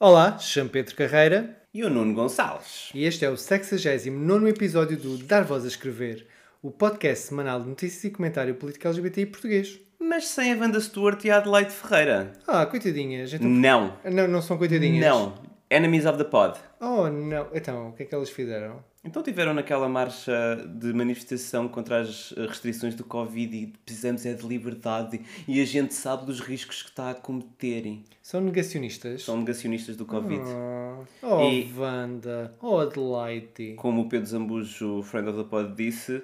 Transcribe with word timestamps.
Olá, 0.00 0.38
chamo 0.38 0.70
Pedro 0.70 0.94
Carreira 0.94 1.60
E 1.74 1.82
o 1.82 1.90
Nuno 1.90 2.14
Gonçalves. 2.14 2.90
e 2.94 3.04
este 3.04 3.24
é 3.24 3.30
o 3.30 3.36
69 3.36 4.48
episódio 4.48 4.96
do 4.96 5.18
Dar 5.18 5.42
Voz 5.42 5.64
a 5.64 5.66
Escrever, 5.66 6.24
o 6.62 6.70
podcast 6.70 7.26
semanal 7.26 7.60
de 7.60 7.68
notícias 7.68 8.04
e 8.04 8.10
comentário 8.10 8.54
político 8.54 8.86
LGBT 8.86 9.26
português. 9.26 9.80
Mas 9.98 10.28
sem 10.28 10.52
a 10.52 10.56
Wanda 10.56 10.80
Stewart 10.80 11.24
e 11.24 11.30
a 11.32 11.38
Adelaide 11.38 11.72
Ferreira. 11.72 12.32
Ah, 12.46 12.64
coitadinhas. 12.64 13.32
Então... 13.32 13.48
Não. 13.48 13.98
Não, 14.04 14.28
não 14.28 14.40
são 14.40 14.56
coitadinhas. 14.56 15.04
Não. 15.04 15.34
Enemies 15.68 16.06
of 16.06 16.16
the 16.16 16.24
Pod. 16.24 16.58
Oh, 16.80 17.08
não. 17.08 17.48
Então, 17.52 17.88
o 17.88 17.92
que 17.92 18.04
é 18.04 18.06
que 18.06 18.14
elas 18.14 18.30
fizeram? 18.30 18.82
Então 19.04 19.22
tiveram 19.22 19.54
naquela 19.54 19.88
marcha 19.88 20.56
de 20.74 20.92
manifestação 20.92 21.68
contra 21.68 22.00
as 22.00 22.34
eh, 22.36 22.46
restrições 22.46 22.94
do 22.96 23.04
Covid 23.04 23.56
e 23.56 23.66
precisamos 23.84 24.26
é 24.26 24.34
de 24.34 24.46
liberdade 24.46 25.20
e 25.46 25.60
a 25.60 25.64
gente 25.64 25.94
sabe 25.94 26.26
dos 26.26 26.40
riscos 26.40 26.82
que 26.82 26.88
está 26.90 27.10
a 27.10 27.14
cometerem. 27.14 28.04
São 28.20 28.40
negacionistas? 28.40 29.22
São 29.22 29.38
negacionistas 29.38 29.96
do 29.96 30.04
Covid. 30.04 30.42
Oh, 30.42 31.04
oh 31.22 31.48
E- 31.48 31.72
Wanda. 31.76 32.52
Oh, 32.60 32.78
Adelaide. 32.78 33.74
Como 33.76 34.02
o 34.02 34.08
Pedro 34.08 34.26
Zambujo, 34.26 35.02
friend 35.02 35.28
of 35.28 35.38
the 35.38 35.44
pod, 35.48 35.74
disse, 35.76 36.20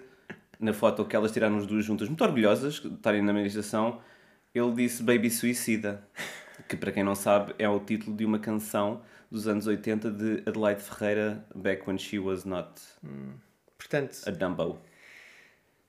na 0.59 0.73
foto 0.73 1.05
que 1.05 1.15
elas 1.15 1.31
tiraram 1.31 1.57
as 1.57 1.67
duas 1.67 1.85
juntas, 1.85 2.09
muito 2.09 2.25
orgulhosas 2.25 2.75
de 2.81 2.89
estarem 2.89 3.23
na 3.23 3.33
manifestação, 3.33 4.01
ele 4.53 4.73
disse 4.73 5.03
Baby 5.03 5.31
Suicida, 5.31 6.07
que 6.69 6.77
para 6.77 6.91
quem 6.91 7.05
não 7.05 7.15
sabe 7.15 7.55
é 7.57 7.69
o 7.69 7.79
título 7.79 8.17
de 8.17 8.25
uma 8.25 8.39
canção 8.41 9.01
dos 9.31 9.49
anos 9.49 9.67
80 9.67 10.11
de 10.11 10.43
Adelaide 10.47 10.83
Ferreira, 10.83 11.45
Back 11.55 11.83
When 11.87 11.99
She 11.99 12.19
Was 12.19 12.45
Not 12.45 12.81
Portanto, 13.79 14.19
a 14.27 14.31
Dumbo. 14.31 14.79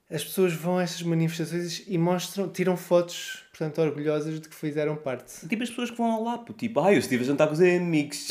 as 0.09 0.23
pessoas 0.23 0.53
vão 0.53 0.77
a 0.77 0.83
estas 0.83 1.01
manifestações 1.03 1.83
e 1.87 1.97
mostram, 1.97 2.49
tiram 2.49 2.75
fotos, 2.75 3.43
portanto, 3.49 3.79
orgulhosas 3.81 4.39
de 4.39 4.49
que 4.49 4.55
fizeram 4.55 4.95
parte. 4.95 5.47
Tipo 5.47 5.63
as 5.63 5.69
pessoas 5.69 5.91
que 5.91 5.97
vão 5.97 6.11
ao 6.11 6.23
lapo, 6.23 6.53
tipo, 6.53 6.79
ah, 6.81 6.93
eu 6.93 6.99
estive 6.99 7.23
a 7.23 7.27
jantar 7.27 7.47
com 7.47 7.53
os 7.53 7.61
amigos. 7.61 8.29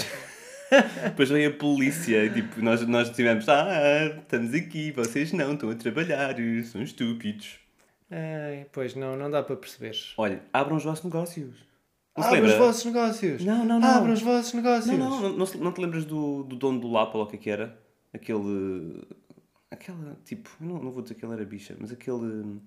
Depois 1.05 1.29
veio 1.29 1.51
a 1.51 1.53
polícia 1.53 2.25
e 2.25 2.31
tipo, 2.33 2.61
nós, 2.61 2.87
nós 2.87 3.11
tivemos, 3.11 3.49
ah, 3.49 4.07
estamos 4.19 4.53
aqui, 4.55 4.91
vocês 4.93 5.33
não, 5.33 5.55
estão 5.55 5.71
a 5.71 5.75
trabalhar, 5.75 6.35
são 6.65 6.83
estúpidos. 6.83 7.59
Ai, 8.11 8.67
pois 8.73 8.95
não, 8.95 9.17
não 9.17 9.31
dá 9.31 9.43
para 9.43 9.57
perceber. 9.57 9.97
Olha, 10.17 10.43
abram 10.53 10.77
os 10.77 10.85
vossos 10.85 11.05
negócios. 11.05 11.55
Não 12.17 12.23
se 12.23 12.31
Abram 12.31 12.47
os 12.47 12.55
vossos 12.55 12.85
negócios. 12.85 13.45
Não, 13.45 13.65
não, 13.65 13.81
não. 13.81 13.89
Abram 13.89 14.13
os 14.13 14.23
vossos 14.23 14.55
negócios. 14.55 14.87
Não, 14.87 14.97
não, 14.97 15.33
não, 15.33 15.47
não, 15.47 15.73
te 15.73 15.81
lembras 15.81 16.05
do, 16.05 16.45
do 16.45 16.55
dono 16.55 16.81
do 16.81 16.91
Lapa, 16.91 17.19
ou 17.19 17.25
o 17.25 17.27
que 17.27 17.37
é 17.37 17.39
que 17.39 17.51
era? 17.51 17.77
Aquele. 18.13 19.03
Aquela, 19.71 20.17
tipo, 20.25 20.49
não, 20.61 20.81
não 20.81 20.93
vou 20.93 21.03
dizer 21.03 21.17
que 21.17 21.25
ele 21.25 21.33
era 21.33 21.45
bicha, 21.45 21.75
mas 21.79 21.91
aquele. 21.91 22.61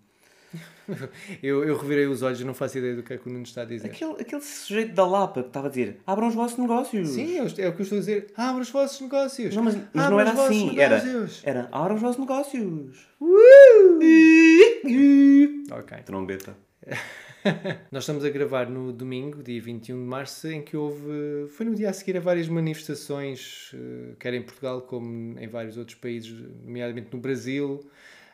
Eu, 1.43 1.65
eu 1.65 1.77
revirei 1.77 2.07
os 2.07 2.21
olhos 2.21 2.39
e 2.39 2.45
não 2.45 2.53
faço 2.53 2.77
ideia 2.77 2.95
do 2.95 3.03
que 3.03 3.13
é 3.13 3.17
que 3.17 3.27
o 3.27 3.31
Nuno 3.31 3.43
está 3.43 3.63
a 3.63 3.65
dizer. 3.65 3.87
Aquele, 3.87 4.13
aquele 4.13 4.41
sujeito 4.41 4.93
da 4.93 5.05
Lapa 5.05 5.41
que 5.41 5.49
estava 5.49 5.67
a 5.67 5.69
dizer: 5.69 5.99
abram 6.07 6.29
os 6.29 6.35
vossos 6.35 6.57
negócios. 6.57 7.09
Sim, 7.09 7.37
é 7.37 7.43
o 7.43 7.53
que 7.53 7.61
eu 7.61 7.83
estou 7.83 7.97
a 7.97 7.99
dizer. 7.99 8.31
Abram 8.35 8.61
os 8.61 8.69
vossos 8.69 9.01
negócios. 9.01 9.53
Não, 9.53 9.63
mas, 9.63 9.77
mas 9.93 10.09
não 10.09 10.19
era 10.19 10.31
assim. 10.31 10.79
Era, 10.79 11.03
negócios. 11.03 11.41
era: 11.45 11.67
abram 11.69 11.95
os 11.95 12.01
vossos 12.01 12.19
negócios. 12.19 13.07
Ok. 15.69 15.97
Trombeta. 16.05 16.55
Nós 17.91 18.03
estamos 18.03 18.23
a 18.25 18.29
gravar 18.29 18.69
no 18.69 18.91
domingo, 18.91 19.41
dia 19.43 19.61
21 19.61 19.97
de 19.97 20.05
março, 20.05 20.47
em 20.47 20.61
que 20.61 20.75
houve. 20.75 21.47
Foi 21.49 21.65
no 21.65 21.75
dia 21.75 21.89
a 21.89 21.93
seguir 21.93 22.17
a 22.17 22.19
várias 22.19 22.47
manifestações, 22.47 23.71
eh, 23.73 24.15
quer 24.19 24.33
em 24.33 24.41
Portugal 24.41 24.81
como 24.81 25.39
em 25.39 25.47
vários 25.47 25.77
outros 25.77 25.97
países, 25.97 26.31
nomeadamente 26.63 27.09
no 27.11 27.19
Brasil, 27.19 27.89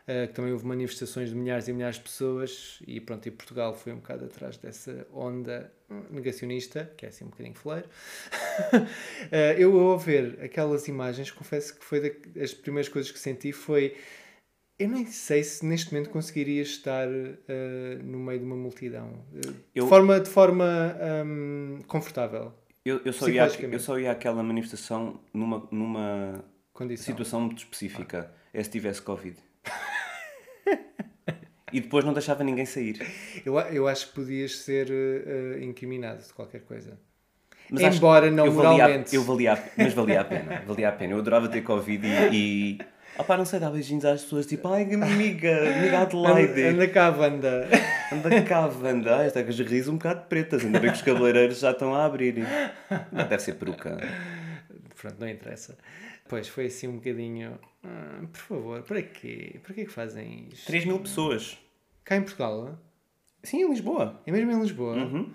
eh, 0.08 0.28
que 0.28 0.34
também 0.34 0.52
houve 0.52 0.66
manifestações 0.66 1.30
de 1.30 1.36
milhares 1.36 1.68
e 1.68 1.74
milhares 1.74 1.98
de 1.98 2.04
pessoas, 2.04 2.80
e 2.88 3.00
pronto, 3.00 3.28
e 3.28 3.32
Portugal 3.32 3.74
foi 3.74 3.94
um 3.94 3.98
bocado 3.98 4.26
atrás 4.26 4.58
dessa 4.58 5.08
onda 5.14 5.72
negacionista, 6.10 6.92
que 6.98 7.06
é 7.06 7.10
assim 7.10 7.26
um 7.26 7.30
bocadinho 7.30 7.56
fleiro. 7.56 7.88
Eh, 9.32 9.56
eu, 9.58 9.80
ao 9.80 9.98
ver 9.98 10.38
aquelas 10.44 10.88
imagens, 10.88 11.32
confesso 11.32 11.78
que 11.78 11.84
foi 11.84 12.22
das 12.36 12.54
primeiras 12.54 12.90
coisas 12.90 13.12
que 13.12 13.18
senti 13.18 13.52
foi. 13.52 13.96
Eu 14.80 14.90
nem 14.90 15.06
sei 15.06 15.44
se 15.44 15.66
neste 15.66 15.94
momento 15.94 16.10
conseguiria 16.10 16.62
estar 16.62 17.08
eh, 17.08 18.00
no 18.04 18.18
meio 18.20 18.40
de 18.40 18.46
uma 18.46 18.56
multidão 18.56 19.24
eh, 19.36 19.54
Eu- 19.76 19.84
de 19.84 19.90
forma, 19.90 20.20
de 20.20 20.30
forma 20.30 20.98
hum, 21.26 21.80
confortável. 21.88 22.54
Eu, 22.84 23.00
eu, 23.06 23.14
só 23.14 23.30
ia, 23.30 23.48
eu 23.48 23.80
só 23.80 23.98
ia 23.98 24.12
àquela 24.12 24.44
manifestação 24.44 25.20
numa, 25.34 25.68
numa 25.72 26.44
Condição. 26.74 27.06
situação 27.06 27.42
muito 27.42 27.60
específica. 27.60 28.34
É 28.54 28.62
se 28.62 28.70
tivesse 28.70 29.02
Covid. 29.02 29.38
e 31.72 31.80
depois 31.80 32.04
não 32.04 32.14
deixava 32.14 32.44
ninguém 32.44 32.66
sair. 32.66 33.00
Eu, 33.46 33.58
eu 33.60 33.88
acho 33.88 34.10
que 34.10 34.16
podias 34.16 34.58
ser 34.58 34.90
eh, 34.92 35.64
incriminado 35.64 36.24
de 36.26 36.34
qualquer 36.34 36.62
coisa. 36.62 37.00
Mas 37.70 37.84
acho- 37.84 37.98
Embora 37.98 38.30
não 38.30 38.48
eu 38.48 38.52
valia, 38.52 38.72
moralmente. 38.72 39.16
eu 39.16 39.24
valia, 39.24 39.64
mas 39.78 39.94
valia 39.94 40.22
a 40.22 40.26
pena, 40.26 40.62
valia 40.68 40.90
a 40.90 40.92
pena. 40.92 41.14
Eu 41.14 41.20
adorava 41.20 41.48
ter 41.48 41.62
Covid 41.62 42.06
e. 42.34 42.34
e 42.34 42.80
opá, 43.18 43.38
não 43.38 43.46
sei, 43.46 43.60
dar 43.60 43.70
beijinhos 43.72 44.06
às 44.06 44.24
pessoas 44.24 44.46
tipo, 44.46 44.68
ai 44.68 44.84
amiga, 44.84 45.76
amiga 45.78 46.00
Adelaide, 46.02 46.62
Anda, 46.64 46.70
anda 46.70 46.88
cá, 46.88 47.12
banda. 47.12 47.68
anda 48.12 48.42
cá, 48.44 48.68
Wanda. 48.68 49.18
Ai, 49.18 49.28
está 49.28 49.44
com 49.44 49.50
as 49.50 49.60
raízes 49.60 49.88
um 49.88 49.98
bocado 49.98 50.26
pretas, 50.28 50.64
ainda 50.64 50.80
bem 50.80 50.90
que 50.92 50.98
os 50.98 51.02
cabeleireiros 51.04 51.60
já 51.60 51.72
estão 51.72 51.94
a 51.94 52.06
abrir. 52.06 52.36
Não, 53.12 53.28
deve 53.28 53.42
ser 53.42 53.56
peruca. 53.56 53.98
Pronto, 55.00 55.16
não 55.20 55.28
interessa. 55.28 55.78
Pois 56.28 56.48
foi 56.48 56.68
assim 56.68 56.88
um 56.88 56.96
bocadinho. 56.96 57.60
ah, 57.84 58.22
por 58.32 58.40
favor, 58.40 58.82
para 58.84 59.02
quê? 59.02 59.60
Para 59.64 59.74
quê 59.74 59.86
que 59.86 59.92
fazem 59.92 60.48
isto? 60.52 60.66
3 60.68 60.86
mil 60.86 61.00
pessoas. 61.00 61.58
Cá 62.06 62.16
em 62.16 62.22
Portugal? 62.22 62.70
ah? 62.72 62.76
Sim, 63.44 63.64
em 63.64 63.70
Lisboa. 63.70 64.22
É 64.26 64.32
mesmo 64.32 64.52
em 64.52 64.62
Lisboa? 64.62 64.96
Uhum. 64.96 65.34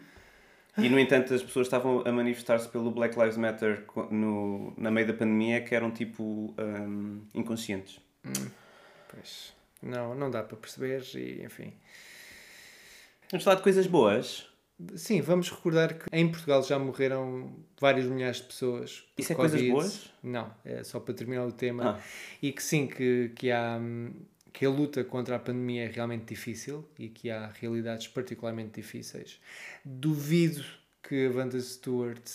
E, 0.78 0.88
no 0.88 0.98
entanto, 0.98 1.34
as 1.34 1.42
pessoas 1.42 1.66
estavam 1.66 2.02
a 2.06 2.12
manifestar-se 2.12 2.68
pelo 2.68 2.90
Black 2.90 3.18
Lives 3.18 3.36
Matter 3.36 3.84
no, 4.10 4.72
na 4.76 4.90
meio 4.90 5.06
da 5.06 5.12
pandemia 5.12 5.60
que 5.60 5.74
eram, 5.74 5.90
tipo, 5.90 6.54
hum, 6.58 7.22
inconscientes. 7.34 8.00
Pois. 9.10 9.52
Não, 9.82 10.14
não 10.14 10.30
dá 10.30 10.42
para 10.42 10.56
perceber 10.56 11.02
e 11.14 11.44
enfim. 11.44 11.72
Vamos 13.30 13.44
falar 13.44 13.56
de 13.56 13.62
coisas 13.62 13.86
boas. 13.86 14.48
Sim, 14.94 15.20
vamos 15.20 15.50
recordar 15.50 15.94
que 15.94 16.04
em 16.12 16.28
Portugal 16.30 16.62
já 16.62 16.78
morreram 16.78 17.52
vários 17.80 18.06
milhares 18.06 18.36
de 18.36 18.44
pessoas. 18.44 19.04
Isso 19.18 19.32
é 19.32 19.36
coisas 19.36 19.60
boas? 19.68 20.10
Não, 20.22 20.54
é 20.64 20.84
só 20.84 21.00
para 21.00 21.14
terminar 21.14 21.46
o 21.46 21.52
tema. 21.52 21.98
Ah. 21.98 22.02
E 22.40 22.52
que 22.52 22.62
sim, 22.62 22.86
que, 22.86 23.32
que 23.34 23.50
há 23.50 23.76
hum, 23.80 24.12
que 24.58 24.66
a 24.66 24.70
luta 24.70 25.04
contra 25.04 25.36
a 25.36 25.38
pandemia 25.38 25.84
é 25.84 25.86
realmente 25.86 26.24
difícil 26.24 26.84
e 26.98 27.08
que 27.08 27.30
há 27.30 27.46
realidades 27.46 28.08
particularmente 28.08 28.80
difíceis. 28.80 29.40
Duvido 29.84 30.64
que 31.00 31.26
a 31.28 31.30
Wanda 31.30 31.60
Stewart 31.60 32.28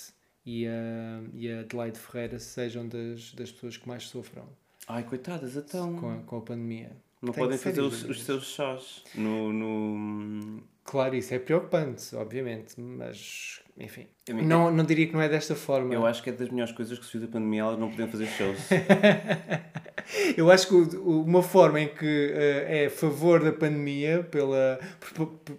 e 0.45 0.66
a, 0.66 1.22
e 1.33 1.51
a 1.51 1.59
Adelaide 1.59 2.00
Ferreira 2.00 2.39
sejam 2.39 2.88
das, 2.88 3.33
das 3.33 3.51
pessoas 3.51 3.75
que 3.75 3.85
mais 3.89 4.03
sofram 4.03 4.47
Ai, 4.88 5.03
coitadas, 5.03 5.57
então. 5.57 6.00
com 6.00 6.12
a, 6.12 6.17
com 6.19 6.38
a 6.38 6.41
pandemia. 6.41 6.95
Não 7.22 7.33
Tenho 7.33 7.45
podem 7.45 7.59
fazer 7.59 7.81
os, 7.81 8.06
os 8.06 8.23
seus 8.23 8.45
chás 8.45 9.03
no. 9.16 9.51
no... 9.51 10.63
Claro, 10.85 11.16
isso 11.16 11.33
é 11.33 11.39
preocupante, 11.39 12.16
obviamente, 12.16 12.79
mas 12.79 13.62
enfim. 13.78 14.07
Não, 14.44 14.72
não 14.72 14.84
diria 14.84 15.07
que 15.07 15.13
não 15.13 15.22
é 15.22 15.28
desta 15.28 15.56
forma. 15.56 15.94
Eu 15.94 16.06
acho 16.06 16.22
que 16.22 16.29
é 16.29 16.34
das 16.34 16.50
melhores 16.50 16.74
coisas 16.74 16.98
que 16.98 17.06
surgiu 17.06 17.21
da 17.21 17.27
pandemia 17.27 17.62
elas 17.62 17.80
não 17.80 17.89
podiam 17.89 18.07
fazer 18.07 18.27
shows. 18.27 18.57
Eu 20.38 20.51
acho 20.51 20.68
que 20.68 20.98
uma 20.98 21.42
forma 21.42 21.80
em 21.80 21.88
que 21.88 22.31
eh, 22.33 22.83
é 22.83 22.86
a 22.88 22.89
favor 22.89 23.42
da 23.42 23.53
pandemia, 23.53 24.24
pela, 24.24 24.80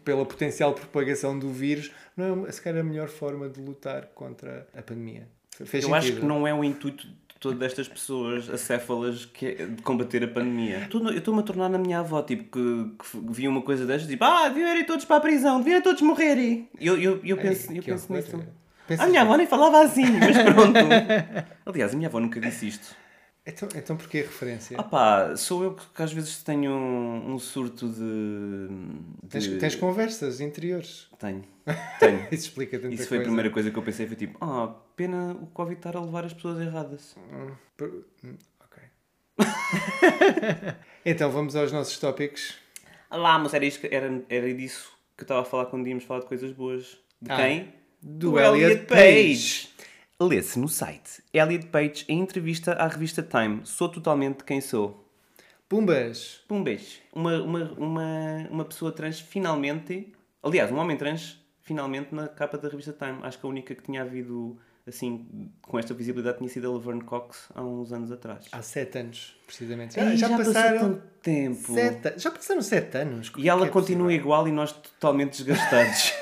pela 0.05 0.25
potencial 0.27 0.75
propagação 0.75 1.39
do 1.39 1.49
vírus, 1.49 1.91
não 2.17 2.47
é 2.47 2.53
se 2.53 2.61
calhar 2.61 2.81
a 2.81 2.85
melhor 2.85 3.09
forma 3.09 3.49
de 3.49 3.61
lutar 3.61 4.07
contra 4.15 4.67
a 4.77 4.83
pandemia. 4.83 5.27
Fez 5.65 5.85
Eu 5.85 5.95
acho 5.95 6.09
sentido? 6.09 6.21
que 6.21 6.27
não 6.27 6.47
é 6.47 6.53
o 6.53 6.63
intuito 6.63 7.07
todas 7.45 7.61
estas 7.63 7.87
pessoas 7.87 8.49
acéfalas 8.49 9.27
que 9.27 9.47
é 9.47 9.67
de 9.67 9.83
combater 9.83 10.25
a 10.25 10.29
pandemia. 10.29 10.89
Eu 10.91 11.19
estou-me 11.19 11.41
a 11.41 11.43
tornar 11.43 11.69
na 11.69 11.77
minha 11.77 11.99
avó, 12.01 12.23
tipo, 12.23 12.45
que, 12.45 12.91
que 12.97 13.19
vi 13.31 13.47
uma 13.47 13.61
coisa 13.61 13.85
destas, 13.85 14.09
tipo, 14.11 14.25
ah, 14.25 14.49
deviam 14.49 14.75
ir 14.77 14.87
todos 14.87 15.05
para 15.05 15.17
a 15.17 15.21
prisão, 15.21 15.59
deviam 15.59 15.83
todos 15.83 16.01
morrer. 16.01 16.65
Eu, 16.81 16.99
eu, 16.99 17.21
eu 17.23 17.37
penso, 17.37 17.71
eu 17.71 17.83
penso 17.83 18.11
nisso. 18.11 18.43
Pensas 18.89 19.05
A 19.05 19.09
minha 19.09 19.23
avó 19.23 19.37
nem 19.37 19.47
falava 19.47 19.83
assim, 19.83 20.07
mas 20.19 20.37
pronto. 20.43 20.79
Aliás, 21.67 21.93
a 21.93 21.97
minha 21.97 22.09
avó 22.09 22.19
nunca 22.19 22.41
disse 22.41 22.69
isto. 22.69 22.97
Então, 23.47 23.69
então 23.75 23.95
porquê 23.97 24.19
a 24.21 24.23
referência? 24.23 24.75
Ah 24.79 24.83
pá, 24.83 25.37
sou 25.37 25.63
eu 25.63 25.75
que, 25.75 25.85
que 25.95 26.03
às 26.03 26.11
vezes 26.13 26.43
tenho 26.43 26.71
um, 26.73 27.35
um 27.35 27.39
surto 27.39 27.87
de. 27.89 28.69
de- 29.23 29.29
Tens, 29.29 29.47
tens 29.61 29.75
conversas 29.75 30.41
interiores. 30.41 31.09
Tenho. 31.19 31.45
Tenho. 32.01 32.21
Isso 32.33 32.45
explica 32.49 32.79
tanta 32.79 32.95
Isso 32.95 33.07
foi 33.07 33.19
a 33.19 33.21
coisa. 33.21 33.25
primeira 33.31 33.51
coisa 33.51 33.71
que 33.71 33.77
eu 33.79 33.83
pensei, 33.83 34.07
foi 34.07 34.17
tipo, 34.17 34.39
ah, 34.43 34.75
pena 34.97 35.33
o 35.35 35.47
Covid 35.49 35.79
estar 35.79 35.95
a 35.95 36.01
levar 36.01 36.25
as 36.25 36.33
pessoas 36.33 36.59
erradas. 36.59 37.15
Hum, 37.19 37.51
hum, 38.25 38.35
ok. 38.65 38.83
então 41.05 41.31
vamos 41.31 41.55
aos 41.55 41.71
nossos 41.73 41.99
tópicos. 41.99 42.55
Lá, 43.11 43.39
mas 43.39 43.53
era, 43.55 43.65
isto 43.65 43.87
era, 43.91 44.23
era 44.29 44.55
disso 44.55 44.91
que 45.17 45.23
eu 45.23 45.25
estava 45.25 45.43
a 45.43 45.45
falar 45.45 45.67
quando 45.67 45.87
íamos 45.87 46.05
falar 46.05 46.21
de 46.21 46.27
coisas 46.27 46.51
boas. 46.53 46.97
De 47.21 47.31
Ah, 47.31 47.37
quem? 47.37 47.75
do 48.03 48.39
Elliot 48.39 48.85
Page. 48.87 49.69
Lê-se 50.21 50.59
no 50.59 50.69
site 50.69 51.23
Elliot 51.33 51.67
Page 51.67 52.05
em 52.09 52.21
entrevista 52.21 52.73
à 52.75 52.87
revista 52.87 53.23
Time. 53.23 53.63
Sou 53.65 53.89
totalmente 53.89 54.45
quem 54.45 54.61
sou. 54.61 55.05
Pumbas! 55.69 56.41
Um 56.49 56.63
beijo. 56.63 56.99
Uma, 57.13 57.43
uma, 57.43 57.73
uma, 57.73 58.49
uma 58.51 58.65
pessoa 58.65 58.93
trans 58.93 59.19
finalmente. 59.21 60.13
Aliás, 60.43 60.71
um 60.71 60.77
homem 60.77 60.97
trans 60.97 61.41
finalmente 61.63 62.15
na 62.15 62.29
capa 62.29 62.57
da 62.57 62.69
revista 62.69 62.93
Time. 62.93 63.19
Acho 63.23 63.39
que 63.41 63.47
a 63.47 63.49
única 63.49 63.75
que 63.75 63.83
tinha 63.83 64.03
havido 64.03 64.57
assim, 64.87 65.51
com 65.63 65.79
esta 65.79 65.95
visibilidade, 65.95 66.39
tinha 66.39 66.49
sido 66.51 66.69
a 66.71 66.73
Laverne 66.75 67.03
Cox 67.03 67.49
há 67.55 67.63
uns 67.63 67.91
anos 67.93 68.13
atrás. 68.13 68.47
Há 68.53 68.61
sete 68.63 68.99
anos, 68.99 69.35
precisamente. 69.47 69.99
Ei, 69.99 70.17
já, 70.17 70.29
passou 70.29 70.45
passaram 70.53 70.79
tanto 70.79 71.03
tempo. 71.23 71.73
sete, 71.75 72.19
já 72.21 72.31
passaram 72.31 72.63
sete 72.63 72.99
anos. 72.99 73.31
Como 73.31 73.45
E 73.45 73.49
ela 73.49 73.65
é 73.65 73.69
é 73.69 73.71
continua 73.71 74.05
possível? 74.07 74.23
igual 74.25 74.47
e 74.47 74.53
nós 74.53 74.73
totalmente 74.73 75.43
desgastados. 75.43 76.13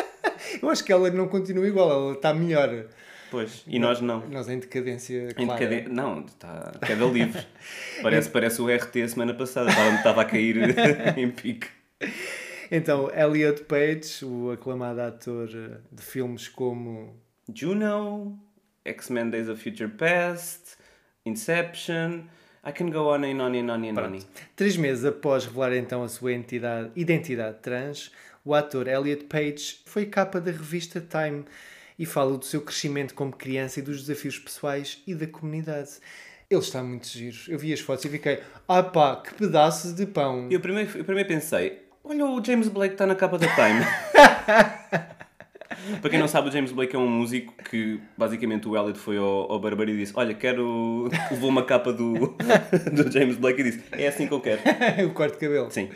Eu 0.62 0.68
acho 0.68 0.84
que 0.84 0.92
ela 0.92 1.10
não 1.10 1.26
continua 1.26 1.66
igual, 1.66 1.90
ela 1.90 2.12
está 2.12 2.34
melhor. 2.34 2.84
Pois, 3.32 3.64
e 3.66 3.78
nós 3.80 4.00
não. 4.00 4.20
Nós 4.28 4.48
em 4.48 4.60
decadência 4.60 5.28
Em 5.36 5.46
decade- 5.48 5.88
Não, 5.88 6.20
está 6.24 6.70
queda 6.86 7.04
livre. 7.06 7.44
Parece, 8.02 8.30
parece 8.30 8.62
o 8.62 8.68
RT 8.72 9.08
semana 9.08 9.34
passada. 9.34 9.70
Estava, 9.70 9.94
estava 9.96 10.22
a 10.22 10.24
cair 10.24 10.56
em 11.18 11.30
pique. 11.30 11.66
Então, 12.70 13.10
Elliot 13.14 13.64
Page, 13.64 14.24
o 14.24 14.50
aclamado 14.52 15.00
ator 15.00 15.48
eh, 15.52 15.78
de 15.90 16.02
filmes 16.02 16.48
como 16.48 17.14
Juno, 17.52 18.38
X-Men 18.84 19.30
Days 19.30 19.48
of 19.48 19.62
Future 19.62 19.90
Past, 19.90 20.76
Inception. 21.24 22.24
I 22.64 22.72
can 22.72 22.90
go 22.90 23.08
on 23.12 23.24
and 23.24 23.40
on 23.42 23.54
and 23.56 23.70
on 23.72 23.84
and 23.88 23.98
on. 24.00 24.18
Três 24.56 24.76
meses 24.76 25.04
após 25.04 25.44
revelar 25.44 25.74
então 25.76 26.02
a 26.04 26.08
sua 26.08 26.32
entidade- 26.32 26.90
identidade 26.94 27.58
trans, 27.60 28.10
o 28.44 28.54
ator 28.54 28.86
Elliot 28.88 29.24
Page 29.24 29.80
foi 29.86 30.06
capa 30.06 30.40
da 30.40 30.50
revista 30.52 31.00
Time 31.00 31.44
e 31.98 32.06
fala 32.06 32.36
do 32.36 32.44
seu 32.44 32.60
crescimento 32.60 33.14
como 33.14 33.32
criança 33.32 33.80
e 33.80 33.82
dos 33.82 34.02
desafios 34.02 34.38
pessoais 34.38 35.02
e 35.06 35.14
da 35.14 35.26
comunidade. 35.26 35.90
Ele 36.50 36.60
está 36.60 36.82
muito 36.82 37.06
giro. 37.06 37.38
Eu 37.48 37.58
vi 37.58 37.72
as 37.72 37.80
fotos 37.80 38.04
e 38.04 38.08
fiquei, 38.08 38.42
ah 38.68 38.82
pá, 38.82 39.16
que 39.16 39.34
pedaço 39.34 39.94
de 39.94 40.06
pão. 40.06 40.48
Eu 40.50 40.60
primeiro, 40.60 40.98
eu 40.98 41.04
primeiro 41.04 41.28
pensei, 41.28 41.82
olha 42.04 42.26
o 42.26 42.44
James 42.44 42.68
Blake 42.68 42.94
está 42.94 43.06
na 43.06 43.14
capa 43.14 43.38
da 43.38 43.46
Time. 43.48 43.84
Para 46.00 46.10
quem 46.10 46.18
não 46.18 46.28
sabe, 46.28 46.48
o 46.48 46.52
James 46.52 46.72
Blake 46.72 46.94
é 46.94 46.98
um 46.98 47.08
músico 47.08 47.54
que 47.70 48.00
basicamente 48.16 48.68
o 48.68 48.76
Elliot 48.76 48.98
foi 48.98 49.16
ao, 49.18 49.50
ao 49.52 49.60
barbeiro 49.60 49.92
e 49.92 49.96
disse: 49.98 50.12
Olha, 50.14 50.34
quero. 50.34 51.08
Levou 51.30 51.48
uma 51.48 51.64
capa 51.64 51.92
do, 51.92 52.34
do 52.92 53.10
James 53.10 53.36
Blake 53.36 53.60
e 53.60 53.64
disse: 53.64 53.82
É 53.92 54.08
assim 54.08 54.26
que 54.26 54.34
eu 54.34 54.40
quero. 54.40 54.60
o 55.06 55.10
corte 55.12 55.34
de 55.34 55.40
cabelo. 55.40 55.70
Sim. 55.70 55.88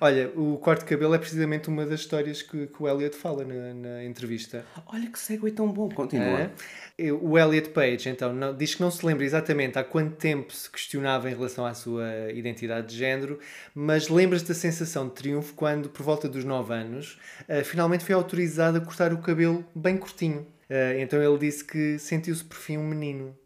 Olha, 0.00 0.30
o 0.34 0.56
corte 0.58 0.80
de 0.80 0.86
cabelo 0.86 1.14
é 1.14 1.18
precisamente 1.18 1.68
uma 1.68 1.84
das 1.84 2.00
histórias 2.00 2.42
que, 2.42 2.66
que 2.66 2.82
o 2.82 2.88
Elliot 2.88 3.14
fala 3.16 3.44
na, 3.44 3.74
na 3.74 4.04
entrevista. 4.04 4.64
Olha 4.86 5.06
que 5.10 5.18
segue 5.18 5.50
tão 5.50 5.68
bom. 5.70 5.88
Continua. 5.90 6.50
É. 6.98 7.12
O 7.12 7.38
Elliot 7.38 7.70
Page, 7.70 8.08
então, 8.08 8.32
não- 8.32 8.54
diz 8.54 8.74
que 8.74 8.80
não 8.82 8.90
se 8.90 9.04
lembra 9.04 9.24
exatamente 9.24 9.78
há 9.78 9.82
quanto 9.84 10.14
tempo 10.16 10.52
se 10.52 10.70
questionava 10.70 11.28
em 11.30 11.34
relação 11.34 11.64
à 11.66 11.74
sua 11.74 12.04
identidade 12.32 12.88
de 12.88 12.96
género, 12.96 13.38
mas 13.74 14.08
lembra-se 14.08 14.46
da 14.46 14.54
sensação 14.54 15.08
de 15.08 15.14
triunfo 15.14 15.54
quando, 15.54 15.88
por 15.88 16.02
volta 16.02 16.28
dos 16.28 16.44
9 16.44 16.72
anos, 16.72 17.18
eh, 17.48 17.64
finalmente 17.64 18.04
foi 18.04 18.14
autorizado 18.14 18.78
a 18.78 18.80
cortar 18.80 19.12
o 19.12 19.18
cabelo 19.22 19.64
bem 19.74 19.96
curtinho. 19.96 20.46
Eh, 20.68 21.00
então 21.00 21.22
ele 21.22 21.38
disse 21.38 21.64
que 21.64 21.98
sentiu-se 21.98 22.44
por 22.44 22.56
fim 22.56 22.76
um 22.78 22.86
menino. 22.86 23.36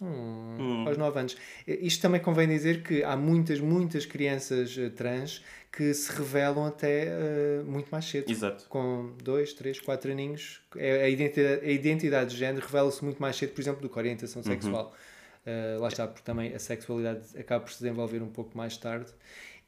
Hum, 0.00 0.84
Aos 0.86 0.98
9 0.98 1.18
anos. 1.18 1.36
Isto 1.66 2.02
também 2.02 2.20
convém 2.20 2.46
dizer 2.46 2.82
que 2.82 3.02
há 3.02 3.16
muitas, 3.16 3.60
muitas 3.60 4.04
crianças 4.04 4.76
eh, 4.78 4.90
trans 4.90 5.42
que 5.72 5.92
se 5.94 6.10
revelam 6.12 6.66
até 6.66 7.04
eh, 7.06 7.62
muito 7.64 7.88
mais 7.90 8.04
cedo 8.04 8.30
Exato. 8.30 8.66
com 8.68 9.14
2, 9.22 9.52
3, 9.54 9.80
4 9.80 10.10
aninhos, 10.12 10.60
é- 10.76 11.04
a 11.04 11.08
identidade, 11.08 11.64
a 11.66 11.70
identidade 11.70 12.30
de 12.30 12.36
género 12.36 12.64
revela-se 12.66 13.02
muito 13.04 13.20
mais 13.20 13.36
cedo, 13.36 13.52
por 13.52 13.60
exemplo, 13.60 13.80
do 13.82 13.88
que 13.88 13.98
a 13.98 14.00
orientação 14.02 14.42
sexual. 14.42 14.94
Uh, 15.46 15.80
lá 15.80 15.86
está, 15.88 16.08
porque 16.08 16.24
também 16.24 16.52
a 16.54 16.58
sexualidade 16.58 17.20
acaba 17.38 17.64
por 17.64 17.72
se 17.72 17.78
desenvolver 17.80 18.20
um 18.20 18.28
pouco 18.28 18.56
mais 18.58 18.76
tarde 18.76 19.12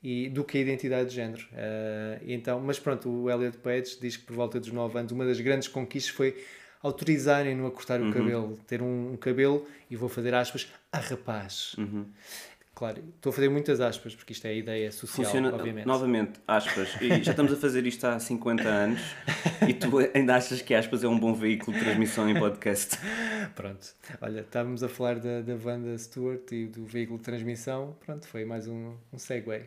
e, 0.02 0.28
do 0.28 0.44
que 0.44 0.58
a 0.58 0.60
identidade 0.60 1.10
de 1.10 1.14
género. 1.14 1.42
Uh, 1.52 2.22
então, 2.26 2.60
mas 2.60 2.78
pronto, 2.78 3.08
o 3.08 3.30
Elliot 3.30 3.58
Page 3.58 3.98
diz 4.00 4.16
que 4.16 4.24
por 4.24 4.36
volta 4.36 4.60
dos 4.60 4.70
9 4.70 4.98
anos, 4.98 5.12
uma 5.12 5.24
das 5.24 5.40
grandes 5.40 5.68
conquistas 5.68 6.14
foi 6.14 6.36
autorizarem-no 6.82 7.66
a 7.66 7.70
cortar 7.70 8.00
o 8.00 8.12
cabelo, 8.12 8.56
ter 8.66 8.80
um, 8.80 9.12
um 9.12 9.16
cabelo, 9.16 9.66
e 9.90 9.96
vou 9.96 10.08
fazer 10.08 10.32
aspas, 10.34 10.68
a 10.92 10.98
rapaz. 10.98 11.74
Claro, 12.78 13.02
estou 13.16 13.30
a 13.30 13.32
fazer 13.32 13.48
muitas 13.48 13.80
aspas, 13.80 14.14
porque 14.14 14.32
isto 14.32 14.46
é 14.46 14.50
a 14.50 14.54
ideia 14.54 14.92
social, 14.92 15.24
Funciona 15.24 15.52
obviamente. 15.52 15.84
novamente, 15.84 16.38
aspas. 16.46 16.94
E 17.00 17.24
já 17.24 17.32
estamos 17.32 17.52
a 17.52 17.56
fazer 17.56 17.84
isto 17.84 18.04
há 18.06 18.20
50 18.20 18.68
anos 18.68 19.00
e 19.68 19.74
tu 19.74 19.98
ainda 20.14 20.36
achas 20.36 20.62
que 20.62 20.72
aspas 20.72 21.02
é 21.02 21.08
um 21.08 21.18
bom 21.18 21.34
veículo 21.34 21.76
de 21.76 21.82
transmissão 21.82 22.30
em 22.30 22.38
podcast. 22.38 22.96
Pronto, 23.56 23.84
olha, 24.20 24.42
estávamos 24.42 24.84
a 24.84 24.88
falar 24.88 25.18
da, 25.18 25.40
da 25.40 25.56
Wanda 25.56 25.98
Stewart 25.98 26.52
e 26.52 26.66
do 26.66 26.84
veículo 26.84 27.18
de 27.18 27.24
transmissão, 27.24 27.96
pronto, 28.06 28.28
foi 28.28 28.44
mais 28.44 28.68
um, 28.68 28.94
um 29.12 29.18
segue. 29.18 29.64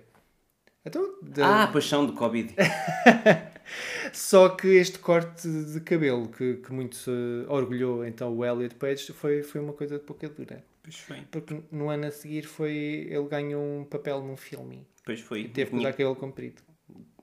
Então, 0.86 1.16
da- 1.22 1.63
Ah, 1.63 1.68
paixão 1.68 2.06
do 2.06 2.13
Covid. 2.13 2.56
Só 4.13 4.50
que 4.50 4.68
este 4.68 5.00
corte 5.00 5.48
de 5.48 5.80
cabelo 5.81 6.28
que, 6.30 6.56
que 6.56 6.74
muito 6.74 6.95
se 6.95 7.12
orgulhou 7.48 8.06
então 8.06 8.36
o 8.36 8.44
Elliot 8.45 8.75
Page 8.75 9.13
foi, 9.13 9.44
foi 9.44 9.62
uma 9.62 9.74
coisa 9.74 9.98
de 10.00 10.04
pouca 10.04 10.28
dura. 10.28 10.63
Pois 10.83 10.98
foi. 10.98 11.18
Porque 11.31 11.62
no 11.72 11.89
ano 11.89 12.07
a 12.07 12.12
seguir 12.12 12.44
foi, 12.44 13.07
ele 13.10 13.28
ganhou 13.30 13.62
um 13.63 13.83
papel 13.86 14.22
num 14.22 14.36
filme 14.36 14.86
Pois 15.06 15.19
foi. 15.22 15.42
e 15.42 15.48
teve 15.48 15.72
que 15.72 15.78
usar 15.78 15.92
cabelo 15.92 16.16
comprido. 16.16 16.62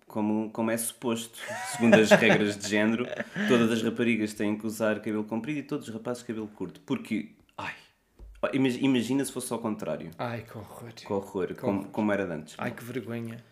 Como, 0.07 0.49
como 0.51 0.71
é 0.71 0.77
suposto, 0.77 1.39
segundo 1.73 1.95
as 1.97 2.11
regras 2.11 2.57
de 2.57 2.67
género, 2.67 3.05
todas 3.47 3.71
as 3.71 3.83
raparigas 3.83 4.33
têm 4.33 4.57
que 4.57 4.67
usar 4.67 4.97
cabelo 5.01 5.25
comprido 5.25 5.59
e 5.59 5.63
todos 5.63 5.87
os 5.87 5.93
rapazes 5.93 6.23
cabelo 6.23 6.47
curto. 6.49 6.81
Porque, 6.87 7.33
imagina 8.53 9.25
se 9.25 9.33
fosse 9.33 9.53
ao 9.53 9.59
contrário. 9.59 10.11
Ai, 10.19 10.43
que 10.43 10.57
horror. 10.57 10.93
Que 10.93 11.13
horror, 11.13 11.55
como, 11.55 11.89
como 11.89 12.13
era 12.13 12.25
antes. 12.25 12.55
Ai, 12.59 12.71
que 12.71 12.85
vergonha. 12.85 13.43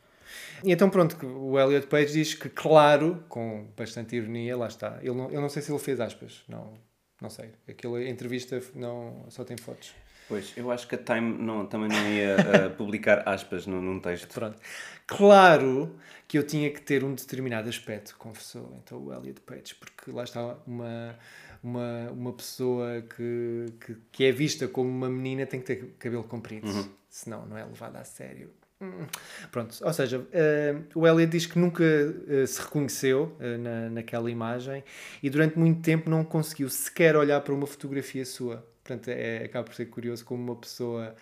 E 0.64 0.72
então 0.72 0.90
pronto, 0.90 1.16
o 1.26 1.58
Elliot 1.58 1.86
Page 1.86 2.12
diz 2.12 2.34
que, 2.34 2.48
claro, 2.48 3.24
com 3.28 3.68
bastante 3.76 4.16
ironia, 4.16 4.56
lá 4.56 4.66
está. 4.66 4.98
Ele 5.00 5.14
não, 5.14 5.30
eu 5.30 5.40
não 5.40 5.48
sei 5.48 5.62
se 5.62 5.70
ele 5.70 5.78
fez 5.78 6.00
aspas, 6.00 6.42
não, 6.48 6.74
não 7.20 7.30
sei. 7.30 7.52
Aquela 7.68 8.02
entrevista 8.02 8.60
não, 8.74 9.24
só 9.28 9.44
tem 9.44 9.56
fotos. 9.56 9.94
Pois, 10.28 10.52
eu 10.56 10.72
acho 10.72 10.88
que 10.88 10.96
a 10.96 10.98
Time 10.98 11.38
não, 11.38 11.66
também 11.66 11.88
não 11.88 12.08
ia 12.10 12.36
ah, 12.36 12.70
publicar 12.76 13.22
aspas 13.28 13.64
num, 13.66 13.80
num 13.80 14.00
texto. 14.00 14.34
Pronto. 14.34 14.58
Claro 15.06 15.96
que 16.26 16.36
eu 16.36 16.44
tinha 16.44 16.68
que 16.70 16.82
ter 16.82 17.04
um 17.04 17.14
determinado 17.14 17.68
aspecto, 17.68 18.16
confessou 18.18 18.80
então 18.82 18.98
o 19.04 19.14
Elliot 19.14 19.40
Page, 19.42 19.76
porque 19.76 20.10
lá 20.10 20.24
está 20.24 20.56
uma, 20.66 21.16
uma, 21.62 22.10
uma 22.10 22.32
pessoa 22.32 23.02
que, 23.02 23.66
que, 23.80 23.96
que 24.12 24.24
é 24.24 24.32
vista 24.32 24.68
como 24.68 24.88
uma 24.88 25.08
menina 25.08 25.46
tem 25.46 25.60
que 25.60 25.66
ter 25.66 25.94
cabelo 25.98 26.24
comprido, 26.24 26.68
senão 27.08 27.46
não 27.46 27.56
é 27.56 27.64
levada 27.64 27.98
a 27.98 28.04
sério. 28.04 28.50
Hum. 28.80 29.06
Pronto, 29.50 29.74
ou 29.82 29.92
seja, 29.92 30.26
eh, 30.32 30.74
o 30.94 31.06
Elliot 31.06 31.30
diz 31.30 31.46
que 31.46 31.58
nunca 31.58 31.82
eh, 31.82 32.44
se 32.46 32.60
reconheceu 32.60 33.34
eh, 33.40 33.56
na, 33.56 33.88
naquela 33.88 34.30
imagem 34.30 34.84
e 35.22 35.30
durante 35.30 35.58
muito 35.58 35.80
tempo 35.80 36.10
não 36.10 36.22
conseguiu 36.22 36.68
sequer 36.68 37.16
olhar 37.16 37.40
para 37.40 37.54
uma 37.54 37.66
fotografia 37.66 38.24
sua. 38.26 38.66
Portanto, 38.84 39.08
é, 39.08 39.44
acaba 39.44 39.64
por 39.64 39.74
ser 39.74 39.86
curioso 39.86 40.24
como 40.26 40.42
uma 40.42 40.56
pessoa 40.56 41.16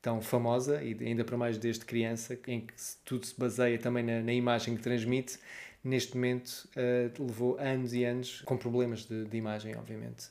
tão 0.00 0.20
famosa 0.22 0.82
e 0.82 0.96
ainda 1.00 1.24
para 1.24 1.36
mais 1.36 1.58
desde 1.58 1.84
criança, 1.84 2.38
em 2.46 2.60
que 2.62 2.74
tudo 3.04 3.26
se 3.26 3.38
baseia 3.38 3.78
também 3.78 4.02
na, 4.02 4.22
na 4.22 4.32
imagem 4.32 4.74
que 4.74 4.82
transmite, 4.82 5.38
neste 5.84 6.14
momento 6.16 6.68
eh, 6.74 7.10
levou 7.18 7.58
anos 7.58 7.92
e 7.92 8.04
anos 8.04 8.40
com 8.46 8.56
problemas 8.56 9.04
de, 9.04 9.24
de 9.26 9.36
imagem, 9.36 9.76
obviamente. 9.76 10.28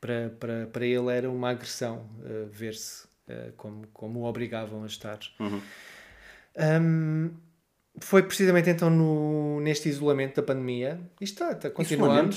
Para, 0.00 0.30
para, 0.38 0.66
para 0.66 0.84
ele 0.84 1.10
era 1.16 1.30
uma 1.30 1.50
agressão 1.50 2.06
eh, 2.24 2.46
ver-se 2.50 3.06
eh, 3.28 3.52
como, 3.56 3.86
como 3.92 4.20
o 4.20 4.24
obrigavam 4.24 4.82
a 4.82 4.86
estar. 4.86 5.18
Um, 6.58 7.30
foi 7.98 8.22
precisamente 8.22 8.68
então 8.68 8.90
no, 8.90 9.60
neste 9.60 9.88
isolamento 9.88 10.36
da 10.36 10.42
pandemia. 10.42 11.00
Isto 11.20 11.42
está, 11.44 11.52
está- 11.56 11.70
continuamos, 11.70 12.36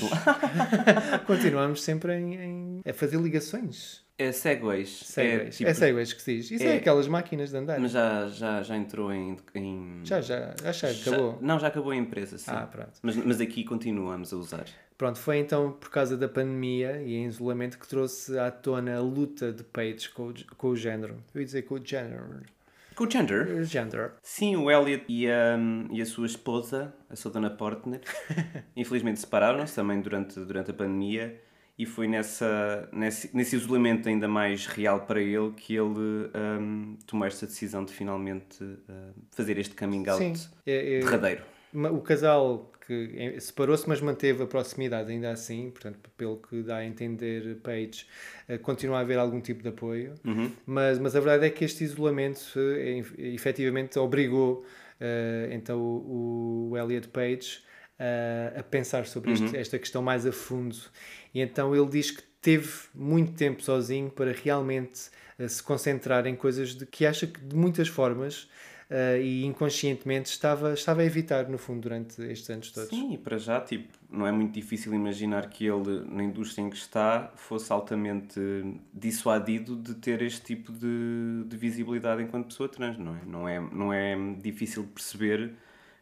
continuamos 1.27 1.81
sempre 1.83 2.13
em, 2.15 2.33
em- 2.35 2.81
a 2.89 2.93
fazer 2.93 3.17
ligações. 3.19 4.03
É 4.19 4.31
segways. 4.33 4.89
Segways. 4.89 5.55
É, 5.61 5.65
tipo- 5.65 5.73
segways 5.73 6.11
que 6.13 6.21
se 6.21 6.35
diz. 6.35 6.51
Isso 6.51 6.63
é, 6.63 6.67
é- 6.67 6.77
aquelas 6.77 7.07
máquinas 7.07 7.51
de 7.51 7.57
andar. 7.57 7.79
Mas 7.79 7.91
já, 7.91 8.27
já, 8.27 8.61
já 8.61 8.75
entrou 8.75 9.11
em. 9.13 9.37
em- 9.55 10.01
Já, 10.03 10.19
já, 10.19 10.53
já, 10.61 10.71
já 10.73 10.91
já- 10.91 11.11
acabou. 11.11 11.37
Não, 11.41 11.57
já 11.57 11.67
acabou 11.67 11.91
a 11.91 11.95
empresa, 11.95 12.37
sim. 12.37 12.51
Ah, 12.51 12.67
pronto. 12.69 12.91
Mas, 13.01 13.15
mas 13.15 13.39
aqui 13.39 13.63
continuamos 13.63 14.33
a 14.33 14.35
usar. 14.37 14.65
Pronto, 14.97 15.17
foi 15.17 15.37
então 15.37 15.71
por 15.71 15.89
causa 15.89 16.17
da 16.17 16.27
pandemia 16.27 17.01
e 17.01 17.15
em 17.15 17.25
isolamento 17.27 17.79
que 17.79 17.87
trouxe 17.87 18.37
à 18.37 18.51
tona 18.51 18.97
a 18.97 18.99
luta 19.01 19.53
de 19.53 19.63
Page 19.63 20.09
com, 20.09 20.27
o- 20.31 20.33
com 20.57 20.67
o 20.67 20.75
género. 20.75 21.15
Eu 21.33 21.39
ia 21.39 21.45
dizer 21.45 21.61
com 21.61 21.75
o 21.75 21.81
género. 21.85 22.41
Com 22.95 23.05
o 23.05 23.09
Gender. 23.09 23.63
Género. 23.63 24.11
Sim, 24.21 24.57
o 24.57 24.69
Elliot 24.69 25.05
e 25.07 25.25
a, 25.31 25.57
e 25.89 26.01
a 26.01 26.05
sua 26.05 26.25
esposa, 26.25 26.93
a 27.09 27.15
Sodana 27.15 27.49
Portner, 27.49 28.01
infelizmente 28.75 29.21
separaram-se 29.21 29.73
também 29.73 30.01
durante, 30.01 30.37
durante 30.41 30.71
a 30.71 30.73
pandemia 30.73 31.39
e 31.79 31.85
foi 31.85 32.09
nessa, 32.09 32.89
nesse, 32.91 33.33
nesse 33.35 33.55
isolamento 33.55 34.09
ainda 34.09 34.27
mais 34.27 34.65
real 34.67 34.99
para 35.07 35.21
ele 35.21 35.51
que 35.55 35.73
ele 35.75 36.29
hum, 36.59 36.97
tomou 37.07 37.25
esta 37.25 37.45
decisão 37.45 37.85
de 37.85 37.93
finalmente 37.93 38.61
hum, 38.61 39.13
fazer 39.31 39.57
este 39.57 39.73
coming 39.75 40.03
out 40.09 40.17
Sim. 40.21 40.33
É- 40.67 40.97
é- 40.97 40.99
derradeiro. 40.99 41.41
O 41.73 42.01
casal 42.01 42.69
que 42.85 43.11
eh, 43.15 43.39
separou-se, 43.39 43.87
mas 43.87 44.01
manteve 44.01 44.43
a 44.43 44.47
proximidade 44.47 45.09
ainda 45.11 45.31
assim, 45.31 45.69
portanto, 45.69 45.99
pelo 46.17 46.37
que 46.37 46.63
dá 46.63 46.77
a 46.77 46.85
entender 46.85 47.57
Page, 47.63 48.07
eh, 48.47 48.57
continua 48.57 48.97
a 48.97 49.01
haver 49.01 49.17
algum 49.17 49.39
tipo 49.39 49.61
de 49.63 49.69
apoio, 49.69 50.15
Uhum. 50.25 50.51
mas, 50.65 50.99
mas 50.99 51.15
a 51.15 51.19
verdade 51.19 51.45
é 51.45 51.49
que 51.49 51.63
este 51.63 51.83
isolamento 51.83 52.41
eh, 52.57 52.97
ef- 52.97 53.13
efetivamente 53.17 53.97
obrigou 53.99 54.65
eh, 54.99 55.49
então 55.53 55.79
o, 55.79 56.69
o 56.71 56.77
Elliot 56.77 57.07
Page 57.09 57.61
eh, 57.99 58.53
a 58.57 58.63
pensar 58.63 59.05
sobre 59.05 59.33
este- 59.33 59.57
esta 59.57 59.77
questão 59.77 60.01
mais 60.01 60.25
a 60.25 60.31
fundo. 60.31 60.75
E 61.33 61.41
então 61.41 61.75
ele 61.75 61.89
diz 61.89 62.11
que 62.11 62.23
teve 62.41 62.69
muito 62.95 63.33
tempo 63.33 63.61
sozinho 63.61 64.09
para 64.09 64.31
realmente 64.31 65.09
eh, 65.37 65.47
se 65.47 65.61
concentrar 65.61 66.25
em 66.25 66.35
coisas 66.35 66.73
de 66.75 66.85
que 66.85 67.05
acha 67.05 67.27
que 67.27 67.39
de 67.39 67.55
muitas 67.55 67.87
formas 67.89 68.49
eh, 68.89 69.21
e 69.21 69.45
inconscientemente 69.45 70.29
estava, 70.31 70.73
estava 70.73 71.01
a 71.01 71.05
evitar, 71.05 71.47
no 71.47 71.57
fundo, 71.59 71.81
durante 71.81 72.19
estes 72.23 72.49
anos 72.49 72.71
todos. 72.71 72.89
Sim, 72.89 73.13
e 73.13 73.17
para 73.19 73.37
já, 73.37 73.61
tipo, 73.61 73.87
não 74.09 74.25
é 74.25 74.31
muito 74.31 74.51
difícil 74.53 74.91
imaginar 74.95 75.47
que 75.49 75.65
ele, 75.67 76.03
na 76.09 76.23
indústria 76.23 76.63
em 76.63 76.69
que 76.71 76.75
está, 76.77 77.31
fosse 77.35 77.71
altamente 77.71 78.39
dissuadido 78.93 79.75
de 79.75 79.93
ter 79.95 80.21
este 80.21 80.41
tipo 80.41 80.71
de, 80.71 81.43
de 81.45 81.57
visibilidade 81.57 82.23
enquanto 82.23 82.47
pessoa 82.47 82.67
trans, 82.67 82.97
não 82.97 83.15
é? 83.15 83.19
Não 83.25 83.47
é, 83.47 83.59
não 83.59 83.93
é 83.93 84.15
difícil 84.41 84.83
perceber 84.85 85.53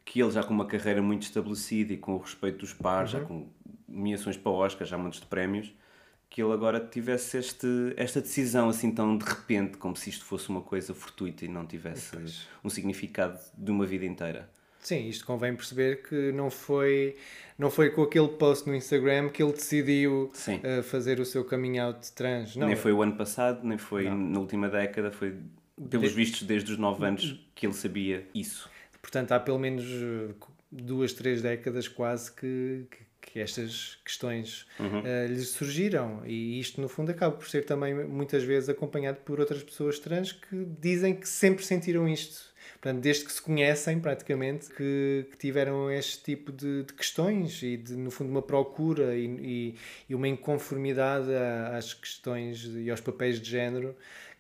que 0.08 0.22
ele 0.22 0.32
já 0.32 0.42
com 0.42 0.54
uma 0.54 0.66
carreira 0.66 1.02
muito 1.02 1.24
estabelecida 1.24 1.92
e 1.92 1.98
com 1.98 2.14
o 2.14 2.18
respeito 2.18 2.60
dos 2.60 2.74
pares, 2.74 3.12
já 3.12 3.20
com 3.20 3.46
nomeações 3.86 4.38
para 4.38 4.52
Oscar, 4.54 4.88
já 4.88 4.98
montes 4.98 5.20
de 5.20 5.26
prémios, 5.26 5.74
que 6.30 6.42
ele 6.42 6.54
agora 6.54 6.80
tivesse 6.80 7.38
este, 7.38 7.68
esta 7.98 8.22
decisão 8.22 8.70
assim 8.70 8.90
tão 8.90 9.18
de 9.18 9.26
repente, 9.26 9.78
como 9.78 9.98
se 9.98 10.10
isto 10.10 10.24
fosse 10.24 10.48
uma 10.48 10.62
coisa 10.62 10.94
fortuita 10.94 11.44
e 11.44 11.50
não 11.50 11.66
tivesse 11.66 12.16
um 12.64 12.70
significado 12.70 13.38
de 13.58 13.70
uma 13.70 13.86
vida 13.86 14.06
inteira. 14.06 14.50
Sim, 14.80 15.10
isto 15.10 15.26
convém 15.26 15.54
perceber 15.54 16.02
que 16.04 16.32
não 16.32 16.50
foi, 16.50 17.18
não 17.60 17.70
foi 17.70 17.90
com 17.90 18.04
aquele 18.04 18.30
post 18.30 18.66
no 18.66 18.74
Instagram 18.74 19.28
que 19.28 19.44
ele 19.44 19.52
decidiu 19.52 20.32
eh, 20.64 20.82
fazer 20.84 21.20
o 21.20 21.26
seu 21.26 21.44
coming 21.44 21.80
out 21.80 22.14
trans. 22.14 22.56
Não, 22.56 22.68
nem 22.68 22.78
foi 22.78 22.94
o 22.94 23.02
ano 23.02 23.18
passado, 23.18 23.68
nem 23.68 23.78
foi 23.78 24.10
na 24.10 24.40
última 24.40 24.70
década, 24.70 25.12
foi 25.12 25.36
pelos 25.90 26.14
vistos 26.14 26.44
desde 26.44 26.72
os 26.72 26.78
9 26.78 27.06
anos 27.06 27.46
que 27.54 27.66
ele 27.66 27.74
sabia 27.74 28.26
isso. 28.34 28.70
Portanto, 29.02 29.32
há 29.32 29.40
pelo 29.40 29.60
menos 29.60 29.86
eh, 29.86 30.34
duas, 30.72 31.14
três 31.14 31.42
décadas 31.42 31.88
quase 31.88 32.32
que, 32.32 32.86
que, 32.90 33.32
que 33.32 33.40
estas 33.40 33.98
questões 34.04 34.66
eh, 34.80 35.28
lhes 35.28 35.50
surgiram. 35.50 36.22
E 36.26 36.60
isto, 36.60 36.82
no 36.82 36.90
fundo, 36.90 37.12
acaba 37.12 37.36
por 37.36 37.48
ser 37.48 37.66
também 37.66 37.94
muitas 37.94 38.44
vezes 38.44 38.70
acompanhado 38.70 39.20
por 39.26 39.40
outras 39.40 39.64
pessoas 39.64 40.00
trans 40.00 40.32
que 40.32 40.66
dizem 40.80 41.16
que 41.16 41.28
sempre 41.28 41.66
sentiram 41.66 42.08
isto. 42.08 42.56
Portanto, 42.80 43.02
desde 43.02 43.26
que 43.26 43.32
se 43.32 43.42
conhecem, 43.42 44.00
praticamente, 44.00 44.70
que, 44.70 45.26
que 45.32 45.38
tiveram 45.38 45.90
este 45.90 46.24
tipo 46.24 46.52
de, 46.52 46.84
de 46.84 46.94
questões 46.94 47.62
e, 47.64 47.76
de, 47.76 47.96
no 47.96 48.12
fundo, 48.12 48.30
uma 48.30 48.42
procura 48.42 49.16
e, 49.16 49.26
e, 49.26 49.76
e 50.10 50.16
uma 50.16 50.28
inconformidade 50.28 51.30
às 51.76 51.94
questões 51.94 52.64
e 52.76 52.90
aos 52.92 53.02
papéis 53.02 53.42
de 53.42 53.50
género 53.50 53.96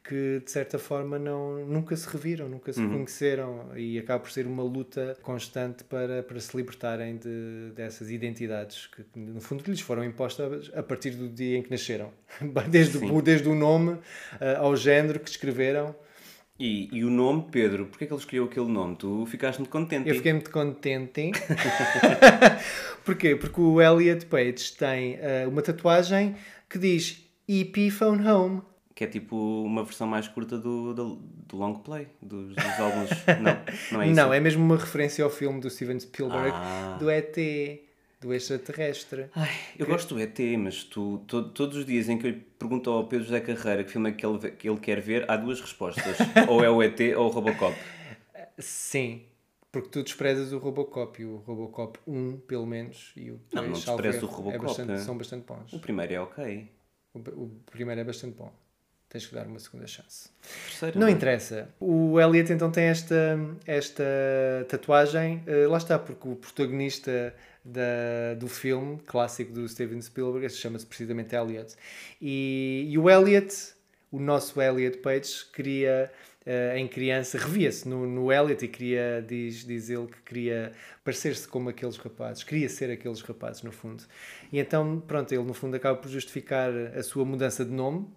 que 0.07 0.41
de 0.43 0.49
certa 0.49 0.79
forma 0.79 1.19
não, 1.19 1.65
nunca 1.65 1.95
se 1.95 2.07
reviram, 2.07 2.47
nunca 2.47 2.71
se 2.71 2.79
conheceram 2.87 3.71
e 3.75 3.99
acaba 3.99 4.21
por 4.21 4.31
ser 4.31 4.47
uma 4.47 4.63
luta 4.63 5.17
constante 5.21 5.83
para, 5.83 6.23
para 6.23 6.39
se 6.39 6.55
libertarem 6.55 7.17
de, 7.17 7.71
dessas 7.75 8.09
identidades 8.09 8.87
que, 8.87 9.03
no 9.19 9.41
fundo 9.41 9.63
lhes 9.67 9.81
foram 9.81 10.05
impostas 10.05 10.71
a 10.73 10.81
partir 10.81 11.11
do 11.11 11.27
dia 11.27 11.57
em 11.57 11.61
que 11.61 11.69
nasceram. 11.69 12.11
Desde, 12.69 12.97
o, 12.97 13.21
desde 13.21 13.49
o 13.49 13.55
nome 13.55 13.97
ah, 14.39 14.59
ao 14.59 14.75
género 14.75 15.19
que 15.19 15.29
escreveram. 15.29 15.95
E, 16.59 16.89
e 16.91 17.03
o 17.03 17.09
nome, 17.09 17.45
Pedro, 17.51 17.85
porquê 17.85 18.05
é 18.05 18.07
que 18.07 18.13
ele 18.13 18.19
escolheu 18.19 18.45
aquele 18.45 18.67
nome? 18.67 18.95
Tu 18.95 19.25
ficaste 19.27 19.59
muito 19.59 19.69
contente. 19.69 20.09
Eu 20.09 20.15
fiquei 20.15 20.33
muito 20.33 20.49
contente. 20.49 21.31
Porquê? 23.05 23.35
Porque 23.35 23.61
o 23.61 23.79
Elliot 23.79 24.25
Page 24.25 24.73
tem 24.73 25.19
ah, 25.21 25.47
uma 25.47 25.61
tatuagem 25.61 26.35
que 26.69 26.79
diz 26.79 27.23
EP 27.47 27.91
Phone 27.91 28.27
Home. 28.27 28.61
Que 28.97 29.03
é 29.03 29.07
tipo 29.07 29.35
uma 29.63 29.83
versão 29.83 30.07
mais 30.07 30.27
curta 30.27 30.57
do, 30.57 30.91
do, 30.91 31.15
do 31.17 31.55
long 31.55 31.75
play, 31.75 32.07
dos, 32.19 32.55
dos 32.55 32.79
álbuns. 32.79 33.09
não, 33.39 33.53
não 33.91 34.01
é 34.01 34.07
isso? 34.09 34.15
Não, 34.15 34.33
é 34.33 34.39
mesmo 34.39 34.63
uma 34.65 34.75
referência 34.75 35.23
ao 35.23 35.29
filme 35.29 35.61
do 35.61 35.69
Steven 35.69 35.99
Spielberg, 35.99 36.49
Ah. 36.51 36.97
do 36.99 37.07
ET, 37.07 37.35
do 38.19 38.33
extraterrestre. 38.33 39.27
Ai, 39.35 39.51
eu 39.77 39.85
gosto 39.85 40.15
do 40.15 40.19
ET, 40.19 40.39
mas 40.57 40.83
tu, 40.83 41.19
to- 41.27 41.49
todos 41.49 41.77
os 41.77 41.85
dias 41.85 42.09
em 42.09 42.17
que 42.17 42.25
eu 42.27 42.41
pergunto 42.57 42.89
ao 42.89 43.05
Pedro 43.07 43.25
José 43.25 43.39
Carreira 43.39 43.83
que 43.83 43.91
filme 43.91 44.09
é 44.09 44.13
que 44.13 44.25
ele, 44.25 44.51
que 44.53 44.67
ele 44.67 44.79
quer 44.79 44.99
ver, 44.99 45.29
há 45.29 45.37
duas 45.37 45.61
respostas. 45.61 46.17
ou 46.49 46.63
é 46.63 46.69
o 46.71 46.81
ET 46.81 46.99
ou 47.15 47.27
o 47.27 47.29
Robocop. 47.29 47.77
Sim, 48.57 49.21
porque 49.71 49.89
tu 49.89 50.01
desprezas 50.01 50.51
o 50.53 50.57
Robocop 50.57 51.21
e 51.21 51.25
o 51.25 51.37
Robocop 51.37 51.99
1, 52.07 52.37
pelo 52.47 52.65
menos, 52.65 53.11
e 53.15 53.29
o 53.29 53.39
Não, 53.53 53.61
não 53.61 53.71
2, 53.73 53.83
salvo 53.83 54.01
desprezo 54.01 54.25
erro, 54.25 54.33
o 54.33 54.37
Robocop, 54.37 54.55
é 54.65 54.67
bastante- 54.67 54.91
é. 54.93 54.97
são 54.97 55.15
bastante 55.15 55.45
bons. 55.45 55.71
O 55.73 55.79
primeiro 55.79 56.13
é 56.13 56.19
ok. 56.19 56.71
O, 57.13 57.19
o 57.19 57.49
primeiro 57.71 58.01
é 58.01 58.03
bastante 58.03 58.35
bom. 58.35 58.51
Tens 59.09 59.25
que 59.25 59.33
dar 59.33 59.47
uma 59.47 59.59
segunda 59.59 59.87
chance. 59.87 60.29
Terceiro 60.67 60.99
Não 60.99 61.07
interessa. 61.07 61.69
O 61.79 62.19
Elliot 62.19 62.51
então 62.51 62.69
tem 62.69 62.85
esta, 62.85 63.39
esta 63.65 64.03
tatuagem, 64.67 65.41
eh, 65.47 65.65
lá 65.65 65.77
está, 65.77 65.97
porque 65.97 66.27
o 66.27 66.35
protagonista 66.35 67.33
da, 67.63 68.33
do 68.37 68.47
filme 68.47 68.99
clássico 69.05 69.53
do 69.53 69.67
Steven 69.67 70.01
Spielberg 70.01 70.49
chama-se 70.49 70.85
precisamente 70.85 71.35
Elliot. 71.35 71.73
E, 72.21 72.87
e 72.89 72.97
o 72.97 73.09
Elliot, 73.09 73.53
o 74.11 74.19
nosso 74.19 74.61
Elliot 74.61 74.97
Page, 74.97 75.45
queria, 75.53 76.11
eh, 76.45 76.77
em 76.77 76.85
criança, 76.85 77.37
revia-se 77.37 77.87
no, 77.87 78.05
no 78.05 78.31
Elliot 78.31 78.63
e 78.63 78.67
queria, 78.67 79.23
diz, 79.25 79.65
diz 79.65 79.89
ele 79.89 80.07
que 80.07 80.21
queria 80.21 80.71
parecer-se 81.03 81.47
como 81.47 81.69
aqueles 81.69 81.95
rapazes, 81.95 82.43
queria 82.43 82.67
ser 82.67 82.91
aqueles 82.91 83.21
rapazes, 83.21 83.63
no 83.63 83.71
fundo. 83.71 84.03
E 84.51 84.59
então, 84.59 85.01
pronto, 85.05 85.31
ele 85.33 85.43
no 85.43 85.53
fundo 85.53 85.75
acaba 85.75 85.97
por 85.97 86.09
justificar 86.09 86.71
a 86.93 87.03
sua 87.03 87.25
mudança 87.25 87.63
de 87.63 87.71
nome, 87.71 88.07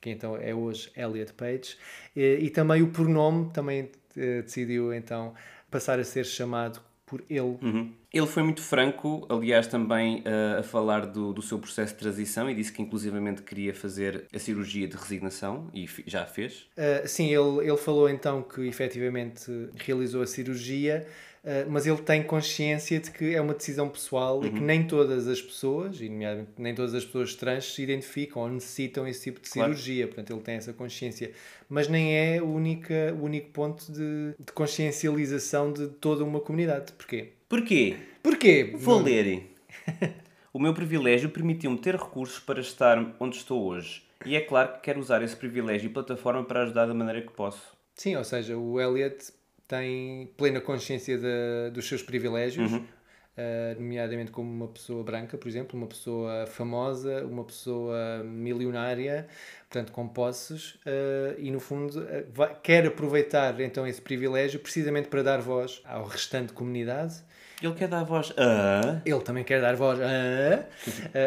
que 0.00 0.10
então 0.10 0.36
é 0.36 0.54
hoje 0.54 0.90
Elliot 0.96 1.32
Page, 1.34 1.76
e, 2.16 2.38
e 2.42 2.50
também 2.50 2.82
o 2.82 2.88
pronome 2.88 3.50
também 3.52 3.90
eh, 4.16 4.42
decidiu 4.42 4.92
então 4.92 5.34
passar 5.70 5.98
a 5.98 6.04
ser 6.04 6.24
chamado 6.24 6.80
por 7.06 7.22
ele. 7.28 7.58
Uhum. 7.62 7.92
Ele 8.12 8.26
foi 8.26 8.42
muito 8.42 8.60
franco, 8.60 9.24
aliás, 9.28 9.68
também 9.68 10.18
uh, 10.20 10.58
a 10.58 10.62
falar 10.64 11.06
do, 11.06 11.32
do 11.32 11.40
seu 11.40 11.58
processo 11.60 11.92
de 11.94 12.00
transição 12.00 12.50
e 12.50 12.54
disse 12.54 12.72
que 12.72 12.82
inclusivamente 12.82 13.42
queria 13.42 13.72
fazer 13.72 14.24
a 14.34 14.38
cirurgia 14.38 14.88
de 14.88 14.96
resignação 14.96 15.70
e 15.72 15.88
já 16.06 16.26
fez. 16.26 16.66
Uh, 16.76 17.06
sim, 17.06 17.26
ele, 17.32 17.68
ele 17.68 17.76
falou 17.76 18.08
então 18.10 18.42
que 18.42 18.62
efetivamente 18.66 19.48
realizou 19.76 20.22
a 20.22 20.26
cirurgia, 20.26 21.06
uh, 21.44 21.70
mas 21.70 21.86
ele 21.86 21.98
tem 21.98 22.20
consciência 22.20 22.98
de 22.98 23.12
que 23.12 23.32
é 23.32 23.40
uma 23.40 23.54
decisão 23.54 23.88
pessoal 23.88 24.44
e 24.44 24.50
que 24.50 24.60
nem 24.60 24.82
todas 24.84 25.28
as 25.28 25.40
pessoas, 25.40 26.00
e 26.00 26.08
nomeadamente 26.08 26.50
nem 26.58 26.74
todas 26.74 26.94
as 26.94 27.04
pessoas 27.04 27.36
trans, 27.36 27.64
se 27.72 27.80
identificam 27.82 28.42
ou 28.42 28.48
necessitam 28.48 29.06
esse 29.06 29.22
tipo 29.22 29.40
de 29.40 29.48
Claro. 29.48 29.72
cirurgia. 29.72 30.08
Portanto, 30.08 30.32
ele 30.32 30.40
tem 30.40 30.56
essa 30.56 30.72
consciência. 30.72 31.30
Mas 31.68 31.86
nem 31.86 32.16
é 32.16 32.42
o, 32.42 32.46
única, 32.46 33.14
o 33.16 33.22
único 33.22 33.50
ponto 33.50 33.84
de, 33.92 34.34
de 34.36 34.52
consciencialização 34.52 35.72
de 35.72 35.86
toda 35.86 36.24
uma 36.24 36.40
comunidade. 36.40 36.92
Porquê? 36.94 37.34
Porquê? 37.50 37.96
Porquê? 38.22 38.72
Vou 38.76 39.02
ler. 39.02 39.50
o 40.54 40.58
meu 40.60 40.72
privilégio 40.72 41.28
permitiu-me 41.30 41.76
ter 41.78 41.96
recursos 41.96 42.38
para 42.38 42.60
estar 42.60 43.16
onde 43.18 43.36
estou 43.38 43.64
hoje. 43.66 44.04
E 44.24 44.36
é 44.36 44.40
claro 44.40 44.74
que 44.74 44.80
quero 44.82 45.00
usar 45.00 45.20
esse 45.20 45.34
privilégio 45.34 45.86
e 45.90 45.92
plataforma 45.92 46.44
para 46.44 46.62
ajudar 46.62 46.86
da 46.86 46.94
maneira 46.94 47.20
que 47.22 47.32
posso. 47.32 47.76
Sim, 47.96 48.14
ou 48.14 48.22
seja, 48.22 48.56
o 48.56 48.80
Elliot 48.80 49.16
tem 49.66 50.30
plena 50.36 50.60
consciência 50.60 51.18
de- 51.18 51.70
dos 51.72 51.88
seus 51.88 52.02
privilégios, 52.04 52.70
eh, 53.36 53.74
nomeadamente 53.78 54.30
como 54.30 54.50
uma 54.50 54.68
pessoa 54.68 55.02
branca, 55.04 55.38
por 55.38 55.48
exemplo, 55.48 55.76
uma 55.78 55.86
pessoa 55.86 56.46
famosa, 56.46 57.24
uma 57.24 57.44
pessoa 57.44 58.22
milionária, 58.24 59.26
portanto 59.68 59.92
com 59.92 60.06
posses, 60.08 60.78
eh, 60.84 61.34
e 61.38 61.50
no 61.50 61.60
fundo 61.60 62.02
eh, 62.08 62.24
vai- 62.32 62.54
quer 62.62 62.86
aproveitar 62.86 63.58
então 63.60 63.86
esse 63.86 64.00
privilégio 64.02 64.60
precisamente 64.60 65.08
para 65.08 65.22
dar 65.22 65.40
voz 65.40 65.80
ao 65.84 66.04
restante 66.04 66.52
comunidade. 66.52 67.14
Ele 67.62 67.74
quer 67.74 67.88
dar 67.88 68.04
voz 68.04 68.32
a... 68.38 69.02
Ele 69.04 69.20
também 69.20 69.44
quer 69.44 69.60
dar 69.60 69.76
voz 69.76 70.00
a- 70.00 70.04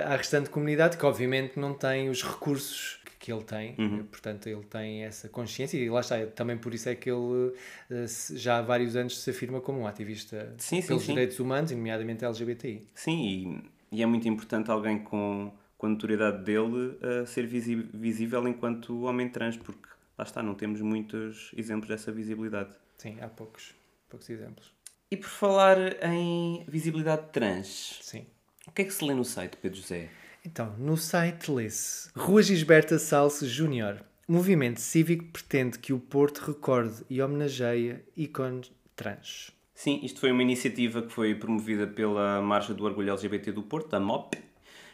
a- 0.10 0.14
à 0.14 0.16
restante 0.16 0.50
comunidade, 0.50 0.98
que 0.98 1.06
obviamente 1.06 1.60
não 1.60 1.74
tem 1.76 2.10
os 2.10 2.24
recursos 2.24 3.00
que- 3.24 3.32
ele 3.32 3.44
tem, 3.44 3.76
portanto 4.12 4.48
ele 4.48 4.64
tem 4.66 5.04
essa 5.06 5.30
consciência 5.30 5.78
e 5.78 5.90
lá 5.90 6.02
está, 6.02 6.26
também 6.28 6.58
por 6.58 6.74
isso 6.74 6.90
é 6.90 6.96
que 6.96 7.10
ele 7.10 7.54
eh, 7.90 8.06
já 8.36 8.58
há 8.58 8.62
vários 8.62 8.96
anos 8.98 9.18
se 9.18 9.30
afirma 9.30 9.62
como 9.62 9.80
um 9.80 9.88
ativista 9.88 10.54
Sim, 10.58 10.82
sim, 10.82 10.88
pelos 10.88 11.04
sim. 11.04 11.14
direitos 11.14 11.40
humanos, 11.40 11.72
e 11.72 11.76
nomeadamente 11.76 12.26
LGBTI. 12.26 12.86
Sim, 12.94 13.64
e 13.92 13.98
E 13.98 14.02
é 14.04 14.06
muito 14.06 14.28
importante 14.28 14.70
alguém 14.72 15.00
com, 15.00 15.54
com 15.78 15.86
a 15.86 15.90
notoriedade 15.90 16.44
dele 16.44 16.98
uh, 17.22 17.26
ser 17.28 17.46
visível 17.48 18.46
enquanto 18.48 19.04
homem 19.04 19.30
trans, 19.30 19.56
porque 19.56 19.88
lá 20.18 20.26
está, 20.26 20.42
não 20.44 20.56
temos 20.56 20.82
muitos 20.82 21.52
exemplos 21.56 21.88
dessa 21.88 22.12
visibilidade. 22.12 22.72
Sim, 22.98 23.18
há 23.22 23.28
poucos, 23.28 23.74
poucos 24.10 24.30
exemplos. 24.30 24.74
E 25.12 25.16
por 25.16 25.30
falar 25.30 25.78
em 26.04 26.66
visibilidade 26.68 27.32
trans, 27.32 28.00
Sim. 28.02 28.26
o 28.68 28.72
que 28.72 28.82
é 28.82 28.86
que 28.86 28.92
se 28.94 29.06
lê 29.06 29.14
no 29.14 29.24
site, 29.24 29.58
Pedro 29.62 29.78
José? 29.78 30.10
Então, 30.46 30.76
no 30.78 30.98
site 30.98 31.50
lê-se 31.50 32.10
Rua 32.16 32.44
Gisberta 32.44 33.00
Salse 33.00 33.48
Júnior. 33.48 34.04
O 34.28 34.34
movimento 34.34 34.82
cívico 34.82 35.26
pretende 35.26 35.80
que 35.80 35.94
o 35.94 36.00
Porto 36.00 36.40
recorde 36.40 37.04
e 37.10 37.22
homenageie 37.22 38.04
ícones 38.16 38.72
trans. 38.96 39.52
Sim, 39.74 40.02
isto 40.04 40.20
foi 40.20 40.32
uma 40.32 40.42
iniciativa 40.42 41.02
que 41.02 41.12
foi 41.12 41.34
promovida 41.36 41.88
pela 41.88 42.42
Marcha 42.42 42.74
do 42.74 42.84
Orgulho 42.84 43.12
LGBT 43.12 43.52
do 43.52 43.64
Porto, 43.64 43.90
da 43.90 44.00
MOP, 44.00 44.38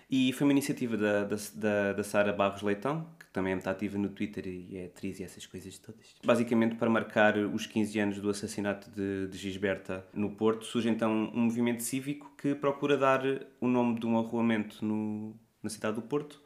e 0.09 0.33
foi 0.33 0.45
uma 0.45 0.53
iniciativa 0.53 0.97
da, 0.97 1.23
da, 1.23 1.35
da, 1.53 1.93
da 1.93 2.03
Sara 2.03 2.33
Barros 2.33 2.61
Leitão, 2.61 3.07
que 3.19 3.27
também 3.31 3.51
é 3.51 3.55
muito 3.55 3.69
ativa 3.69 3.97
no 3.97 4.09
Twitter 4.09 4.47
e 4.47 4.77
é 4.77 4.85
atriz 4.85 5.19
e 5.19 5.23
essas 5.23 5.45
coisas 5.45 5.77
todas. 5.77 6.15
Basicamente, 6.23 6.75
para 6.75 6.89
marcar 6.89 7.37
os 7.37 7.67
15 7.67 7.99
anos 7.99 8.19
do 8.19 8.29
assassinato 8.29 8.89
de, 8.89 9.27
de 9.27 9.37
Gisberta 9.37 10.05
no 10.13 10.31
Porto, 10.31 10.65
surge 10.65 10.89
então 10.89 11.11
um 11.11 11.41
movimento 11.41 11.83
cívico 11.83 12.33
que 12.37 12.55
procura 12.55 12.97
dar 12.97 13.21
o 13.61 13.67
nome 13.67 13.99
de 13.99 14.07
um 14.07 14.17
arruamento 14.17 14.83
no, 14.83 15.35
na 15.61 15.69
cidade 15.69 15.95
do 15.95 16.01
Porto 16.01 16.41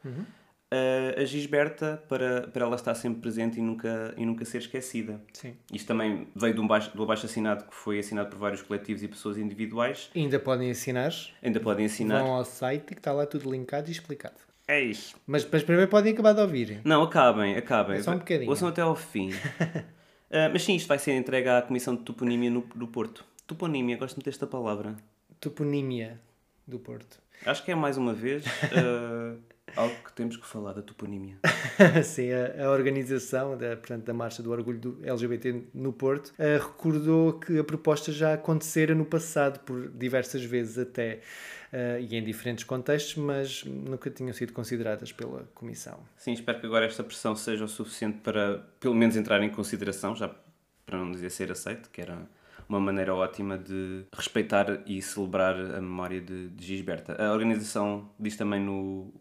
a, 0.70 1.20
a 1.20 1.24
Gisberta 1.24 2.02
para, 2.08 2.48
para 2.48 2.64
ela 2.64 2.76
estar 2.76 2.94
sempre 2.94 3.20
presente 3.20 3.58
e 3.58 3.62
nunca, 3.62 4.14
e 4.16 4.24
nunca 4.26 4.44
ser 4.44 4.58
esquecida. 4.58 5.20
Sim. 5.32 5.54
Isto 5.72 5.86
também 5.86 6.26
veio 6.34 6.54
de 6.54 6.60
um 6.60 6.66
baixo, 6.66 6.94
do 6.96 7.02
abaixo 7.02 7.26
assinado 7.26 7.64
que 7.64 7.74
foi 7.74 7.98
assinado 7.98 8.30
por 8.30 8.38
vários 8.38 8.62
coletivos 8.62 9.02
e 9.02 9.08
pessoas 9.08 9.38
individuais. 9.38 10.10
Ainda 10.14 10.38
podem 10.38 10.70
assinar, 10.70 11.12
Ainda 11.42 11.60
podem 11.60 11.86
assinar. 11.86 12.22
vão 12.22 12.32
ao 12.34 12.44
site 12.44 12.86
que 12.86 12.94
está 12.94 13.12
lá 13.12 13.26
tudo 13.26 13.50
linkado 13.50 13.88
e 13.88 13.92
explicado. 13.92 14.36
É 14.66 14.80
isso. 14.80 15.14
Mas, 15.26 15.46
mas 15.50 15.62
primeiro 15.62 15.90
podem 15.90 16.12
acabar 16.12 16.32
de 16.32 16.40
ouvir. 16.40 16.80
Não, 16.84 17.02
acabem, 17.02 17.54
acabem. 17.56 17.98
É 17.98 18.02
só 18.02 18.12
um 18.12 18.18
bocadinho. 18.18 18.48
Ouçam 18.48 18.68
até 18.68 18.80
ao 18.82 18.96
fim. 18.96 19.30
Ah, 20.36 20.48
mas 20.52 20.64
sim, 20.64 20.74
isto 20.74 20.88
vai 20.88 20.98
ser 20.98 21.12
entregue 21.12 21.48
à 21.48 21.62
Comissão 21.62 21.94
de 21.94 22.02
Toponímia 22.02 22.50
no, 22.50 22.62
do 22.74 22.88
Porto. 22.88 23.24
Toponímia, 23.46 23.96
gosto 23.96 24.16
muito 24.16 24.24
desta 24.24 24.48
palavra. 24.48 24.96
Toponímia 25.38 26.20
do 26.66 26.76
Porto. 26.80 27.20
Acho 27.46 27.64
que 27.64 27.70
é 27.70 27.74
mais 27.76 27.96
uma 27.96 28.12
vez 28.12 28.42
ah, 28.74 29.36
algo 29.76 29.94
que 30.04 30.12
temos 30.12 30.36
que 30.36 30.46
falar 30.46 30.72
da 30.72 30.82
toponímia. 30.82 31.36
Sim, 32.04 32.30
a, 32.32 32.64
a 32.66 32.70
organização 32.70 33.56
da, 33.56 33.76
portanto, 33.76 34.04
da 34.04 34.14
Marcha 34.14 34.42
do 34.42 34.50
Orgulho 34.50 34.78
do 34.78 34.98
LGBT 35.02 35.64
no 35.74 35.92
Porto 35.92 36.32
eh, 36.38 36.58
recordou 36.58 37.34
que 37.34 37.58
a 37.58 37.64
proposta 37.64 38.12
já 38.12 38.34
acontecera 38.34 38.94
no 38.94 39.04
passado, 39.04 39.60
por 39.60 39.88
diversas 39.88 40.44
vezes 40.44 40.78
até, 40.78 41.20
eh, 41.72 42.06
e 42.08 42.16
em 42.16 42.22
diferentes 42.22 42.64
contextos, 42.64 43.16
mas 43.16 43.64
nunca 43.64 44.10
tinham 44.10 44.32
sido 44.32 44.52
consideradas 44.52 45.12
pela 45.12 45.48
Comissão. 45.54 45.98
Sim, 46.16 46.32
espero 46.32 46.60
que 46.60 46.66
agora 46.66 46.86
esta 46.86 47.02
pressão 47.02 47.34
seja 47.34 47.64
o 47.64 47.68
suficiente 47.68 48.18
para, 48.18 48.58
pelo 48.78 48.94
menos, 48.94 49.16
entrar 49.16 49.42
em 49.42 49.50
consideração, 49.50 50.14
já 50.14 50.30
para 50.86 50.98
não 50.98 51.10
dizer 51.10 51.30
ser 51.30 51.50
aceito, 51.50 51.90
que 51.90 52.00
era 52.00 52.28
uma 52.68 52.80
maneira 52.80 53.14
ótima 53.14 53.58
de 53.58 54.04
respeitar 54.12 54.82
e 54.86 55.00
celebrar 55.02 55.54
a 55.54 55.80
memória 55.80 56.20
de, 56.20 56.48
de 56.48 56.64
Gisberta. 56.66 57.20
A 57.22 57.32
organização 57.32 58.10
diz 58.18 58.36
também 58.36 58.60
no, 58.60 59.12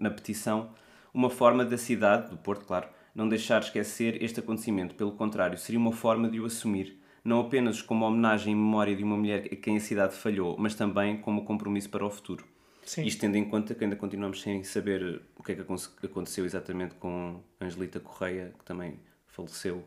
na 0.00 0.10
petição 0.10 0.70
uma 1.14 1.28
forma 1.30 1.64
da 1.64 1.76
cidade, 1.76 2.30
do 2.30 2.36
Porto, 2.36 2.64
claro, 2.64 2.88
não 3.14 3.28
deixar 3.28 3.60
esquecer 3.60 4.22
este 4.22 4.40
acontecimento. 4.40 4.94
Pelo 4.94 5.12
contrário, 5.12 5.58
seria 5.58 5.78
uma 5.78 5.92
forma 5.92 6.28
de 6.28 6.40
o 6.40 6.44
assumir, 6.46 6.98
não 7.24 7.40
apenas 7.40 7.82
como 7.82 8.04
homenagem 8.04 8.52
e 8.52 8.56
memória 8.56 8.96
de 8.96 9.02
uma 9.04 9.16
mulher 9.16 9.46
a 9.52 9.56
quem 9.56 9.76
a 9.76 9.80
cidade 9.80 10.14
falhou, 10.14 10.56
mas 10.58 10.74
também 10.74 11.18
como 11.20 11.44
compromisso 11.44 11.90
para 11.90 12.06
o 12.06 12.10
futuro. 12.10 12.44
Sim. 12.84 13.04
Isto 13.04 13.20
tendo 13.20 13.36
em 13.36 13.44
conta 13.44 13.74
que 13.74 13.84
ainda 13.84 13.94
continuamos 13.96 14.40
sem 14.40 14.64
saber 14.64 15.20
o 15.36 15.42
que 15.42 15.52
é 15.52 15.54
que 15.56 15.60
aconte- 15.60 15.88
aconteceu 16.02 16.44
exatamente 16.44 16.94
com 16.94 17.40
Angelita 17.60 18.00
Correia, 18.00 18.54
que 18.58 18.64
também 18.64 18.98
faleceu 19.26 19.84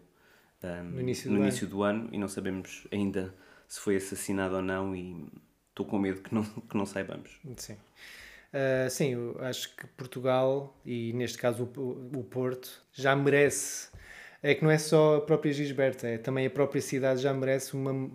um, 0.64 0.84
No 0.92 1.02
início 1.02 1.30
do 1.32 1.38
início 1.38 1.68
do 1.68 1.84
ano 1.84 2.08
e 2.12 2.18
não 2.18 2.28
sabemos 2.28 2.88
ainda 2.92 3.34
se 3.68 3.80
foi 3.80 3.96
assassinado 3.98 4.56
ou 4.56 4.62
não 4.62 4.96
e 4.96 5.26
estou 5.70 5.86
com 5.86 5.98
medo 6.00 6.22
que 6.22 6.34
não, 6.34 6.44
que 6.70 6.78
não 6.78 6.86
saibamos. 6.86 7.40
Sim. 7.58 7.76
Ah, 8.54 8.88
sim, 8.90 9.14
eu 9.14 9.36
acho 9.42 9.76
que 9.76 9.88
Portugal, 9.88 10.80
e 10.86 11.12
neste 11.14 11.38
caso 11.38 11.64
o, 11.76 12.20
o 12.20 12.24
Porto, 12.24 12.70
já 12.94 13.16
merece. 13.16 13.90
É 14.42 14.54
que 14.54 14.64
não 14.64 14.70
é 14.70 14.78
só 14.78 15.16
a 15.18 15.22
própria 15.22 15.54
Gisberta, 15.54 16.06
é 16.08 16.18
também 16.18 16.46
a 16.46 16.50
própria 16.50 16.82
cidade 16.82 17.22
já 17.22 17.34
merece 17.34 17.74
uma, 17.74 18.12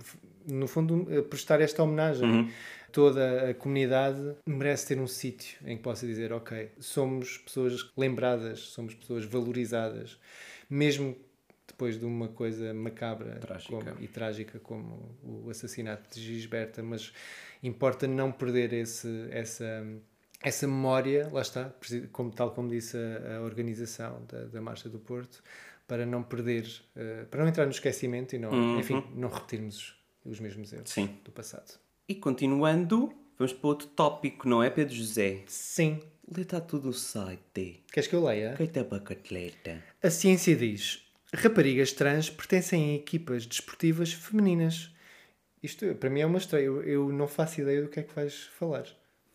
no 0.46 0.68
fundo, 0.68 1.06
eh, 1.10 1.22
prestar 1.22 1.60
esta 1.60 1.82
homenagem. 1.82 2.50
Toda 2.92 3.50
a 3.50 3.54
comunidade 3.54 4.34
merece 4.46 4.88
ter 4.88 4.98
um 4.98 5.06
sítio 5.06 5.58
em 5.66 5.76
que 5.76 5.82
possa 5.82 6.06
dizer, 6.06 6.32
ok, 6.32 6.70
somos 6.78 7.36
pessoas 7.38 7.90
lembradas, 7.96 8.60
somos 8.60 8.94
pessoas 8.94 9.24
valorizadas, 9.26 10.18
mesmo 10.70 11.16
depois 11.66 11.98
de 11.98 12.04
uma 12.06 12.28
coisa 12.28 12.72
macabra 12.74 13.36
Trágica. 13.36 13.72
como- 13.76 13.96
e 14.02 14.08
trágica 14.08 14.58
como 14.58 15.16
o 15.22 15.50
assassinato 15.50 16.14
de 16.14 16.24
Gisberta, 16.24 16.82
mas 16.82 17.12
importa 17.62 18.06
não 18.06 18.32
perder 18.32 18.72
esse, 18.72 19.28
essa, 19.30 19.86
essa 20.42 20.66
memória, 20.66 21.28
lá 21.32 21.42
está, 21.42 21.72
como, 22.12 22.30
tal 22.30 22.52
como 22.52 22.68
disse 22.68 22.96
a, 22.96 23.38
a 23.38 23.40
organização 23.40 24.22
da, 24.28 24.44
da 24.44 24.60
Marcha 24.60 24.88
do 24.88 24.98
Porto, 24.98 25.42
para 25.86 26.04
não 26.04 26.22
perder, 26.22 26.68
eh, 26.94 27.24
para 27.30 27.40
não 27.40 27.48
entrar 27.48 27.64
no 27.64 27.70
esquecimento 27.70 28.36
e 28.36 28.38
não, 28.38 28.78
enfim, 28.78 29.02
não 29.14 29.28
repetirmos 29.28 29.96
os 30.24 30.38
mesmos 30.38 30.72
erros 30.72 30.90
Sim. 30.90 31.18
do 31.24 31.32
passado. 31.32 31.78
E 32.06 32.14
continuando, 32.14 33.12
vamos 33.38 33.52
para 33.52 33.68
outro 33.68 33.88
tópico, 33.88 34.48
não 34.48 34.62
é, 34.62 34.70
Pedro 34.70 34.94
José? 34.94 35.42
Sim. 35.46 36.00
Lê 36.30 36.42
está 36.42 36.60
tudo 36.60 36.88
no 36.88 36.92
site. 36.92 37.82
Queres 37.90 38.06
que 38.06 38.14
eu 38.14 38.22
leia? 38.22 38.54
Coita 38.54 38.84
para 38.84 38.98
atleta. 38.98 39.82
A 40.02 40.10
ciência 40.10 40.54
diz: 40.54 41.02
raparigas 41.32 41.92
trans 41.92 42.28
pertencem 42.28 42.90
a 42.90 42.94
equipas 42.96 43.46
desportivas 43.46 44.12
femininas. 44.12 44.94
Isto 45.62 45.94
para 45.94 46.10
mim 46.10 46.20
é 46.20 46.26
uma 46.26 46.36
estreia. 46.36 46.66
Eu, 46.66 46.82
eu 46.82 47.08
não 47.10 47.26
faço 47.26 47.62
ideia 47.62 47.80
do 47.80 47.88
que 47.88 48.00
é 48.00 48.02
que 48.02 48.14
vais 48.14 48.44
falar. 48.58 48.84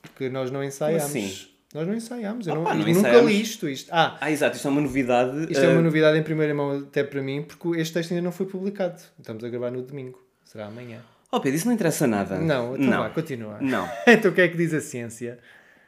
Porque 0.03 0.29
nós 0.29 0.51
não 0.51 0.63
ensaiámos. 0.63 1.03
assim? 1.05 1.47
Nós 1.73 1.87
não 1.87 1.95
ensaiámos. 1.95 2.45
Eu, 2.45 2.55
não, 2.55 2.63
não 2.63 2.87
eu 2.87 2.93
nunca 2.93 3.21
li 3.21 3.41
isto, 3.41 3.67
isto. 3.67 3.89
Ah, 3.91 4.15
Ah, 4.21 4.29
exato, 4.31 4.55
isto 4.55 4.67
é 4.67 4.71
uma 4.71 4.81
novidade. 4.81 5.51
isto 5.51 5.63
é 5.63 5.65
ah, 5.65 5.71
uma 5.71 5.81
novidade 5.81 6.17
em 6.19 6.23
primeira 6.23 6.53
mão 6.53 6.79
até 6.79 7.03
para 7.03 7.21
mim, 7.21 7.41
porque 7.43 7.79
este 7.79 7.95
texto 7.95 8.11
ainda 8.11 8.21
não 8.21 8.31
foi 8.31 8.45
publicado. 8.45 9.01
Estamos 9.17 9.43
a 9.43 9.49
gravar 9.49 9.71
no 9.71 9.81
domingo. 9.81 10.21
Será 10.45 10.67
amanhã. 10.67 10.99
Oh 11.31 11.39
Pedro, 11.39 11.57
isso 11.57 11.65
não 11.65 11.73
interessa 11.73 12.05
nada. 12.05 12.37
Não, 12.37 12.75
então 12.75 13.03
não. 13.03 13.09
continua. 13.09 13.57
Não. 13.59 13.89
então 14.05 14.29
o 14.29 14.35
que 14.35 14.41
é 14.41 14.47
que 14.47 14.55
diz 14.55 14.71
a 14.71 14.81
ciência? 14.81 15.39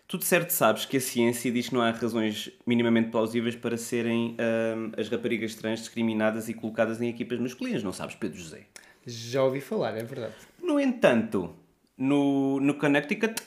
Tu 0.08 0.18
de 0.18 0.26
certo 0.26 0.50
sabes 0.52 0.86
que 0.86 0.98
a 0.98 1.02
ciência 1.02 1.52
diz 1.52 1.70
que 1.70 1.76
não 1.76 1.82
há 1.82 1.92
razões 1.92 2.52
minimamente 2.66 3.10
plausíveis 3.10 3.56
para 3.56 3.78
serem 3.78 4.36
ahm, 4.40 4.92
as 4.98 5.08
raparigas 5.10 5.54
trans 5.56 5.80
discriminadas 5.80 6.50
e 6.50 6.54
colocadas 6.54 7.00
em 7.02 7.10
equipas 7.10 7.40
masculinas, 7.40 7.84
não 7.84 7.92
sabes, 7.94 8.16
Pedro 8.16 8.38
José? 8.40 8.62
Já 9.06 9.44
ouvi 9.44 9.62
falar, 9.62 9.96
é 9.98 10.04
verdade. 10.04 10.34
No 10.62 10.80
entanto, 10.80 11.56
no, 11.98 12.60
no 12.60 12.76
Connecticut, 12.76 13.42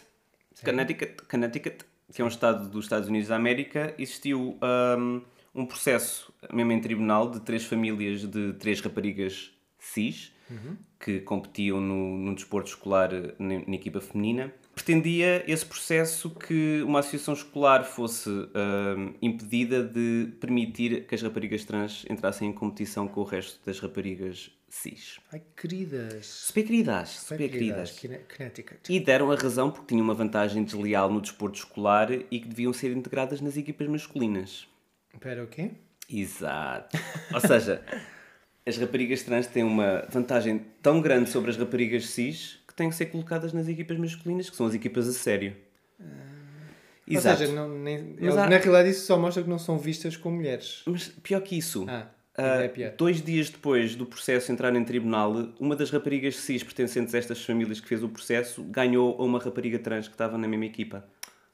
Connecticut, 0.64 1.22
Connecticut, 1.28 1.84
que 2.12 2.22
é 2.22 2.24
um 2.24 2.28
estado 2.28 2.68
dos 2.68 2.84
Estados 2.84 3.08
Unidos 3.08 3.28
da 3.28 3.36
América, 3.36 3.94
existiu 3.98 4.58
ahm, 4.60 5.20
um 5.54 5.66
processo, 5.66 6.32
mesmo 6.52 6.72
em 6.72 6.80
tribunal, 6.80 7.30
de 7.30 7.40
três 7.40 7.64
famílias 7.64 8.26
de 8.26 8.52
três 8.54 8.80
raparigas 8.80 9.52
cis, 9.78 10.32
que 10.98 11.20
competiam 11.20 11.80
no, 11.80 12.16
no 12.16 12.34
desporto 12.34 12.70
escolar 12.70 13.10
na, 13.38 13.58
na 13.66 13.74
equipa 13.74 14.00
feminina. 14.00 14.52
Pretendia 14.74 15.44
esse 15.46 15.66
processo 15.66 16.30
que 16.30 16.82
uma 16.82 17.00
associação 17.00 17.34
escolar 17.34 17.84
fosse 17.84 18.30
ahm, 18.30 19.14
impedida 19.20 19.82
de 19.82 20.32
permitir 20.40 21.06
que 21.06 21.14
as 21.14 21.22
raparigas 21.22 21.64
trans 21.64 22.06
entrassem 22.08 22.48
em 22.48 22.52
competição 22.52 23.06
com 23.06 23.20
o 23.20 23.24
resto 23.24 23.60
das 23.66 23.78
raparigas 23.80 24.50
cis. 24.68 25.18
Ai, 25.32 25.42
queridas. 25.56 26.26
Super 26.26 26.64
queridas, 26.64 27.08
super 27.10 27.50
queridas. 27.50 27.98
Connecticut. 28.36 28.92
E 28.92 29.00
deram 29.00 29.30
a 29.30 29.34
razão 29.36 29.70
porque 29.70 29.86
tinham 29.86 30.04
uma 30.04 30.14
vantagem 30.14 30.62
desleal 30.64 31.10
no 31.10 31.20
desporto 31.20 31.58
escolar 31.58 32.10
e 32.12 32.40
que 32.40 32.48
deviam 32.48 32.72
ser 32.72 32.94
integradas 32.96 33.40
nas 33.40 33.56
equipas 33.56 33.86
masculinas. 33.88 34.66
Espera, 35.12 35.42
o 35.42 35.46
quê? 35.46 35.70
Exato. 36.08 36.96
Ou 37.34 37.40
seja, 37.40 37.82
as 38.66 38.76
raparigas 38.76 39.22
trans 39.22 39.46
têm 39.46 39.62
uma 39.64 40.06
vantagem 40.10 40.64
tão 40.82 41.00
grande 41.00 41.30
sobre 41.30 41.50
as 41.50 41.56
raparigas 41.56 42.08
cis 42.10 42.58
que 42.66 42.74
têm 42.74 42.88
que 42.90 42.94
ser 42.96 43.06
colocadas 43.06 43.52
nas 43.52 43.68
equipas 43.68 43.98
masculinas, 43.98 44.48
que 44.50 44.56
são 44.56 44.66
as 44.66 44.74
equipas 44.74 45.08
a 45.08 45.12
sério. 45.12 45.56
Exato. 47.06 47.40
Ou 47.42 47.46
seja, 47.48 47.52
não, 47.58 47.68
nem, 47.78 48.16
há- 48.28 48.34
na 48.34 48.58
realidade 48.58 48.90
isso 48.90 49.06
só 49.06 49.18
mostra 49.18 49.42
que 49.42 49.48
não 49.48 49.58
são 49.58 49.78
vistas 49.78 50.14
como 50.16 50.36
mulheres. 50.36 50.82
Mas 50.86 51.08
pior 51.08 51.40
que 51.40 51.56
isso. 51.56 51.86
Ah, 51.88 52.06
é 52.42 52.68
pior. 52.68 52.92
dois 52.96 53.20
dias 53.22 53.50
depois 53.50 53.94
do 53.94 54.06
processo 54.06 54.50
entrar 54.52 54.74
em 54.74 54.84
tribunal, 54.84 55.48
uma 55.58 55.74
das 55.76 55.90
raparigas 55.90 56.36
cis 56.36 56.62
pertencentes 56.62 57.14
a 57.14 57.18
estas 57.18 57.44
famílias 57.44 57.80
que 57.80 57.88
fez 57.88 58.02
o 58.02 58.08
processo 58.08 58.62
ganhou 58.64 59.16
a 59.20 59.24
uma 59.24 59.38
rapariga 59.38 59.78
trans 59.78 60.06
que 60.08 60.14
estava 60.14 60.38
na 60.38 60.46
mesma 60.48 60.66
equipa. 60.66 61.04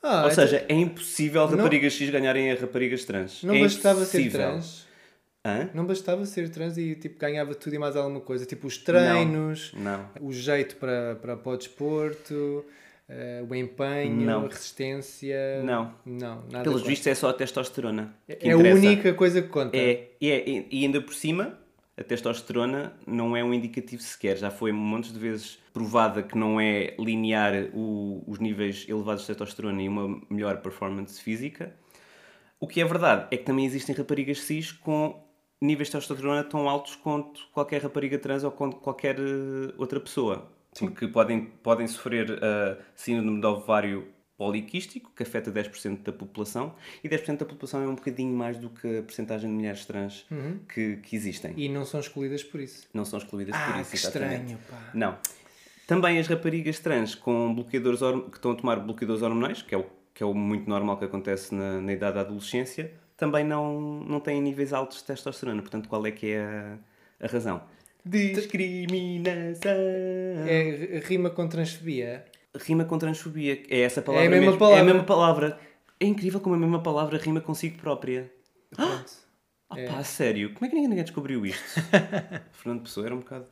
Ah, 0.03 0.25
Ou 0.25 0.31
então 0.31 0.44
seja, 0.44 0.64
é 0.68 0.75
impossível 0.75 1.47
raparigas 1.47 1.94
cis 1.94 2.11
ganharem 2.11 2.51
a 2.53 2.55
raparigas 2.55 3.05
trans. 3.05 3.42
não 3.42 3.55
é 3.55 3.61
bastava 3.61 4.05
ser 4.05 4.20
impossível. 4.20 4.40
trans. 4.51 4.87
Hã? 5.47 5.68
Não 5.75 5.85
bastava 5.87 6.25
ser 6.25 6.49
trans 6.51 6.79
e 6.79 6.94
tipo, 6.94 7.18
ganhava 7.18 7.55
tudo 7.55 7.75
e 7.75 7.79
mais 7.79 7.97
alguma 7.97 8.20
coisa. 8.20 8.47
Tipo 8.47 8.66
os 8.66 8.79
treinos, 8.79 9.73
Não. 9.77 10.09
o 10.20 10.33
jeito 10.33 10.77
para, 10.77 11.16
para, 11.16 11.37
para 11.37 11.53
o 11.53 11.57
desporto, 11.57 12.64
eh, 13.09 13.45
o 13.49 13.55
empenho, 13.55 14.17
Não. 14.27 14.45
a 14.45 14.49
resistência. 14.49 15.62
Não. 15.62 15.93
Não, 16.05 16.43
nada. 16.51 16.64
Pelos 16.64 16.83
vistos 16.83 17.07
é 17.07 17.14
só 17.14 17.29
a 17.31 17.33
testosterona. 17.35 18.14
É 18.29 18.35
a 18.51 18.55
interessa. 18.55 18.79
única 18.87 19.14
coisa 19.14 19.43
que 19.43 19.49
conta. 19.49 19.77
É, 19.77 20.11
é, 20.21 20.49
e 20.49 20.67
e 20.71 20.85
ainda 20.85 21.01
por 21.01 21.14
cima, 21.14 21.59
a 21.97 22.03
testosterona 22.03 22.93
não 23.07 23.37
é 23.37 23.45
um 23.45 23.53
indicativo 23.55 24.03
sequer. 24.03 24.37
Já 24.37 24.51
foi 24.51 24.73
montes 24.73 25.12
de 25.12 25.19
vezes 25.19 25.59
provada 25.73 26.23
que 26.23 26.37
não 26.38 26.61
é 26.61 26.95
linear 26.99 27.53
o- 27.75 28.23
os 28.27 28.38
níveis 28.38 28.87
elevados 28.88 29.23
de 29.23 29.29
testosterona 29.29 29.83
e 29.83 29.88
uma 29.88 30.21
melhor 30.31 30.59
performance 30.62 31.21
física. 31.21 31.75
O 32.61 32.67
que 32.67 32.81
é 32.81 32.85
verdade 32.85 33.27
é 33.31 33.37
que 33.37 33.45
também 33.45 33.64
existem 33.67 33.95
raparigas 33.95 34.40
cis 34.40 34.73
com 34.73 35.23
níveis 35.61 35.88
de 35.88 35.93
testosterona 35.93 36.43
tão 36.45 36.69
altos 36.69 36.95
quanto 36.97 37.40
qualquer 37.53 37.83
rapariga 37.83 38.19
trans 38.19 38.45
ou 38.45 38.51
quanto 38.51 38.77
qualquer 38.77 39.17
eh, 39.19 39.75
outra 39.77 40.01
pessoa. 40.01 40.51
Porque 40.79 41.07
podem, 41.09 41.47
podem 41.63 41.87
sofrer 41.87 42.31
uh, 42.31 42.83
síndrome 42.95 43.41
de 43.41 43.47
ovário 43.47 44.09
poliquístico, 44.37 45.13
que 45.15 45.23
afeta 45.23 45.51
10% 45.51 46.03
da 46.03 46.13
população, 46.13 46.75
e 47.03 47.09
10% 47.09 47.39
da 47.39 47.47
população 47.47 47.83
é 47.83 47.87
um 47.87 47.95
bocadinho 47.95 48.37
mais 48.37 48.59
do 48.59 48.69
que 48.69 48.99
a 48.99 49.03
porcentagem 49.03 49.49
de 49.49 49.55
mulheres 49.55 49.85
trans 49.85 50.27
que, 50.69 50.97
que 50.97 51.15
existem. 51.15 51.55
E 51.57 51.69
não 51.69 51.85
são 51.85 52.01
excluídas 52.01 52.43
por 52.43 52.61
isso. 52.61 52.89
Não 52.93 53.05
são 53.05 53.19
excluídas 53.21 53.55
por 53.57 53.75
Ah, 53.77 53.81
isso, 53.81 53.91
que 53.91 53.97
exatamente. 53.97 54.35
estranho, 54.35 54.59
pá. 54.69 54.91
Não. 54.93 55.17
Também 55.87 56.19
as 56.19 56.27
raparigas 56.27 56.81
trans 56.81 57.15
com 57.15 57.55
bloqueadores 57.55 58.01
que 58.31 58.37
estão 58.37 58.51
a 58.51 58.55
tomar 58.57 58.81
bloqueadores 58.81 59.23
hormonais, 59.23 59.63
que 59.63 59.75
é 59.75 59.79
o, 59.79 59.87
que 60.13 60.23
é 60.23 60.27
o 60.27 60.35
muito 60.35 60.69
normal 60.69 60.97
que 60.99 61.05
acontece 61.05 61.55
na, 61.55 61.81
na 61.81 61.93
idade 61.93 62.15
da 62.17 62.23
adolescência, 62.23 62.91
também 63.17 63.45
não, 63.45 64.01
não 64.01 64.19
têm 64.19 64.41
níveis 64.43 64.73
altos 64.73 64.99
de 64.99 65.05
testosterona. 65.05 65.63
Portanto, 65.63 65.89
qual 65.89 66.05
é 66.07 66.11
que 66.11 66.33
é 66.33 66.41
a, 66.41 67.25
a 67.25 67.29
razão? 67.29 67.63
Discriminação. 68.05 69.73
É, 70.47 71.01
rima 71.05 71.31
com 71.31 71.49
transfobia. 71.49 72.25
Rima 72.55 72.85
com 72.85 72.99
transfobia. 72.99 73.62
É 73.69 73.81
essa 73.81 74.03
palavra 74.03 74.29
mesma 74.29 74.47
mesmo. 74.47 74.57
É 74.57 74.59
palavra. 74.59 74.81
a 74.81 74.85
mesma 74.85 75.05
palavra. 75.05 75.59
É 75.99 76.07
incrível 76.07 76.40
como 76.40 76.55
a 76.55 76.59
mesma 76.59 76.83
palavra 76.83 77.19
rima 77.19 77.40
consigo 77.40 77.79
própria. 77.79 78.31
Pronto. 78.71 79.25
Ah 79.71 79.81
É. 79.81 79.87
pá, 79.87 79.99
a 79.99 80.05
sério, 80.05 80.53
como 80.53 80.67
é 80.67 80.69
que 80.69 80.75
ninguém, 80.75 80.88
ninguém 80.88 81.05
descobriu 81.05 81.45
isto? 81.47 81.81
Fernando 82.53 82.83
Pessoa 82.83 83.07
era 83.07 83.14
um 83.14 83.19
bocado... 83.19 83.47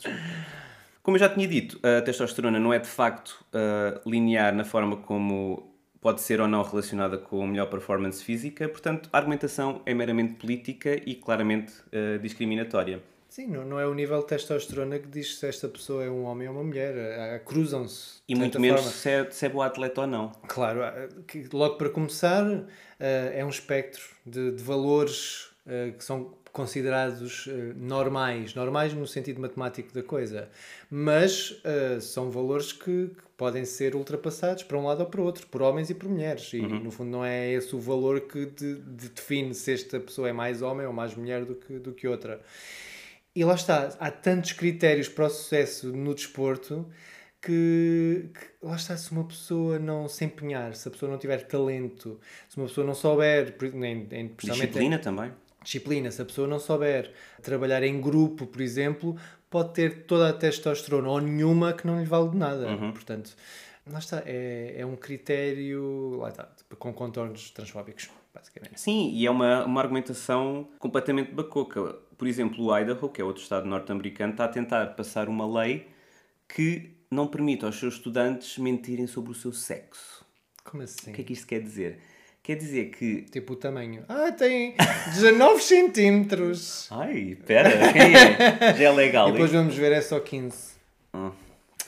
Como 1.03 1.17
eu 1.17 1.19
já 1.19 1.29
tinha 1.29 1.49
dito, 1.49 1.81
a 1.85 2.01
testosterona 2.01 2.61
não 2.61 2.73
é 2.73 2.79
de 2.79 2.87
facto 2.87 3.45
ah, 3.53 4.01
linear 4.07 4.55
na 4.55 4.65
forma 4.65 4.99
como 4.99 5.75
pode 6.01 6.21
ser 6.21 6.41
ou 6.41 6.47
não 6.47 6.63
relacionada 6.63 7.19
com 7.19 7.43
a 7.43 7.47
melhor 7.47 7.67
performance 7.67 8.23
física, 8.23 8.69
portanto, 8.69 9.09
a 9.13 9.19
argumentação 9.19 9.83
é 9.85 9.95
meramente 9.95 10.35
política 10.35 11.01
e 11.05 11.15
claramente 11.17 11.73
ah, 11.93 12.19
discriminatória. 12.19 13.03
Sim, 13.33 13.47
não, 13.47 13.65
não 13.65 13.81
é 13.81 13.87
o 13.87 13.95
nível 13.95 14.19
de 14.21 14.27
testosterona 14.27 14.99
que 14.99 15.09
diz 15.09 15.39
se 15.39 15.47
esta 15.47 15.67
pessoa 15.67 16.05
é 16.05 16.11
um 16.11 16.25
homem 16.25 16.47
ou 16.49 16.55
uma 16.55 16.63
mulher. 16.63 17.43
Cruzam-se. 17.47 18.21
E 18.29 18.35
muito 18.35 18.61
menos 18.61 18.83
forma. 18.83 18.95
se 18.95 19.09
é, 19.09 19.31
se 19.31 19.47
é 19.47 19.49
boa 19.49 19.65
atleta 19.65 20.03
ou 20.03 20.07
não. 20.07 20.33
Claro, 20.47 20.83
que 21.27 21.49
logo 21.51 21.77
para 21.77 21.89
começar, 21.89 22.45
é 23.01 23.43
um 23.43 23.49
espectro 23.49 24.03
de, 24.27 24.51
de 24.53 24.63
valores 24.63 25.49
que 25.97 26.05
são 26.05 26.35
considerados 26.53 27.49
normais, 27.75 28.55
normais 28.55 28.93
no 28.93 29.07
sentido 29.07 29.41
matemático 29.41 29.95
da 29.95 30.03
coisa, 30.03 30.51
mas 30.91 31.59
são 32.03 32.31
valores 32.31 32.71
que, 32.71 33.09
que 33.17 33.23
podem 33.35 33.65
ser 33.65 33.97
ultrapassados 33.97 34.63
para 34.63 34.77
um 34.77 34.85
lado 34.85 35.01
ou 35.01 35.07
para 35.07 35.23
o 35.23 35.25
outro, 35.25 35.47
por 35.47 35.63
homens 35.63 35.89
e 35.89 35.95
por 35.95 36.07
mulheres, 36.07 36.53
e 36.53 36.61
no 36.61 36.91
fundo 36.91 37.11
não 37.11 37.25
é 37.25 37.51
esse 37.51 37.75
o 37.75 37.81
valor 37.81 38.21
que 38.21 38.45
de- 38.45 38.75
de- 38.75 39.09
define 39.09 39.55
se 39.55 39.73
esta 39.73 39.99
pessoa 39.99 40.29
é 40.29 40.35
mais 40.35 40.61
homem 40.61 40.87
ou 40.87 40.93
mais 40.93 41.15
mulher 41.15 41.47
do 41.47 41.55
que, 41.55 41.79
do 41.79 41.93
que 41.93 42.07
outra. 42.07 42.39
E 43.35 43.45
lá 43.45 43.55
está, 43.55 43.95
há 43.99 44.11
tantos 44.11 44.53
critérios 44.53 45.09
para 45.09 45.27
o 45.27 45.31
sucesso 45.31 45.89
no 45.93 46.15
desporto 46.15 46.87
que, 47.41 48.31
que 48.33 48.67
lá 48.67 48.77
está, 48.77 48.97
se 48.97 49.11
uma 49.11 49.25
pessoa 49.25 49.79
não 49.79 50.07
se 50.07 50.25
empenhar, 50.25 50.75
se 50.75 50.87
a 50.87 50.91
pessoa 50.91 51.11
não 51.11 51.19
tiver 51.19 51.47
talento, 51.47 52.21
se 52.49 52.57
uma 52.57 52.67
pessoa 52.67 52.87
não 52.87 52.95
souber, 52.95 53.57
nem, 53.75 54.07
nem, 54.09 54.29
Disciplina 54.39 54.99
também. 54.99 55.33
disciplina, 55.63 56.11
se 56.11 56.23
a 56.23 56.25
pessoa 56.25 56.47
não 56.47 56.59
souber 56.61 57.13
trabalhar 57.43 57.83
em 57.83 58.01
grupo, 58.01 58.47
por 58.47 58.61
exemplo, 58.61 59.17
pode 59.51 59.73
ter 59.73 60.05
toda 60.05 60.29
a 60.29 60.33
testosterona 60.33 61.09
ou 61.09 61.21
nenhuma 61.21 61.73
que 61.73 61.87
não 61.87 61.99
lhe 61.99 62.07
vale 62.07 62.31
de 62.31 62.37
nada. 62.37 62.67
Portanto, 62.93 63.35
lá 63.91 63.99
está, 63.99 64.23
é, 64.25 64.77
é 64.79 64.87
um 64.87 64.95
critério 64.95 66.19
lá 66.21 66.29
está, 66.29 66.49
com 66.79 66.93
contornos 66.93 67.51
transfóbicos, 67.51 68.09
basicamente. 68.33 68.81
Sim, 68.81 69.11
e 69.13 69.27
é 69.27 69.31
uma, 69.31 69.65
uma 69.65 69.81
argumentação 69.81 70.69
completamente 70.79 71.33
bacoca. 71.33 71.97
Por 72.23 72.29
exemplo, 72.29 72.65
o 72.67 72.79
Idaho, 72.79 73.09
que 73.09 73.21
é 73.21 73.25
outro 73.25 73.43
estado 73.43 73.67
norte-americano, 73.67 74.31
está 74.31 74.45
a 74.45 74.49
tentar 74.49 74.87
passar 74.95 75.29
uma 75.29 75.45
lei 75.61 75.89
que 76.49 76.93
não 77.11 77.27
permite 77.27 77.65
aos 77.65 77.77
seus 77.77 77.95
estudantes 77.95 78.59
mentirem 78.59 79.09
sobre 79.09 79.33
o 79.33 79.35
seu 79.35 79.53
sexo. 79.53 80.25
Como 80.63 80.85
assim? 80.85 81.11
O 81.11 81.15
que 81.15 81.21
é 81.23 81.25
que 81.25 81.33
isto 81.33 81.49
quer 81.49 81.61
dizer? 81.61 81.99
Quer 82.41 82.55
dizer 82.55 82.91
que. 82.93 83.23
Tipo 83.23 83.55
o 83.55 83.57
tamanho. 83.57 84.05
Ah, 84.09 84.31
tem 84.31 84.77
19 85.13 85.61
centímetros. 85.65 86.87
Ai, 86.93 87.31
espera, 87.31 87.93
quem 87.93 88.15
é? 88.15 88.73
Já 88.77 88.85
é 88.85 88.93
legal. 88.93 89.29
E 89.29 89.33
depois 89.33 89.53
hein? 89.53 89.59
vamos 89.59 89.75
ver, 89.75 89.91
é 89.91 90.01
só 90.01 90.21
15. 90.21 90.75
Ah, 91.13 91.33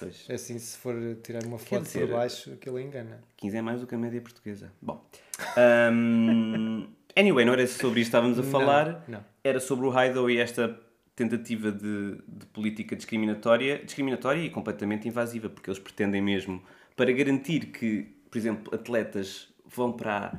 pois, 0.00 0.26
Assim, 0.28 0.58
se 0.58 0.76
for 0.78 0.96
tirar 1.22 1.44
uma 1.44 1.58
foto 1.58 1.82
dizer- 1.82 2.08
por 2.08 2.16
baixo, 2.16 2.52
aquilo 2.54 2.80
engana. 2.80 3.22
15 3.36 3.56
é 3.56 3.62
mais 3.62 3.80
do 3.82 3.86
que 3.86 3.94
a 3.94 3.98
média 3.98 4.20
portuguesa. 4.20 4.72
Bom. 4.82 5.00
hum, 5.92 6.88
anyway, 7.14 7.44
não 7.44 7.52
era 7.52 7.64
sobre 7.68 8.00
isto 8.00 8.10
que 8.10 8.16
estávamos 8.16 8.36
a 8.36 8.42
Não, 8.42 8.50
falar. 8.50 9.04
não. 9.06 9.32
Era 9.44 9.60
sobre 9.60 9.86
o 9.86 9.92
Haido 9.96 10.30
e 10.30 10.38
esta 10.38 10.80
tentativa 11.14 11.70
de, 11.70 12.16
de 12.26 12.46
política 12.46 12.96
discriminatória, 12.96 13.78
discriminatória 13.84 14.40
e 14.40 14.48
completamente 14.50 15.06
invasiva, 15.06 15.48
porque 15.50 15.68
eles 15.68 15.78
pretendem 15.78 16.22
mesmo, 16.22 16.62
para 16.96 17.12
garantir 17.12 17.66
que, 17.66 18.02
por 18.30 18.38
exemplo, 18.38 18.74
atletas 18.74 19.48
vão 19.66 19.92
para, 19.92 20.16
a- 20.16 20.38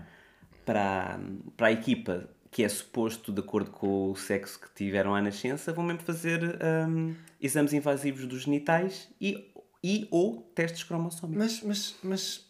para, 0.66 1.20
para 1.56 1.68
a 1.68 1.72
equipa 1.72 2.28
que 2.52 2.64
é 2.64 2.70
suposto 2.70 3.32
de 3.32 3.42
acordo 3.42 3.70
com 3.70 4.12
o 4.12 4.16
sexo 4.16 4.60
que 4.60 4.68
tiveram 4.74 5.14
à 5.14 5.22
nascença, 5.22 5.72
vão 5.72 5.84
mesmo 5.86 6.02
fazer 6.02 6.42
hum, 6.90 7.14
exames 7.42 7.74
invasivos 7.74 8.26
dos 8.26 8.44
genitais 8.44 9.10
e, 9.22 9.52
e 9.84 10.08
ou 10.10 10.42
testes 10.56 10.84
cromossómicos. 10.84 11.62
Mas, 11.62 11.62
mas, 11.62 11.96
mas. 12.02 12.50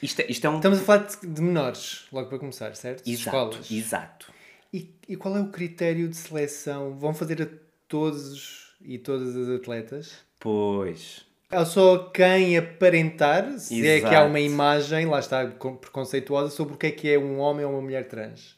Isto 0.00 0.20
é, 0.20 0.26
isto 0.30 0.44
é 0.46 0.50
um. 0.50 0.56
Estamos 0.56 0.78
a 0.78 0.82
falar 0.82 1.06
de, 1.06 1.26
de 1.26 1.42
menores, 1.42 2.06
logo 2.12 2.28
para 2.28 2.38
começar, 2.38 2.74
certo? 2.76 3.02
Exato, 3.08 3.36
Escolas. 3.58 3.70
exato. 3.70 4.35
E, 4.76 4.94
e 5.08 5.16
qual 5.16 5.34
é 5.36 5.40
o 5.40 5.48
critério 5.48 6.06
de 6.06 6.16
seleção? 6.16 6.98
Vão 6.98 7.14
fazer 7.14 7.40
a 7.40 7.46
todos 7.88 8.74
e 8.82 8.98
todas 8.98 9.34
as 9.34 9.48
atletas? 9.48 10.16
Pois. 10.38 11.24
É 11.50 11.64
só 11.64 12.10
quem 12.10 12.58
aparentar, 12.58 13.58
se 13.58 13.86
é 13.86 14.00
que 14.00 14.06
há 14.06 14.10
Exato. 14.10 14.28
uma 14.28 14.40
imagem, 14.40 15.06
lá 15.06 15.18
está, 15.20 15.46
preconceituosa, 15.46 16.50
sobre 16.50 16.74
o 16.74 16.76
que 16.76 16.88
é 16.88 16.90
que 16.90 17.08
é 17.08 17.18
um 17.18 17.38
homem 17.38 17.64
ou 17.64 17.72
uma 17.72 17.80
mulher 17.80 18.06
trans. 18.06 18.56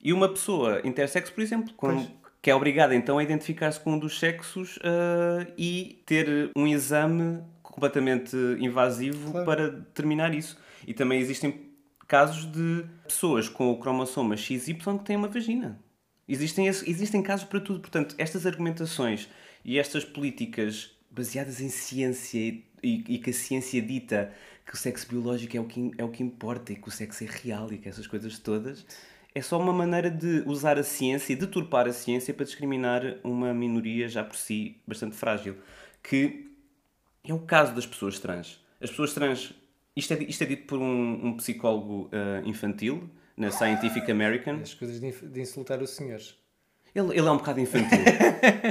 E 0.00 0.10
uma 0.12 0.28
pessoa 0.28 0.80
intersexo, 0.84 1.32
por 1.34 1.42
exemplo, 1.42 1.74
que 2.40 2.50
é 2.50 2.54
obrigada 2.54 2.94
então 2.94 3.18
a 3.18 3.22
identificar-se 3.22 3.80
com 3.80 3.92
um 3.92 3.98
dos 3.98 4.18
sexos 4.18 4.78
ah, 4.84 5.46
e 5.58 6.00
ter 6.06 6.50
um 6.56 6.66
exame 6.66 7.42
completamente 7.62 8.34
invasivo 8.60 9.32
Claro. 9.32 9.44
para 9.44 9.70
determinar 9.70 10.32
isso. 10.32 10.56
E 10.86 10.94
também 10.94 11.20
existem 11.20 11.67
casos 12.08 12.50
de 12.50 12.84
pessoas 13.06 13.48
com 13.48 13.70
o 13.70 13.78
cromossoma 13.78 14.36
XY 14.36 14.74
que 14.74 15.04
têm 15.04 15.16
uma 15.16 15.28
vagina. 15.28 15.78
Existem, 16.26 16.66
existem 16.66 17.22
casos 17.22 17.44
para 17.46 17.60
tudo. 17.60 17.80
Portanto, 17.80 18.14
estas 18.18 18.46
argumentações 18.46 19.28
e 19.64 19.78
estas 19.78 20.04
políticas 20.04 20.90
baseadas 21.10 21.60
em 21.60 21.68
ciência 21.68 22.38
e- 22.38 22.64
e 22.82 23.18
que 23.18 23.30
a 23.30 23.32
ciência 23.32 23.80
dita 23.80 24.32
que 24.64 24.74
o 24.74 24.76
sexo 24.76 25.08
biológico 25.08 25.56
é 25.56 25.60
o, 25.60 25.64
que, 25.64 25.90
é 25.96 26.04
o 26.04 26.10
que 26.10 26.22
importa 26.22 26.72
e 26.72 26.76
que 26.76 26.88
o 26.88 26.90
sexo 26.90 27.24
é 27.24 27.26
real 27.26 27.72
e 27.72 27.78
que 27.78 27.88
essas 27.88 28.06
coisas 28.06 28.38
todas 28.38 28.84
é 29.34 29.40
só 29.40 29.58
uma 29.58 29.72
maneira 29.72 30.10
de 30.10 30.42
usar 30.46 30.78
a 30.78 30.82
ciência 30.82 31.32
e 31.32 31.36
deturpar 31.36 31.86
a 31.86 31.92
ciência 31.92 32.34
para 32.34 32.44
discriminar 32.44 33.02
uma 33.22 33.52
minoria 33.54 34.08
já 34.08 34.24
por 34.24 34.36
si 34.36 34.80
bastante 34.86 35.14
frágil. 35.16 35.56
Que 36.02 36.50
é 37.24 37.32
o 37.32 37.38
caso 37.40 37.74
das 37.74 37.86
pessoas 37.86 38.18
trans. 38.18 38.60
As 38.80 38.90
pessoas 38.90 39.12
trans. 39.12 39.54
Isto 39.98 40.14
é, 40.14 40.22
isto 40.22 40.42
é 40.44 40.46
dito 40.46 40.66
por 40.68 40.78
um, 40.78 41.26
um 41.26 41.36
psicólogo 41.38 42.08
ah, 42.12 42.40
infantil 42.44 43.10
na 43.36 43.50
Scientific 43.50 44.08
American. 44.08 44.60
As 44.62 44.72
coisas 44.72 45.00
de, 45.00 45.10
de 45.10 45.40
insultar 45.40 45.82
os 45.82 45.90
senhores. 45.90 46.36
Ele, 46.94 47.18
ele 47.18 47.26
é 47.26 47.30
um 47.30 47.36
bocado 47.36 47.58
infantil. 47.58 47.98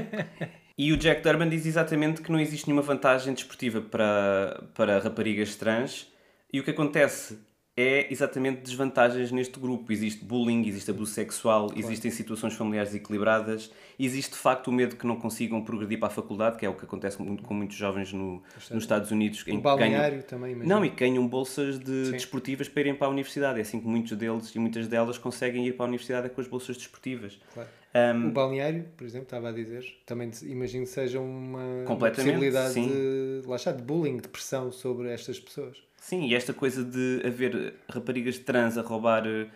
e 0.78 0.94
o 0.94 0.98
Jack 0.98 1.22
Durban 1.22 1.50
diz 1.50 1.66
exatamente 1.66 2.22
que 2.22 2.32
não 2.32 2.40
existe 2.40 2.68
nenhuma 2.68 2.82
vantagem 2.82 3.34
desportiva 3.34 3.82
para, 3.82 4.70
para 4.74 5.00
raparigas 5.00 5.58
trans. 5.58 6.08
E 6.52 6.62
o 6.62 6.64
que 6.64 6.72
acontece 6.72 7.38
é 7.80 8.12
exatamente 8.12 8.62
desvantagens 8.62 9.32
neste 9.32 9.60
grupo. 9.60 9.92
Existe 9.92 10.26
bullying, 10.26 10.66
existe 10.68 10.90
abuso 10.90 11.12
sexual, 11.14 11.70
existem 11.76 12.10
situações 12.10 12.56
familiares 12.56 12.92
desequilibradas, 12.92 13.72
existe 14.00 14.32
de 14.32 14.38
facto 14.40 14.70
o 14.70 14.72
medo 14.72 14.96
que 14.96 15.06
não 15.06 15.16
consigam 15.16 15.64
progredir 15.64 16.00
para 16.00 16.08
a 16.08 16.12
faculdade, 16.12 16.58
que 16.58 16.66
é 16.66 16.70
o 16.70 16.74
que 16.74 16.86
acontece 16.86 17.22
muito 17.22 17.44
com 17.44 17.54
muitos 17.54 17.78
jovens 17.78 18.12
no, 18.12 18.42
nos 18.72 18.84
Estados 18.84 19.12
Unidos. 19.12 19.44
em 19.48 19.54
O 19.54 19.58
que 19.58 19.62
balneário 19.62 20.10
ganham- 20.18 20.22
também, 20.24 20.54
imagino. 20.54 20.76
Não, 20.76 20.84
e 20.84 20.90
ganham 20.90 21.28
bolsas 21.28 21.78
de 21.78 22.12
desportivas 22.12 22.68
para 22.68 22.82
irem 22.82 22.96
para 22.96 23.06
a 23.06 23.10
universidade. 23.12 23.60
É 23.60 23.62
assim 23.62 23.80
que 23.80 23.88
muitos 23.88 24.18
deles 24.18 24.56
e 24.56 24.58
muitas 24.60 24.88
delas 24.88 25.20
conseguem 25.20 25.68
ir 25.68 25.74
para 25.74 25.86
a 25.86 25.88
universidade 25.88 26.26
é 26.26 26.30
com 26.30 26.42
as 26.42 26.48
bolsas 26.48 26.76
desportivas. 26.78 27.40
Claro. 27.54 27.70
Um, 27.96 28.28
O 28.30 28.32
balneário, 28.32 28.86
por 28.98 29.06
exemplo, 29.06 29.26
estava 29.26 29.50
a 29.50 29.52
dizer, 29.52 29.86
também 30.06 30.30
imagino 30.44 30.84
que 30.86 30.90
seja 30.92 31.20
uma, 31.20 31.84
uma 31.88 31.96
possibilidade 31.96 32.74
sim. 32.74 32.88
de, 32.88 33.48
lá 33.48 33.56
está, 33.56 33.72
de 33.72 33.82
bullying, 33.84 34.18
de 34.18 34.28
pressão 34.28 34.72
sobre 34.72 35.10
estas 35.12 35.40
pessoas. 35.40 35.78
Sim, 36.08 36.24
e 36.24 36.34
esta 36.34 36.54
coisa 36.54 36.86
de 36.86 37.22
haver 37.26 37.82
raparigas 37.90 38.40
trans 38.40 38.78
a 38.78 38.82
roubar 38.82 39.28
eh, 39.28 39.50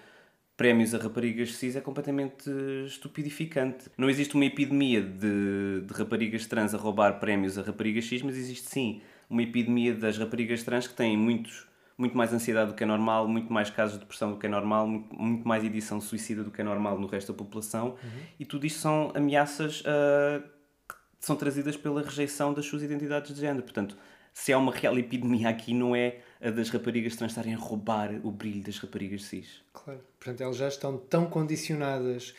prémios 0.58 0.94
a 0.94 0.98
raparigas 0.98 1.56
cis 1.56 1.78
é 1.78 1.80
completamente 1.80 2.50
eh, 2.50 2.86
estupidificante. 2.88 3.90
Não 3.98 4.10
existe 4.10 4.36
uma 4.36 4.44
epidemia 4.44 5.02
de, 5.02 5.80
de 5.80 5.94
raparigas 5.94 6.46
trans 6.46 6.74
a 6.74 6.78
roubar 6.78 7.22
prémios 7.22 7.58
a 7.58 7.62
raparigas 7.62 8.04
cis, 8.04 8.22
mas 8.22 8.36
existe 8.36 8.70
sim 8.70 9.02
uma 9.30 9.42
epidemia 9.42 9.96
das 9.96 10.18
raparigas 10.18 10.62
trans 10.62 10.88
que 10.88 10.94
têm 10.94 11.16
muitos, 11.16 11.66
muito 11.98 12.18
mais 12.18 12.34
ansiedade 12.34 12.72
do 12.72 12.76
que 12.76 12.84
é 12.84 12.86
normal, 12.86 13.30
muito 13.30 13.54
mais 13.54 13.70
casos 13.70 13.94
de 13.94 14.00
depressão 14.02 14.34
do 14.34 14.38
que 14.38 14.46
é 14.46 14.50
normal, 14.50 14.86
muito, 14.86 15.16
muito 15.16 15.48
mais 15.48 15.64
edição 15.64 16.02
suicida 16.02 16.44
do 16.44 16.52
que 16.52 16.60
é 16.60 16.66
normal 16.66 17.00
no 17.00 17.08
resto 17.08 17.32
da 17.32 17.38
população. 17.38 17.96
E 18.38 18.44
tudo 18.44 18.66
isto 18.66 18.80
são 18.80 19.14
ameaças 19.16 19.82
ah, 19.86 20.44
que 20.86 20.96
são 21.18 21.38
trazidas 21.38 21.78
pela 21.78 22.02
rejeição 22.02 22.54
das 22.54 22.66
suas 22.66 22.84
identidades 22.84 23.34
de 23.34 23.40
género. 23.40 23.64
Portanto, 23.64 23.96
se 24.34 24.54
há 24.54 24.58
uma 24.58 24.74
real 24.74 24.98
epidemia 24.98 25.50
aqui, 25.50 25.74
não 25.74 25.96
é 25.96 26.20
a 26.41 26.50
das 26.50 26.70
raparigas 26.70 27.15
trans 27.15 27.32
estarem 27.32 27.54
a 27.54 27.58
roubar 27.58 28.10
o 28.24 28.32
brilho 28.32 28.63
das 28.63 28.78
raparigas 28.78 29.26
cis. 29.26 29.62
Claro. 29.74 30.00
Portanto, 30.20 30.41
elas 30.41 30.58
já 30.58 30.67
estão 30.67 30.98
tão 30.98 31.26
condicionadas 31.26 32.34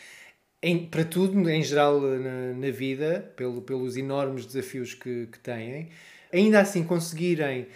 em- 0.62 0.86
para 0.86 1.04
tudo, 1.04 1.48
em 1.50 1.62
geral, 1.62 2.00
na, 2.00 2.52
na 2.54 2.70
vida, 2.70 3.32
pelo, 3.36 3.62
pelos 3.62 3.96
enormes 3.96 4.46
desafios 4.46 4.94
que, 4.94 5.26
que 5.26 5.38
têm. 5.38 5.90
Ainda 6.32 6.60
assim 6.60 6.82
conseguirem, 6.82 7.66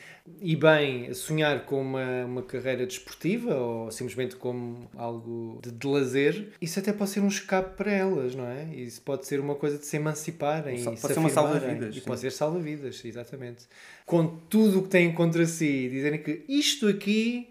e 0.41 0.57
bem, 0.57 1.13
sonhar 1.13 1.67
com 1.67 1.81
uma, 1.81 2.25
uma 2.25 2.43
carreira 2.43 2.87
desportiva 2.87 3.55
ou 3.55 3.91
simplesmente 3.91 4.35
como 4.37 4.89
algo 4.97 5.61
de, 5.63 5.71
de 5.71 5.87
lazer, 5.87 6.49
isso 6.61 6.79
até 6.79 6.93
pode 6.93 7.11
ser 7.11 7.21
um 7.21 7.29
escape 7.29 7.77
para 7.77 7.93
elas, 7.93 8.35
não 8.35 8.47
é? 8.47 8.65
Isso 8.75 9.03
pode 9.03 9.27
ser 9.27 9.41
uma 9.41 9.55
coisa 9.55 9.79
de 9.79 9.85
se 9.85 9.97
emanciparem. 9.97 10.83
Pode 10.83 10.97
e 10.97 11.01
ser 11.01 11.13
se 11.13 11.19
uma 11.19 11.29
salva-vidas, 11.29 11.97
E 11.97 12.01
sim. 12.01 12.07
pode 12.07 12.21
ser 12.21 12.33
salva-vidas, 12.33 13.05
exatamente. 13.05 13.67
Com 14.05 14.27
tudo 14.27 14.81
o 14.81 14.83
que 14.83 14.89
têm 14.89 15.13
contra 15.13 15.45
si, 15.47 15.89
dizerem 15.91 16.23
que 16.23 16.45
isto 16.49 16.89
aqui 16.89 17.49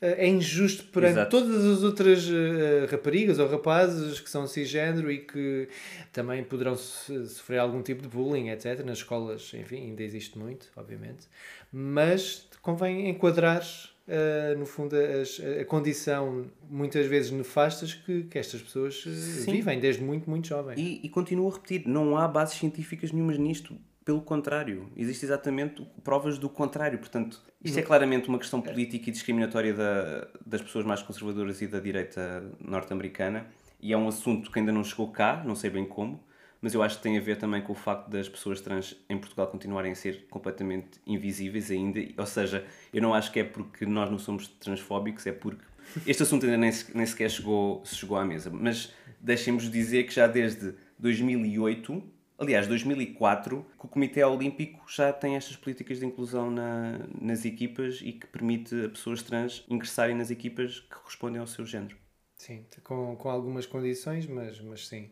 é 0.00 0.26
injusto 0.28 0.84
perante 0.92 1.12
Exato. 1.14 1.30
todas 1.30 1.64
as 1.64 1.82
outras 1.82 2.28
eh, 2.30 2.86
raparigas 2.90 3.38
ou 3.38 3.48
rapazes 3.48 4.20
que 4.20 4.30
são 4.30 4.46
cisgênero 4.46 5.10
e 5.10 5.18
que 5.18 5.68
também 6.12 6.44
poderão 6.44 6.76
so- 6.76 7.26
sofrer 7.26 7.58
algum 7.58 7.82
tipo 7.82 8.02
de 8.02 8.08
bullying, 8.08 8.48
etc. 8.50 8.84
Nas 8.84 8.98
escolas, 8.98 9.50
enfim, 9.54 9.76
ainda 9.88 10.02
existe 10.02 10.38
muito, 10.38 10.68
obviamente. 10.76 11.26
Mas 11.72 12.46
convém 12.62 13.08
enquadrar, 13.08 13.62
eh, 14.06 14.54
no 14.56 14.66
fundo, 14.66 14.94
as- 14.94 15.40
a, 15.60 15.64
condição, 15.64 16.46
muitas 16.70 17.06
vezes 17.06 17.30
nefastas, 17.30 17.92
que, 17.94 18.22
que 18.24 18.38
estas 18.38 18.62
pessoas 18.62 19.02
eh, 19.06 19.10
Sim. 19.10 19.52
vivem 19.52 19.80
desde 19.80 20.02
muito, 20.02 20.30
muito 20.30 20.46
jovens. 20.46 20.78
E, 20.78 21.00
e 21.02 21.08
continuo 21.08 21.48
a 21.50 21.54
repetir, 21.54 21.86
não 21.88 22.16
há 22.16 22.26
bases 22.28 22.56
científicas 22.56 23.10
nenhumas 23.12 23.36
nisto. 23.38 23.76
Pelo 24.08 24.22
contrário, 24.22 24.90
existe 24.96 25.26
exatamente 25.26 25.86
provas 26.02 26.38
do 26.38 26.48
contrário. 26.48 26.98
Portanto, 26.98 27.42
isto 27.62 27.78
é 27.78 27.82
claramente 27.82 28.26
uma 28.26 28.38
questão 28.38 28.58
política 28.58 29.10
e 29.10 29.12
discriminatória 29.12 29.74
da- 29.74 30.26
das 30.46 30.62
pessoas 30.62 30.86
mais 30.86 31.02
conservadoras 31.02 31.60
e 31.60 31.66
da 31.66 31.78
direita 31.78 32.42
norte-americana. 32.58 33.46
E 33.78 33.92
é 33.92 33.98
um 33.98 34.08
assunto 34.08 34.50
que 34.50 34.58
ainda 34.58 34.72
não 34.72 34.82
chegou 34.82 35.08
cá, 35.12 35.42
não 35.44 35.54
sei 35.54 35.68
bem 35.68 35.84
como, 35.84 36.24
mas 36.62 36.72
eu 36.72 36.82
acho 36.82 36.96
que 36.96 37.02
tem 37.02 37.18
a 37.18 37.20
ver 37.20 37.36
também 37.36 37.60
com 37.60 37.72
o 37.72 37.74
facto 37.74 38.08
das 38.08 38.26
pessoas 38.30 38.62
trans 38.62 38.96
em 39.10 39.18
Portugal 39.18 39.46
continuarem 39.48 39.92
a 39.92 39.94
ser 39.94 40.26
completamente 40.30 40.98
invisíveis 41.06 41.70
ainda. 41.70 42.00
Ou 42.16 42.24
seja, 42.24 42.64
eu 42.94 43.02
não 43.02 43.12
acho 43.12 43.30
que 43.30 43.40
é 43.40 43.44
porque 43.44 43.84
nós 43.84 44.10
não 44.10 44.18
somos 44.18 44.48
transfóbicos, 44.48 45.26
é 45.26 45.32
porque 45.32 45.62
este 46.06 46.22
assunto 46.22 46.46
ainda 46.46 46.56
nem, 46.56 46.72
nem 46.94 47.04
sequer 47.04 47.30
chegou, 47.30 47.82
chegou 47.84 48.16
à 48.16 48.24
mesa. 48.24 48.48
Mas 48.50 48.90
deixem-nos 49.20 49.70
dizer 49.70 50.04
que 50.04 50.14
já 50.14 50.26
desde 50.26 50.72
2008, 50.98 52.02
aliás, 52.38 52.66
2004, 52.66 53.64
que 53.78 53.86
o 53.86 53.88
Comitê 53.88 54.24
Olímpico 54.24 54.84
já 54.90 55.12
tem 55.12 55.36
estas 55.36 55.56
políticas 55.56 55.98
de 56.00 56.06
inclusão 56.06 56.50
na- 56.50 56.98
nas 57.20 57.44
equipas 57.44 58.00
e 58.02 58.12
que 58.12 58.26
permite 58.26 58.74
a 58.84 58.88
pessoas 58.88 59.22
trans 59.22 59.64
ingressarem 59.68 60.16
nas 60.16 60.30
equipas 60.30 60.80
que 60.80 60.94
correspondem 60.96 61.40
ao 61.40 61.46
seu 61.46 61.66
género. 61.66 61.96
Sim, 62.36 62.64
com, 62.84 63.16
com 63.16 63.28
algumas 63.28 63.66
condições, 63.66 64.26
mas, 64.26 64.60
mas 64.60 64.86
sim. 64.86 65.10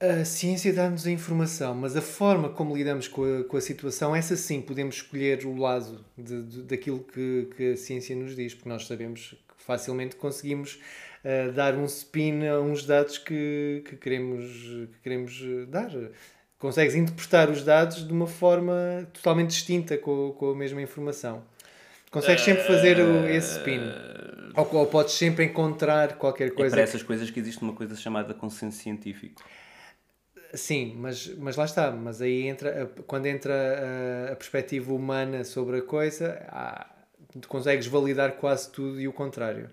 A 0.00 0.24
ciência 0.24 0.72
dá-nos 0.72 1.06
a 1.06 1.10
informação, 1.10 1.74
mas 1.74 1.96
a 1.96 2.02
forma 2.02 2.50
como 2.50 2.76
lidamos 2.76 3.08
com 3.08 3.24
a, 3.24 3.44
com 3.44 3.56
a 3.56 3.60
situação, 3.60 4.14
essa 4.16 4.36
sim, 4.36 4.62
podemos 4.62 4.96
escolher 4.96 5.46
o 5.46 5.56
lado 5.56 6.04
de, 6.18 6.42
de- 6.44 6.62
daquilo 6.64 7.00
que, 7.04 7.48
que 7.56 7.72
a 7.72 7.76
ciência 7.76 8.16
nos 8.16 8.36
diz, 8.36 8.54
porque 8.54 8.68
nós 8.68 8.86
sabemos 8.86 9.30
que 9.48 9.64
facilmente 9.64 10.16
conseguimos 10.16 10.80
ah, 11.24 11.50
dar 11.52 11.76
um 11.76 11.86
spin 11.86 12.46
a 12.46 12.60
uns 12.60 12.84
dados 12.86 13.18
que, 13.18 13.82
que, 13.88 13.96
queremos, 13.96 14.44
que 14.92 15.00
queremos 15.02 15.40
eh, 15.42 15.66
dar. 15.66 15.90
Consegues 16.60 16.94
interpretar 16.94 17.50
os 17.50 17.64
dados 17.64 18.06
de 18.06 18.12
uma 18.12 18.26
forma 18.28 19.08
totalmente 19.14 19.48
distinta 19.50 19.96
com, 19.98 20.30
com 20.38 20.50
a 20.50 20.54
mesma 20.54 20.80
informação. 20.80 21.42
Consegues 22.10 22.44
sempre 22.44 22.62
fazer 22.64 23.00
o- 23.00 23.26
esse 23.26 23.56
spin. 23.58 23.80
Ou, 24.54 24.74
ou 24.74 24.86
podes 24.86 25.14
sempre 25.14 25.44
encontrar 25.46 26.16
qualquer 26.18 26.48
É 26.48 26.50
coisa 26.50 26.76
para 26.76 26.82
essas 26.82 27.02
coisas 27.02 27.30
que 27.30 27.40
existe 27.40 27.62
uma 27.62 27.72
coisa 27.72 27.96
chamada 27.96 28.34
consenso 28.34 28.76
científico. 28.78 29.42
Sim, 30.52 30.96
mas, 30.98 31.28
mas 31.38 31.56
lá 31.56 31.64
está. 31.64 31.90
Mas 31.92 32.20
aí 32.20 32.46
entra, 32.46 32.90
quando 33.06 33.26
entra 33.26 33.54
a, 34.28 34.32
a 34.32 34.36
perspectiva 34.36 34.92
humana 34.92 35.44
sobre 35.44 35.78
a 35.78 35.82
coisa, 35.82 36.44
há- 36.48 36.86
consegues 37.48 37.86
validar 37.86 38.32
quase 38.32 38.70
tudo 38.70 39.00
e 39.00 39.08
o 39.08 39.12
contrário. 39.12 39.70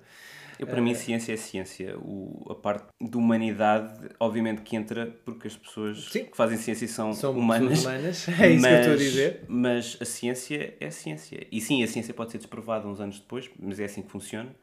Eu, 0.59 0.67
para 0.67 0.81
mim, 0.81 0.93
ciência 0.95 1.33
é 1.33 1.37
ciência. 1.37 1.97
O, 1.99 2.45
a 2.51 2.55
parte 2.55 2.85
de 2.99 3.15
humanidade, 3.17 4.09
obviamente, 4.19 4.61
que 4.61 4.75
entra 4.75 5.07
porque 5.25 5.47
as 5.47 5.55
pessoas 5.55 6.05
Sim. 6.11 6.25
que 6.25 6.35
fazem 6.37 6.57
ciência 6.57 6.87
são, 6.87 7.13
São 7.13 7.37
humanas. 7.37 7.81
humanas, 7.85 8.27
é 8.39 8.49
isso 8.51 8.63
que 8.65 8.73
eu 8.73 8.77
estou 8.79 8.93
a 8.93 8.95
mas- 8.95 8.99
dizer. 8.99 9.45
Mas 9.47 9.97
a 10.01 10.05
ciência 10.05 10.75
é 10.79 10.89
ciência. 10.89 11.47
E 11.51 11.61
sim, 11.61 11.83
a 11.83 11.87
ciência 11.87 12.13
pode 12.13 12.31
ser 12.31 12.37
desprovada 12.39 12.87
uns 12.87 12.99
anos 12.99 13.19
depois, 13.19 13.49
mas 13.59 13.79
é 13.79 13.85
assim 13.85 14.01
que 14.01 14.09
funciona. 14.11 14.55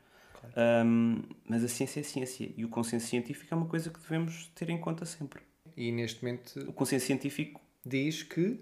Ahm, 0.57 1.23
mas 1.49 1.65
a 1.65 1.69
ciência 1.69 2.01
é 2.01 2.03
ciência. 2.03 2.51
E 2.57 2.65
o 2.65 2.69
consenso 2.69 3.07
científico 3.07 3.53
é 3.53 3.57
uma 3.57 3.67
coisa 3.67 3.91
que 3.91 3.99
devemos 4.01 4.49
ter 4.55 4.69
em 4.71 4.79
conta 4.79 5.05
sempre. 5.05 5.41
E 5.77 5.91
neste 5.91 6.23
momento 6.23 6.61
O 6.69 6.73
consenso 6.73 7.07
científico 7.07 7.61
diz 7.85 8.23
que 8.23 8.61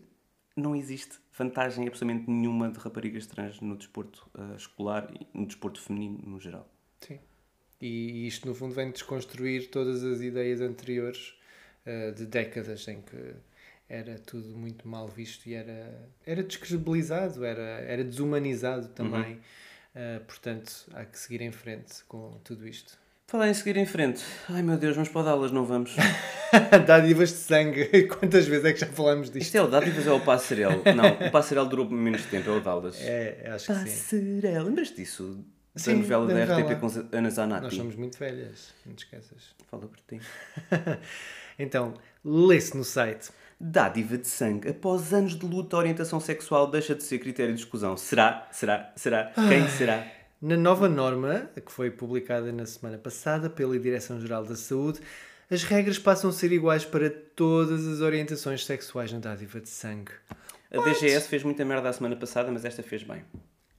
não 0.57 0.77
existe 0.77 1.17
vantagem 1.37 1.87
absolutamente 1.89 2.31
nenhuma 2.31 2.71
de 2.71 2.79
raparigas 2.79 3.27
trans 3.27 3.61
no 3.61 3.77
desporto 3.77 4.29
ah, 4.35 4.55
escolar 4.57 5.11
e 5.19 5.27
no 5.39 5.47
desporto 5.47 5.81
feminino 5.81 6.19
no 6.25 6.39
geral. 6.39 6.69
Sim. 7.07 7.19
E 7.81 8.27
isto, 8.27 8.47
no 8.47 8.55
fundo, 8.55 8.75
vem 8.75 8.91
desconstruir 8.91 9.69
todas 9.69 10.05
as 10.05 10.21
ideias 10.21 10.61
anteriores 10.61 11.35
eh, 11.85 12.13
de 12.13 12.27
décadas 12.27 12.87
em 12.87 13.01
que 13.03 13.35
era 13.89 14.19
tudo 14.19 14.57
muito 14.57 14.89
mal 14.89 15.09
visto 15.09 15.47
e 15.47 15.55
era, 15.55 16.09
era 16.25 16.43
descredibilizado, 16.43 17.45
era, 17.45 17.81
era 17.81 18.05
desumanizado 18.05 18.89
também. 18.89 19.41
Eh, 19.95 20.21
portanto, 20.27 20.87
há 20.95 21.05
que 21.05 21.19
seguir 21.19 21.43
em 21.43 21.53
frente 21.53 22.05
com 22.09 22.39
tudo 22.45 22.67
isto. 22.67 22.99
Falar 23.27 23.49
em 23.49 23.55
seguir 23.55 23.77
em 23.77 23.87
frente. 23.87 24.23
Ai 24.49 24.63
meu 24.63 24.77
Deus, 24.77 24.97
mas 24.97 25.09
para 25.09 25.31
aulas 25.31 25.51
não 25.51 25.65
vamos. 25.65 25.97
Dádivas 26.87 27.31
de 27.31 27.37
sangue. 27.37 28.05
Quantas 28.09 28.47
vezes 28.47 28.65
é 28.65 28.73
que 28.73 28.81
já 28.81 28.87
falámos 28.87 29.31
disto? 29.31 29.47
Isto 29.47 29.57
é 29.57 29.63
o 29.63 29.69
Dádivas 29.69 30.07
ou 30.07 30.15
é 30.15 30.17
o 30.17 30.21
Passarel? 30.21 30.83
Não, 30.95 31.29
o 31.29 31.31
Passarel 31.31 31.67
durou 31.67 31.89
menos 31.89 32.25
tempo, 32.27 32.51
é 32.51 32.53
o 32.53 32.61
Daudas. 32.61 33.01
É, 33.01 33.51
acho 33.55 33.67
que 33.67 33.91
sim. 33.91 34.41
Passarel, 34.41 34.65
lembras-te 34.65 34.97
disso? 34.97 35.45
Da 35.75 35.81
Sim, 35.81 35.97
novela 35.97 36.27
da 36.27 36.35
da, 36.35 36.41
novela. 36.41 36.73
RTP 36.73 36.81
com 36.81 37.17
Ana 37.17 37.31
Zanatti. 37.31 37.63
Nós 37.65 37.75
somos 37.75 37.97
muito 37.97 38.19
velhas, 38.19 38.75
não 38.85 38.95
te 38.95 39.05
esqueças. 39.05 39.55
Fala 39.69 39.87
por 39.87 39.99
ti. 40.01 40.21
Então, 41.59 41.95
lê-se 42.25 42.75
no 42.77 42.83
site. 42.83 43.31
Dádiva 43.61 44.19
de 44.19 44.27
sangue. 44.27 44.71
Após 44.71 45.13
anos 45.13 45.39
de 45.39 45.47
luta, 45.47 45.77
a 45.77 45.79
orientação 45.79 46.19
sexual 46.19 46.67
deixa 46.69 46.95
de 46.95 47.03
ser 47.03 47.19
critério 47.19 47.55
de 47.55 47.61
exclusão. 47.61 47.97
Será? 47.97 48.49
Será? 48.51 48.91
Será? 48.97 49.33
Quem 49.49 49.69
será? 49.69 50.05
Na 50.41 50.57
nova 50.57 50.89
norma, 50.89 51.49
que 51.55 51.71
foi 51.71 51.91
publicada 51.91 52.51
na 52.51 52.67
semana 52.67 52.99
passada 52.99 53.49
pela 53.49 53.79
Direção-Geral 53.79 54.45
da 54.45 54.57
Saúde, 54.57 55.01
as 55.49 55.63
regras 55.63 55.99
passam 55.99 56.31
a 56.31 56.33
ser 56.33 56.51
iguais 56.51 56.85
para 56.85 57.11
todas 57.11 57.87
as 57.87 58.01
orientações 58.01 58.65
sexuais 58.65 59.13
na 59.13 59.21
dádiva 59.21 59.61
de 59.61 59.69
sangue. 59.69 60.11
A 60.73 60.83
DGS 60.83 61.29
fez 61.29 61.45
muita 61.45 61.65
merda 61.65 61.89
a 61.91 61.93
semana 61.93 62.17
passada, 62.17 62.51
mas 62.51 62.65
esta 62.65 62.83
fez 62.83 63.05
bem. 63.05 63.23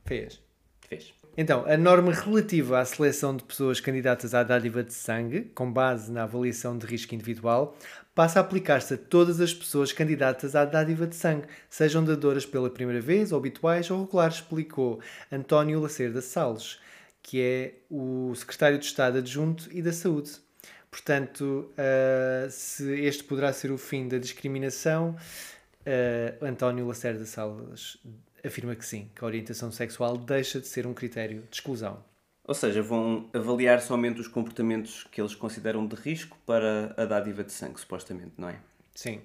Fez. 0.05 0.39
Fez. 0.87 1.13
Então, 1.35 1.65
a 1.65 1.75
norma 1.75 2.13
relativa 2.13 2.79
à 2.79 2.85
seleção 2.85 3.35
de 3.35 3.43
pessoas 3.43 3.79
candidatas 3.79 4.35
à 4.35 4.43
dádiva 4.43 4.83
de 4.83 4.93
sangue, 4.93 5.41
com 5.55 5.71
base 5.71 6.11
na 6.11 6.23
avaliação 6.23 6.77
de 6.77 6.85
risco 6.85 7.15
individual, 7.15 7.75
passa 8.13 8.39
a 8.39 8.41
aplicar-se 8.41 8.93
a 8.93 8.97
todas 8.97 9.41
as 9.41 9.51
pessoas 9.51 9.91
candidatas 9.91 10.55
à 10.55 10.63
dádiva 10.63 11.07
de 11.07 11.15
sangue, 11.15 11.47
sejam 11.67 12.05
dadoras 12.05 12.45
pela 12.45 12.69
primeira 12.69 13.01
vez, 13.01 13.31
ou 13.31 13.39
habituais 13.39 13.89
ou 13.89 14.05
regulares, 14.05 14.35
explicou 14.35 15.01
António 15.31 15.79
Lacerda 15.79 16.21
Salles, 16.21 16.79
que 17.23 17.41
é 17.41 17.73
o 17.89 18.31
secretário 18.35 18.77
de 18.77 18.85
Estado 18.85 19.17
adjunto 19.17 19.67
e 19.71 19.81
da 19.81 19.91
Saúde. 19.91 20.33
Portanto, 20.91 21.71
uh, 21.71 22.51
se 22.51 22.91
este 23.01 23.23
poderá 23.23 23.51
ser 23.51 23.71
o 23.71 23.77
fim 23.79 24.07
da 24.07 24.19
discriminação, 24.19 25.15
uh, 25.81 26.45
António 26.45 26.85
Lacerda 26.85 27.25
Salas 27.25 27.97
afirma 28.43 28.75
que 28.75 28.85
sim, 28.85 29.09
que 29.15 29.23
a 29.23 29.27
orientação 29.27 29.71
sexual 29.71 30.17
deixa 30.17 30.59
de 30.59 30.67
ser 30.67 30.85
um 30.85 30.93
critério 30.93 31.43
de 31.49 31.55
exclusão. 31.55 32.03
Ou 32.45 32.53
seja, 32.53 32.81
vão 32.81 33.29
avaliar 33.33 33.81
somente 33.81 34.19
os 34.19 34.27
comportamentos 34.27 35.07
que 35.09 35.21
eles 35.21 35.33
consideram 35.33 35.87
de 35.87 35.95
risco 35.95 36.37
para 36.45 36.93
a 36.97 37.05
dádiva 37.05 37.43
de 37.43 37.53
sangue, 37.53 37.79
supostamente, 37.79 38.33
não 38.37 38.49
é? 38.49 38.59
Sim. 38.93 39.21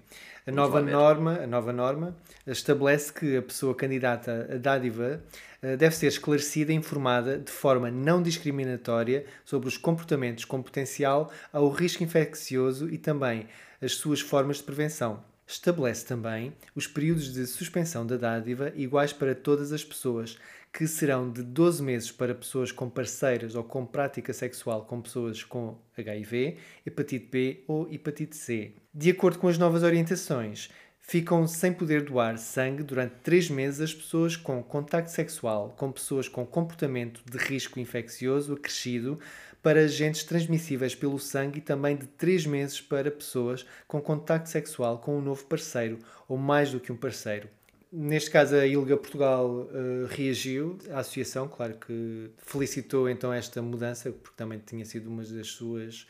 A 0.46 0.50
nova, 0.50 0.80
norma, 0.80 1.40
a 1.42 1.46
nova 1.46 1.72
norma 1.72 2.16
estabelece 2.46 3.12
que 3.12 3.36
a 3.36 3.42
pessoa 3.42 3.74
candidata 3.74 4.48
a 4.50 4.56
dádiva 4.56 5.22
eh, 5.60 5.76
deve 5.76 5.94
ser 5.94 6.06
esclarecida 6.06 6.72
e 6.72 6.74
informada 6.74 7.38
de 7.38 7.50
forma 7.50 7.90
não 7.90 8.22
discriminatória 8.22 9.26
sobre 9.44 9.68
os 9.68 9.76
comportamentos 9.76 10.46
com 10.46 10.62
potencial 10.62 11.30
ao 11.52 11.68
risco 11.68 12.02
infeccioso 12.02 12.88
e 12.88 12.96
também 12.96 13.46
as 13.82 13.92
suas 13.92 14.20
formas 14.20 14.56
de 14.56 14.62
prevenção. 14.62 15.22
Estabelece 15.50 16.04
também 16.04 16.52
os 16.76 16.86
períodos 16.86 17.32
de 17.32 17.46
suspensão 17.46 18.06
da 18.06 18.18
dádiva 18.18 18.70
iguais 18.76 19.14
para 19.14 19.34
todas 19.34 19.72
as 19.72 19.82
pessoas, 19.82 20.38
que 20.70 20.86
serão 20.86 21.32
de 21.32 21.42
12 21.42 21.82
meses 21.82 22.12
para 22.12 22.34
pessoas 22.34 22.70
com 22.70 22.90
parceiras 22.90 23.54
ou 23.54 23.64
com 23.64 23.86
prática 23.86 24.34
sexual 24.34 24.84
com 24.84 25.00
pessoas 25.00 25.42
com 25.42 25.78
HIV, 25.96 26.58
hepatite 26.84 27.28
B 27.32 27.64
ou 27.66 27.90
hepatite 27.90 28.36
C. 28.36 28.74
De 28.92 29.08
acordo 29.08 29.38
com 29.38 29.48
as 29.48 29.56
novas 29.56 29.82
orientações, 29.82 30.68
ficam 31.00 31.46
sem 31.46 31.72
poder 31.72 32.02
doar 32.02 32.36
sangue 32.36 32.82
durante 32.82 33.14
3 33.22 33.48
meses 33.48 33.80
as 33.80 33.94
pessoas 33.94 34.36
com 34.36 34.62
contacto 34.62 35.10
sexual 35.10 35.74
com 35.78 35.90
pessoas 35.90 36.28
com 36.28 36.44
comportamento 36.44 37.22
de 37.24 37.38
risco 37.38 37.80
infeccioso 37.80 38.52
acrescido 38.52 39.18
para 39.62 39.80
agentes 39.80 40.24
transmissíveis 40.24 40.94
pelo 40.94 41.18
sangue 41.18 41.58
e 41.58 41.62
também 41.62 41.96
de 41.96 42.06
3 42.06 42.46
meses 42.46 42.80
para 42.80 43.10
pessoas 43.10 43.66
com 43.86 44.00
contacto 44.00 44.48
sexual 44.48 44.98
com 44.98 45.18
um 45.18 45.20
novo 45.20 45.44
parceiro 45.44 45.98
ou 46.28 46.36
mais 46.36 46.72
do 46.72 46.80
que 46.80 46.92
um 46.92 46.96
parceiro. 46.96 47.48
Neste 47.90 48.30
caso, 48.30 48.54
a 48.54 48.66
ILGA 48.66 48.98
Portugal 48.98 49.48
uh, 49.48 50.06
reagiu 50.10 50.76
à 50.90 50.98
associação, 50.98 51.48
claro 51.48 51.74
que 51.74 52.30
felicitou 52.36 53.08
então 53.08 53.32
esta 53.32 53.62
mudança, 53.62 54.12
porque 54.12 54.36
também 54.36 54.58
tinha 54.58 54.84
sido 54.84 55.08
uma 55.08 55.24
das 55.24 55.48
suas 55.48 56.06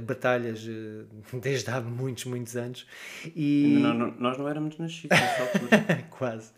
batalhas 0.00 0.66
uh, 0.66 1.06
desde 1.40 1.70
há 1.70 1.80
muitos, 1.80 2.26
muitos 2.26 2.56
anos. 2.56 2.86
E... 3.34 3.78
Não, 3.80 3.94
não, 3.94 4.14
nós 4.18 4.36
não 4.36 4.46
éramos 4.46 4.76
nascidos 4.76 5.18
nessa 5.18 5.42
altura. 5.42 6.04
Quase. 6.10 6.52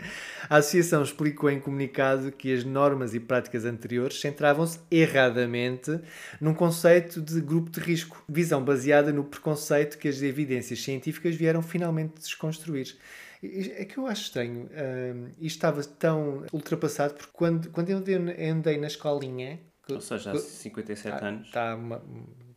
A 0.49 0.57
associação 0.57 1.03
explicou 1.03 1.49
em 1.49 1.61
comunicado 1.61 2.33
que 2.33 2.53
as 2.53 2.65
normas 2.65 3.15
e 3.15 3.21
práticas 3.21 3.65
anteriores 3.65 4.21
centravam-se 4.21 4.81
erradamente 4.91 6.01
num 6.41 6.55
conceito 6.55 7.21
de 7.21 7.41
grupo 7.41 7.71
de 7.71 7.79
risco, 7.79 8.23
visão 8.29 8.65
baseada 8.65 9.13
no 9.13 9.23
preconceito 9.23 9.99
que 9.99 10.09
as 10.09 10.21
evidências 10.23 10.83
científicas 10.83 11.37
vieram 11.37 11.63
finalmente 11.63 12.15
desconstruir. 12.19 12.97
É 13.43 13.85
que 13.87 13.97
eu 13.97 14.07
acho 14.07 14.23
estranho. 14.23 14.69
Isto 15.41 15.57
estava 15.57 15.83
tão 15.85 16.45
ultrapassado 16.53 17.15
porque 17.15 17.33
quando, 17.33 17.71
quando 17.71 17.89
eu 17.91 17.99
andei 17.99 18.77
na 18.77 18.87
escolinha. 18.87 19.61
Ou 19.89 20.01
seja, 20.01 20.33
há 20.33 20.39
57 20.39 21.19
tá, 21.19 21.27
anos. 21.27 21.47
Está 21.47 21.75
uma, 21.75 22.03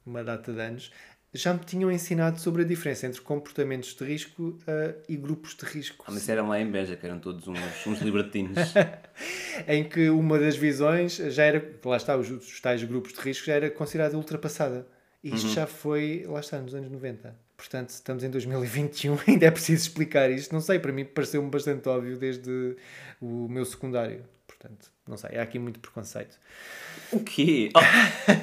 uma 0.06 0.24
data 0.24 0.52
de 0.52 0.60
anos. 0.60 0.92
Já 1.34 1.52
me 1.52 1.62
tinham 1.62 1.92
ensinado 1.92 2.40
sobre 2.40 2.62
a 2.62 2.66
diferença 2.66 3.08
entre 3.08 3.20
comportamentos 3.20 3.96
de 3.96 4.04
risco 4.04 4.50
uh, 4.50 5.02
e 5.10 5.18
grupos 5.18 5.56
de 5.56 5.66
risco. 5.66 6.06
Ah, 6.08 6.12
mas 6.12 6.30
eram 6.30 6.48
lá 6.48 6.60
em 6.60 6.70
Beja, 6.70 6.96
que 6.96 7.06
eram 7.06 7.20
todos 7.20 7.48
uns, 7.48 7.88
uns 7.88 8.02
libertinos. 8.02 8.56
em 9.68 9.84
que 9.84 10.10
uma 10.10 10.38
das 10.38 10.56
visões 10.56 11.16
já 11.16 11.44
era, 11.44 11.74
lá 11.84 11.98
está, 11.98 12.16
os, 12.16 12.30
os 12.30 12.62
tais 12.62 12.84
grupos 12.84 13.14
de 13.14 13.20
risco 13.20 13.48
já 13.48 13.54
era 13.56 13.72
considerada 13.72 14.16
ultrapassada. 14.16 14.86
E 15.24 15.34
isto 15.34 15.48
uhum. 15.48 15.54
já 15.54 15.66
foi, 15.66 16.26
lá 16.28 16.40
está, 16.40 16.60
nos 16.60 16.76
anos 16.76 16.92
90. 16.92 17.36
Portanto, 17.56 17.90
estamos 17.90 18.24
em 18.24 18.30
2021, 18.30 19.18
ainda 19.26 19.46
é 19.46 19.52
preciso 19.52 19.88
explicar 19.88 20.30
isto. 20.30 20.54
Não 20.54 20.62
sei, 20.62 20.78
para 20.78 20.92
mim 20.92 21.06
pareceu-me 21.06 21.50
bastante 21.50 21.88
óbvio 21.90 22.18
desde 22.18 22.76
o 23.22 23.48
meu 23.48 23.66
secundário. 23.66 24.24
Portanto, 24.64 24.92
não 25.06 25.18
sei, 25.18 25.38
há 25.38 25.42
aqui 25.42 25.60
muito 25.60 25.78
preconceito. 25.82 26.40
O 27.12 27.20
quê? 27.20 27.70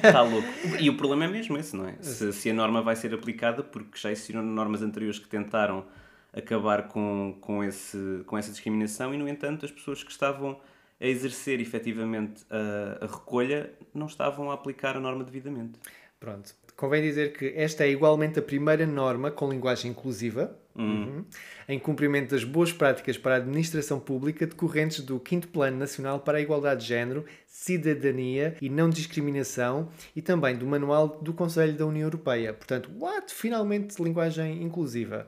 Está 0.03 0.21
oh, 0.21 0.29
louco. 0.29 0.47
E 0.79 0.87
o 0.87 0.95
problema 0.95 1.25
é 1.25 1.27
mesmo 1.27 1.57
esse, 1.57 1.75
não 1.75 1.87
é? 1.87 1.95
Se, 1.99 2.31
se, 2.31 2.49
a 2.51 2.53
norma 2.53 2.83
vai 2.83 2.95
ser 2.95 3.11
aplicada, 3.11 3.63
porque 3.63 3.97
já 3.97 4.11
existiram 4.11 4.43
normas 4.43 4.83
anteriores 4.83 5.17
que 5.17 5.27
tentaram 5.27 5.83
acabar 6.31 6.87
com, 6.87 7.35
com, 7.41 7.63
esse, 7.63 8.21
com 8.27 8.37
essa 8.37 8.51
discriminação 8.51 9.11
e, 9.15 9.17
no 9.17 9.27
entanto, 9.27 9.65
as 9.65 9.71
pessoas 9.71 10.03
que 10.03 10.11
estavam 10.11 10.61
a 10.99 11.05
exercer 11.07 11.59
efetivamente 11.59 12.45
a, 12.51 13.03
a 13.03 13.07
recolha 13.07 13.73
não 13.91 14.05
estavam 14.05 14.51
a 14.51 14.53
aplicar 14.53 14.95
a 14.95 14.99
norma 14.99 15.23
devidamente. 15.23 15.79
Pronto. 16.19 16.53
Convém 16.75 17.01
dizer 17.01 17.33
que 17.35 17.51
esta 17.55 17.83
é 17.83 17.89
igualmente 17.89 18.37
a 18.37 18.43
primeira 18.43 18.85
norma 18.85 19.31
com 19.31 19.49
linguagem 19.49 19.89
inclusiva. 19.89 20.55
Uhum, 20.75 21.25
em 21.67 21.79
cumprimento 21.79 22.31
das 22.31 22.43
boas 22.43 22.71
práticas 22.71 23.17
para 23.17 23.35
a 23.35 23.37
administração 23.37 23.99
pública 23.99 24.45
decorrentes 24.47 25.01
do 25.01 25.21
5 25.27 25.47
Plano 25.47 25.77
Nacional 25.77 26.19
para 26.19 26.37
a 26.37 26.41
Igualdade 26.41 26.81
de 26.81 26.87
Género, 26.87 27.25
Cidadania 27.47 28.55
e 28.61 28.69
Não 28.69 28.89
Discriminação 28.89 29.89
e 30.15 30.21
também 30.21 30.55
do 30.55 30.65
Manual 30.65 31.19
do 31.21 31.33
Conselho 31.33 31.73
da 31.73 31.85
União 31.85 32.05
Europeia. 32.05 32.53
Portanto, 32.53 32.89
what? 32.99 33.33
Finalmente 33.33 34.01
linguagem 34.01 34.63
inclusiva. 34.63 35.27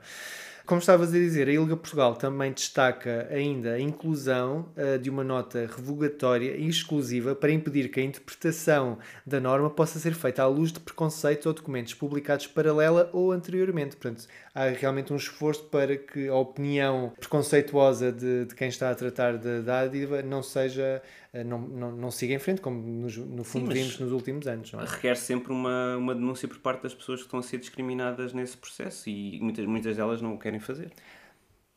Como 0.66 0.80
estavas 0.80 1.10
a 1.10 1.12
dizer, 1.12 1.46
a 1.46 1.52
ILGA 1.52 1.76
Portugal 1.76 2.16
também 2.16 2.50
destaca 2.50 3.28
ainda 3.30 3.74
a 3.74 3.80
inclusão 3.80 4.66
uh, 4.74 4.98
de 4.98 5.10
uma 5.10 5.22
nota 5.22 5.58
revogatória 5.76 6.56
e 6.56 6.66
exclusiva 6.66 7.34
para 7.34 7.52
impedir 7.52 7.90
que 7.90 8.00
a 8.00 8.02
interpretação 8.02 8.98
da 9.26 9.38
norma 9.38 9.68
possa 9.68 9.98
ser 9.98 10.14
feita 10.14 10.42
à 10.42 10.46
luz 10.46 10.72
de 10.72 10.80
preconceitos 10.80 11.44
ou 11.44 11.52
documentos 11.52 11.92
publicados 11.92 12.46
paralela 12.46 13.10
ou 13.12 13.30
anteriormente. 13.30 13.94
Portanto, 13.94 14.26
há 14.54 14.68
realmente 14.68 15.12
um 15.12 15.16
esforço 15.16 15.64
para 15.64 15.98
que 15.98 16.28
a 16.28 16.34
opinião 16.34 17.12
preconceituosa 17.20 18.10
de, 18.10 18.46
de 18.46 18.54
quem 18.54 18.68
está 18.68 18.90
a 18.90 18.94
tratar 18.94 19.36
da 19.36 19.60
dádiva 19.60 20.22
não 20.22 20.42
seja 20.42 21.02
não, 21.42 21.58
não, 21.58 21.92
não 21.92 22.10
siga 22.10 22.34
em 22.34 22.38
frente, 22.38 22.60
como 22.60 22.80
nos, 22.80 23.16
no 23.16 23.42
fundo 23.42 23.66
Sim, 23.66 23.80
vimos 23.80 23.98
nos 23.98 24.12
últimos 24.12 24.46
anos. 24.46 24.70
Não 24.72 24.80
é? 24.80 24.84
Requer 24.84 25.16
sempre 25.16 25.52
uma, 25.52 25.96
uma 25.96 26.14
denúncia 26.14 26.46
por 26.46 26.58
parte 26.58 26.82
das 26.82 26.94
pessoas 26.94 27.20
que 27.20 27.26
estão 27.26 27.40
a 27.40 27.42
ser 27.42 27.58
discriminadas 27.58 28.32
nesse 28.32 28.56
processo 28.56 29.08
e 29.08 29.40
muitas, 29.40 29.64
muitas 29.66 29.96
delas 29.96 30.22
não 30.22 30.34
o 30.34 30.38
querem 30.38 30.60
fazer. 30.60 30.92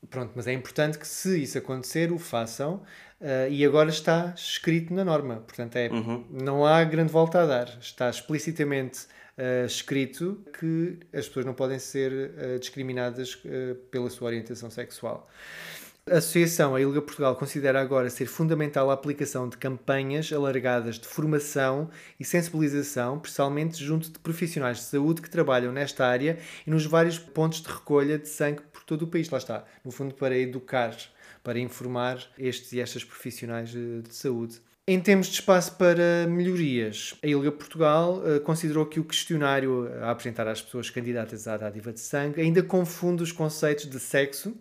Pronto, 0.10 0.32
mas 0.36 0.48
é 0.48 0.54
importante 0.54 0.98
que 0.98 1.08
se 1.08 1.42
isso 1.42 1.58
acontecer, 1.58 2.12
o 2.12 2.20
façam 2.20 2.76
uh, 3.20 3.50
e 3.50 3.66
agora 3.66 3.90
está 3.90 4.34
escrito 4.38 4.94
na 4.94 5.04
norma. 5.04 5.38
Portanto, 5.38 5.76
é, 5.76 5.90
uhum. 5.90 6.24
não 6.30 6.66
há 6.66 6.84
grande 6.84 7.12
volta 7.12 7.42
a 7.42 7.46
dar. 7.46 7.78
Está 7.82 8.10
explicitamente 8.10 9.08
uh, 9.38 9.66
escrito 9.66 10.46
que 10.60 11.00
as 11.12 11.28
pessoas 11.28 11.46
não 11.46 11.54
podem 11.54 11.80
ser 11.80 12.12
uh, 12.12 12.60
discriminadas 12.60 13.42
pela 13.90 14.10
sua 14.10 14.28
orientação 14.28 14.70
sexual. 14.70 15.28
A 16.10 16.20
Associação 16.20 16.74
A 16.74 16.80
Ilga 16.80 17.02
Portugal 17.02 17.36
considera 17.36 17.82
agora 17.82 18.10
ser 18.10 18.28
fundamental 18.28 18.90
a 18.90 18.94
aplicação 18.94 19.50
de 19.50 19.58
campanhas 19.58 20.32
alargadas 20.32 20.98
de 20.98 21.06
formação 21.06 21.90
e 22.18 22.24
sensibilização, 22.24 23.20
principalmente 23.20 23.84
junto 23.84 24.10
de 24.10 24.18
profissionais 24.18 24.78
de 24.78 24.84
saúde 24.84 25.22
que 25.22 25.30
trabalham 25.30 25.74
nesta 25.74 26.06
área 26.08 26.38
e 26.66 26.72
nos 26.72 26.86
vários 26.86 27.20
pontos 27.20 27.62
de 27.62 27.68
recolha 27.68 28.18
de 28.18 28.30
sangue 28.30 28.62
por 28.72 28.86
todo 28.86 29.02
o 29.02 29.08
país. 29.08 29.30
Lá 29.30 29.38
está, 29.38 29.66
no 29.84 29.92
fundo, 29.92 30.16
para 30.16 30.38
educar, 30.38 30.96
para 31.44 31.60
informar 31.60 32.26
estes 32.40 32.72
e 32.72 32.80
estas 32.80 33.04
profissionais 33.04 33.72
de 33.72 34.04
saúde. 34.10 34.62
Em 34.88 35.02
termos 35.02 35.28
de 35.28 35.34
espaço 35.34 35.76
para 35.76 36.26
melhorias, 36.30 37.16
a 37.22 37.28
ILGA 37.28 37.52
Portugal 37.52 38.24
uh, 38.24 38.40
considerou 38.40 38.86
que 38.86 39.02
o 39.02 39.04
questionário 39.04 39.92
a 40.02 40.12
apresentar 40.12 40.48
às 40.48 40.62
pessoas 40.62 40.90
candidatas 40.90 41.46
à 41.50 41.58
dádiva 41.58 41.92
de 41.92 42.00
sangue 42.00 42.40
ainda 42.40 42.64
confunde 42.64 43.22
os 43.22 43.34
conceitos 43.34 43.90
de 43.90 44.00
sexo 44.00 44.56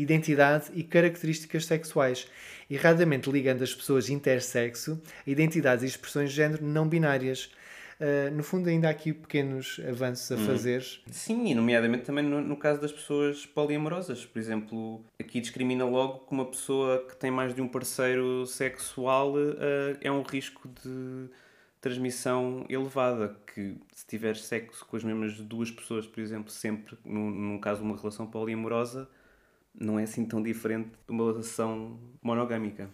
identidade 0.00 0.70
e 0.74 0.82
características 0.82 1.66
sexuais, 1.66 2.26
erradamente 2.70 3.30
ligando 3.30 3.62
as 3.62 3.74
pessoas 3.74 4.10
intersexo 4.10 5.00
a 5.26 5.30
identidades 5.30 5.84
e 5.84 5.86
expressões 5.86 6.30
de 6.30 6.36
género 6.36 6.64
não 6.64 6.88
binárias. 6.88 7.50
Uh, 7.98 8.30
no 8.34 8.42
fundo, 8.42 8.68
ainda 8.68 8.88
há 8.88 8.90
aqui 8.90 9.10
pequenos 9.10 9.80
avanços 9.88 10.30
a 10.30 10.34
hum. 10.34 10.46
fazer. 10.46 10.84
Sim, 11.10 11.46
e 11.46 11.54
nomeadamente 11.54 12.04
também 12.04 12.22
no, 12.22 12.42
no, 12.42 12.56
caso 12.56 12.78
das 12.78 12.92
pessoas 12.92 13.46
poliamorosas. 13.46 14.26
Por 14.26 14.38
exemplo, 14.38 15.02
aqui 15.18 15.40
discrimina 15.40 15.84
logo 15.86 16.26
que 16.26 16.32
uma 16.32 16.44
pessoa 16.44 17.06
que 17.08 17.16
tem 17.16 17.30
mais 17.30 17.54
de 17.54 17.62
um 17.62 17.68
parceiro 17.68 18.44
sexual 18.44 19.34
uh, 19.34 19.96
é 20.02 20.12
um 20.12 20.20
risco 20.20 20.68
de 20.84 21.30
transmissão 21.80 22.66
elevada. 22.68 23.34
Que 23.54 23.76
se 23.94 24.06
tiver 24.06 24.36
sexo 24.36 24.84
com 24.84 24.96
as 24.98 25.02
mesmas 25.02 25.40
duas 25.40 25.70
pessoas, 25.70 26.06
por 26.06 26.20
exemplo, 26.20 26.50
sempre, 26.50 26.98
num, 27.02 27.30
num 27.30 27.58
caso 27.58 27.80
de 27.80 27.86
uma 27.86 27.96
relação 27.96 28.26
poliamorosa, 28.26 29.08
não 29.78 29.98
é 29.98 30.04
assim 30.04 30.24
tão 30.24 30.42
diferente 30.42 30.90
de 31.06 31.12
uma 31.12 31.30
relação 31.30 31.98
monogâmica. 32.22 32.88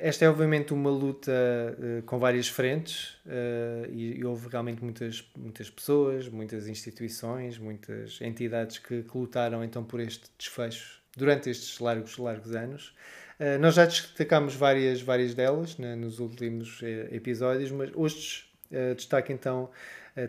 Esta 0.00 0.24
é 0.24 0.30
obviamente 0.30 0.72
uma 0.72 0.90
luta 0.90 1.32
uh, 1.32 2.02
com 2.04 2.20
várias 2.20 2.46
frentes 2.46 3.16
uh, 3.26 3.90
e, 3.90 4.18
e, 4.18 4.24
houve 4.24 4.48
realmente 4.48 4.82
muitas, 4.82 5.28
muitas 5.36 5.68
pessoas, 5.68 6.28
muitas 6.28 6.68
instituições, 6.68 7.58
muitas 7.58 8.20
entidades 8.20 8.78
que, 8.78 9.02
que, 9.02 9.18
lutaram 9.18 9.64
então 9.64 9.82
por 9.82 9.98
este 9.98 10.30
desfecho 10.38 11.00
durante 11.16 11.50
estes 11.50 11.80
largos, 11.80 12.16
largos 12.16 12.54
anos. 12.54 12.94
Uh, 13.40 13.58
nós 13.58 13.74
já 13.74 13.86
destacámos 13.86 14.54
várias, 14.54 15.02
várias 15.02 15.34
delas 15.34 15.76
né, 15.78 15.96
nos 15.96 16.20
últimos 16.20 16.80
episódios, 17.10 17.72
mas 17.72 17.90
hoje 17.92 18.44
destaco 18.94 19.32
então 19.32 19.70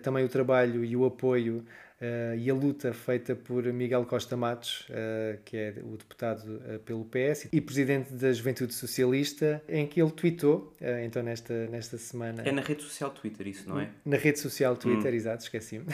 também 0.01 0.23
o 0.23 0.29
trabalho 0.29 0.85
e 0.85 0.95
o 0.95 1.03
apoio 1.03 1.65
uh, 2.01 2.35
e 2.37 2.49
a 2.49 2.53
luta 2.53 2.93
feita 2.93 3.35
por 3.35 3.63
Miguel 3.65 4.05
Costa 4.05 4.35
Matos, 4.35 4.87
uh, 4.89 5.39
que 5.45 5.57
é 5.57 5.73
o 5.83 5.97
deputado 5.97 6.43
uh, 6.43 6.79
pelo 6.79 7.05
PS 7.05 7.47
e 7.51 7.61
presidente 7.61 8.13
da 8.13 8.31
Juventude 8.31 8.73
Socialista, 8.73 9.61
em 9.67 9.85
que 9.85 10.01
ele 10.01 10.11
tweetou, 10.11 10.73
então 11.03 11.21
nesta, 11.21 11.67
nesta 11.67 11.97
semana. 11.97 12.43
É 12.45 12.51
na 12.51 12.61
rede 12.61 12.83
social 12.83 13.11
Twitter, 13.11 13.47
isso, 13.47 13.69
não 13.69 13.79
é? 13.79 13.89
Na 14.05 14.17
rede 14.17 14.39
social 14.39 14.75
Twitter, 14.75 15.11
hum. 15.11 15.15
exato, 15.15 15.43
esqueci-me. 15.43 15.85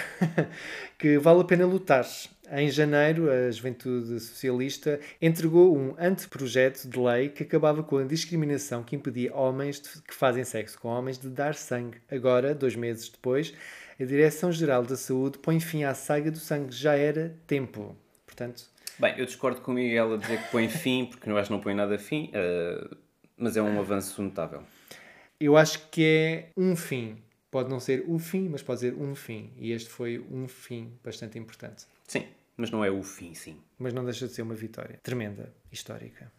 que 0.98 1.18
vale 1.18 1.42
a 1.42 1.44
pena 1.44 1.66
lutar. 1.66 2.06
Em 2.52 2.70
janeiro, 2.70 3.30
a 3.32 3.50
Juventude 3.50 4.20
Socialista 4.20 5.00
entregou 5.20 5.76
um 5.76 5.96
anteprojeto 5.98 6.88
de 6.88 7.00
lei 7.00 7.30
que 7.30 7.42
acabava 7.42 7.82
com 7.82 7.98
a 7.98 8.04
discriminação 8.04 8.84
que 8.84 8.96
impedia 8.96 9.34
homens 9.36 9.82
de, 9.82 10.02
que 10.04 10.14
fazem 10.14 10.44
sexo 10.44 10.80
com 10.80 10.90
homens 10.90 11.18
de 11.18 11.28
dar 11.30 11.56
sangue. 11.56 11.98
Agora, 12.10 12.54
dois 12.54 12.76
meses 12.76 13.10
depois, 13.10 13.52
a 14.00 14.04
Direção-Geral 14.04 14.84
da 14.84 14.96
Saúde 14.96 15.38
põe 15.40 15.60
fim 15.60 15.84
à 15.84 15.94
saga 15.94 16.32
do 16.32 16.40
sangue. 16.40 16.74
Já 16.74 16.96
era 16.96 17.36
tempo. 17.48 17.96
Portanto... 18.26 18.66
Bem, 18.98 19.14
eu 19.18 19.26
discordo 19.26 19.62
com 19.62 19.72
o 19.72 19.76
Miguel 19.76 20.14
a 20.14 20.18
dizer 20.18 20.42
que 20.42 20.52
põe 20.52 20.70
fim, 20.70 21.06
porque 21.06 21.30
eu 21.30 21.38
acho 21.38 21.48
que 21.48 21.54
não 21.54 21.62
põe 21.62 21.74
nada 21.74 21.98
fim, 21.98 22.32
uh, 22.32 22.96
mas 23.38 23.58
é 23.58 23.62
um 23.62 23.78
avanço 23.80 24.22
notável. 24.22 24.64
Eu 25.40 25.58
acho 25.58 25.90
que 25.90 26.04
é 26.04 26.50
um 26.56 26.76
fim. 26.76 27.18
Pode 27.52 27.70
não 27.70 27.80
ser 27.80 28.04
o 28.08 28.18
fim, 28.18 28.48
mas 28.50 28.62
pode 28.62 28.82
ser 28.82 28.94
um 28.94 29.14
fim. 29.16 29.52
E 29.58 29.72
este 29.72 29.90
foi 29.90 30.20
um 30.32 30.48
fim 30.48 30.94
bastante 31.04 31.38
importante. 31.38 31.86
Sim, 32.08 32.26
mas 32.56 32.72
não 32.72 32.84
é 32.86 32.92
o 32.92 33.04
fim, 33.04 33.34
sim. 33.34 33.58
Mas 33.78 33.94
não 33.94 34.04
deixa 34.04 34.28
de 34.28 34.34
ser 34.34 34.42
uma 34.42 34.56
vitória 34.56 35.00
tremenda, 35.04 35.54
histórica. 35.72 36.32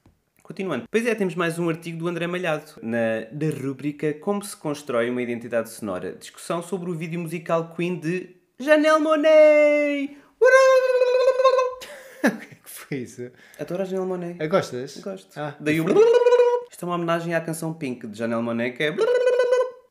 Continuando. 0.46 0.84
Pois 0.88 1.04
é, 1.04 1.12
temos 1.12 1.34
mais 1.34 1.58
um 1.58 1.68
artigo 1.68 1.98
do 1.98 2.06
André 2.06 2.28
Malhado, 2.28 2.74
na, 2.80 3.22
da 3.32 3.46
rúbrica 3.50 4.14
Como 4.14 4.44
se 4.44 4.56
constrói 4.56 5.10
uma 5.10 5.20
identidade 5.20 5.70
sonora. 5.70 6.12
Discussão 6.12 6.62
sobre 6.62 6.88
o 6.88 6.94
vídeo 6.94 7.18
musical 7.18 7.74
Queen 7.74 7.98
de 7.98 8.36
Janelle 8.56 9.00
Monet! 9.00 10.16
o 12.22 12.30
que 12.38 12.46
é 12.46 12.58
que 12.62 12.70
foi 12.70 12.98
isso? 12.98 13.28
Adoro 13.58 13.82
a 13.82 13.84
Janelle 13.86 14.06
Monet. 14.06 14.40
A 14.40 14.46
gostas? 14.46 14.96
Gosto. 14.98 15.36
Ah, 15.36 15.56
Daí 15.58 15.80
o... 15.80 15.84
Isto 16.70 16.84
é 16.84 16.86
uma 16.86 16.94
homenagem 16.94 17.34
à 17.34 17.40
canção 17.40 17.74
Pink 17.74 18.06
de 18.06 18.16
Janelle 18.16 18.40
Monet, 18.40 18.76
que 18.76 18.84
é... 18.84 18.94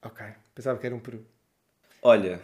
Ok, 0.06 0.26
pensava 0.56 0.80
que 0.80 0.86
era 0.86 0.95
um 0.95 0.99
peru. 0.99 1.26
Olha, 2.01 2.39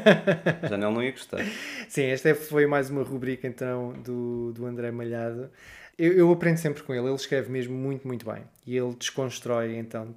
Janelle 0.70 0.94
não 0.94 1.02
ia 1.02 1.10
gostar. 1.10 1.40
Sim, 1.88 2.04
esta 2.04 2.34
foi 2.34 2.66
mais 2.66 2.88
uma 2.88 3.02
rubrica 3.02 3.46
então 3.46 3.92
do, 3.94 4.52
do 4.52 4.64
André 4.64 4.90
Malhado. 4.90 5.50
Eu, 5.98 6.12
eu, 6.12 6.32
aprendo 6.32 6.56
sempre 6.56 6.82
com 6.82 6.94
ele, 6.94 7.06
ele 7.06 7.14
escreve 7.14 7.50
mesmo 7.50 7.74
muito, 7.74 8.06
muito 8.06 8.24
bem. 8.24 8.44
E 8.66 8.76
ele 8.76 8.94
desconstrói 8.94 9.76
então 9.76 10.14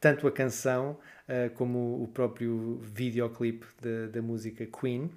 tanto 0.00 0.26
a 0.26 0.32
canção 0.32 0.98
uh, 1.28 1.50
como 1.54 2.02
o 2.02 2.08
próprio 2.08 2.80
videoclipe 2.82 3.66
da, 3.80 4.08
da 4.08 4.22
música 4.22 4.66
Queen, 4.66 5.10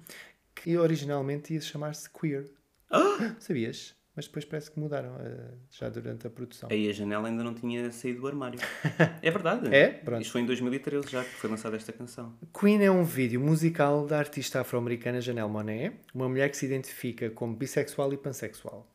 que 0.54 0.76
originalmente 0.76 1.54
ia 1.54 1.60
chamar-se 1.60 2.08
Queer. 2.08 2.46
Ah! 2.90 3.34
Sabias? 3.40 3.96
Mas 4.16 4.26
depois 4.26 4.46
parece 4.46 4.70
que 4.70 4.80
mudaram 4.80 5.10
uh, 5.10 5.58
já 5.70 5.90
durante 5.90 6.26
a 6.26 6.30
produção. 6.30 6.70
Aí 6.72 6.88
a 6.88 6.92
janela 6.92 7.28
ainda 7.28 7.44
não 7.44 7.52
tinha 7.52 7.90
saído 7.92 8.22
do 8.22 8.26
armário. 8.26 8.58
é 9.20 9.30
verdade. 9.30 9.74
É? 9.74 9.88
Pronto. 9.88 10.22
Isto 10.22 10.32
foi 10.32 10.40
em 10.40 10.46
2013 10.46 11.10
já 11.10 11.22
que 11.22 11.30
foi 11.30 11.50
lançada 11.50 11.76
esta 11.76 11.92
canção. 11.92 12.32
Queen 12.58 12.82
é 12.82 12.90
um 12.90 13.04
vídeo 13.04 13.38
musical 13.38 14.06
da 14.06 14.18
artista 14.18 14.60
afro-americana 14.60 15.20
Janelle 15.20 15.50
Monáe, 15.50 15.92
uma 16.14 16.28
mulher 16.30 16.48
que 16.48 16.56
se 16.56 16.64
identifica 16.64 17.28
como 17.28 17.54
bissexual 17.54 18.10
e 18.14 18.16
pansexual. 18.16 18.90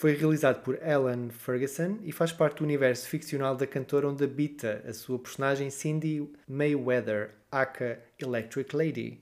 Foi 0.00 0.14
realizado 0.14 0.62
por 0.62 0.76
Ellen 0.80 1.28
Ferguson 1.28 1.98
e 2.04 2.12
faz 2.12 2.30
parte 2.30 2.58
do 2.58 2.64
universo 2.64 3.08
ficcional 3.08 3.56
da 3.56 3.66
cantora 3.66 4.08
onde 4.08 4.22
habita 4.22 4.80
a 4.86 4.92
sua 4.92 5.18
personagem 5.18 5.70
Cindy 5.70 6.24
Mayweather, 6.46 7.32
aka 7.50 7.98
Electric 8.16 8.76
Lady. 8.76 9.20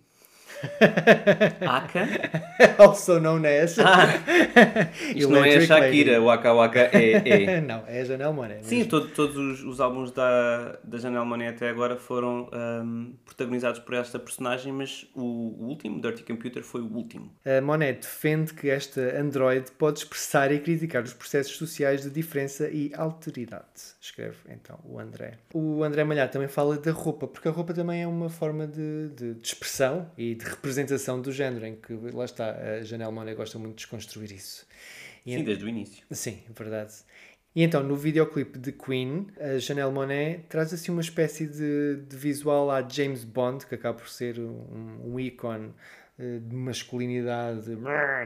Aka? 1.66 2.06
also 2.78 3.20
known 3.20 3.44
as. 3.44 3.78
Ah, 3.78 4.06
isto 5.14 5.30
não 5.30 5.44
é 5.44 5.56
a 5.56 5.60
Shakira, 5.60 6.12
Lady. 6.12 6.24
o 6.24 6.30
Aka 6.30 6.54
Waka 6.54 6.80
é, 6.92 7.44
é. 7.44 7.60
não, 7.60 7.84
é 7.86 8.00
a 8.00 8.04
Janelle 8.04 8.32
Monáe. 8.32 8.62
Sim, 8.62 8.84
todo, 8.84 9.08
todos 9.08 9.36
os, 9.36 9.64
os, 9.64 9.80
álbuns 9.80 10.10
da, 10.10 10.78
da 10.82 10.98
Janelle 10.98 11.26
Monáe 11.26 11.48
até 11.48 11.68
agora 11.68 11.96
foram 11.96 12.48
um, 12.52 13.14
protagonizados 13.24 13.80
por 13.80 13.94
esta 13.94 14.18
personagem, 14.18 14.72
mas 14.72 15.06
o, 15.14 15.20
o, 15.22 15.66
último, 15.68 16.00
Dirty 16.00 16.22
Computer, 16.22 16.62
foi 16.62 16.80
o 16.80 16.92
último. 16.92 17.30
A 17.44 17.60
Monet 17.60 18.00
defende 18.00 18.54
que 18.54 18.70
esta 18.70 19.00
Android 19.20 19.70
pode 19.72 20.00
expressar 20.00 20.52
e 20.52 20.58
criticar 20.58 21.02
os 21.02 21.12
processos 21.12 21.56
sociais 21.56 22.02
de 22.02 22.10
diferença 22.10 22.68
e 22.68 22.92
alteridade. 22.94 23.64
Escreve 24.00 24.36
então 24.48 24.78
o 24.84 24.98
André. 24.98 25.34
O 25.52 25.82
André 25.82 26.04
Malhar 26.04 26.30
também 26.30 26.48
fala 26.48 26.78
da 26.78 26.92
roupa, 26.92 27.26
porque 27.26 27.48
a 27.48 27.50
roupa 27.50 27.74
também 27.74 28.02
é 28.02 28.06
uma 28.06 28.28
forma 28.28 28.66
de, 28.66 29.08
de, 29.10 29.34
de 29.34 29.46
expressão 29.46 30.10
e 30.16 30.34
de 30.34 30.45
representação 30.50 31.20
do 31.20 31.32
género, 31.32 31.66
em 31.66 31.76
que 31.76 31.92
lá 31.92 32.24
está, 32.24 32.50
a 32.52 32.82
Janelle 32.82 33.12
Monáe 33.12 33.34
gosta 33.34 33.58
muito 33.58 33.72
de 33.72 33.76
desconstruir 33.78 34.32
isso. 34.32 34.66
E 35.24 35.34
sim, 35.34 35.44
desde 35.44 35.64
o 35.64 35.68
início. 35.68 36.04
Sim, 36.10 36.40
verdade. 36.56 36.94
E 37.56 37.62
então, 37.62 37.82
no 37.82 37.96
videoclipe 37.96 38.58
de 38.58 38.70
Queen, 38.70 39.28
a 39.40 39.58
Janelle 39.58 39.90
Monáe 39.90 40.44
traz 40.46 40.74
assim 40.74 40.92
uma 40.92 41.00
espécie 41.00 41.46
de, 41.46 42.02
de 42.06 42.14
visual 42.14 42.70
à 42.70 42.86
James 42.86 43.24
Bond, 43.24 43.64
que 43.64 43.74
acaba 43.74 43.96
por 43.96 44.10
ser 44.10 44.38
um, 44.38 45.00
um 45.02 45.18
ícone 45.18 45.72
uh, 46.18 46.40
de 46.40 46.54
masculinidade, 46.54 47.70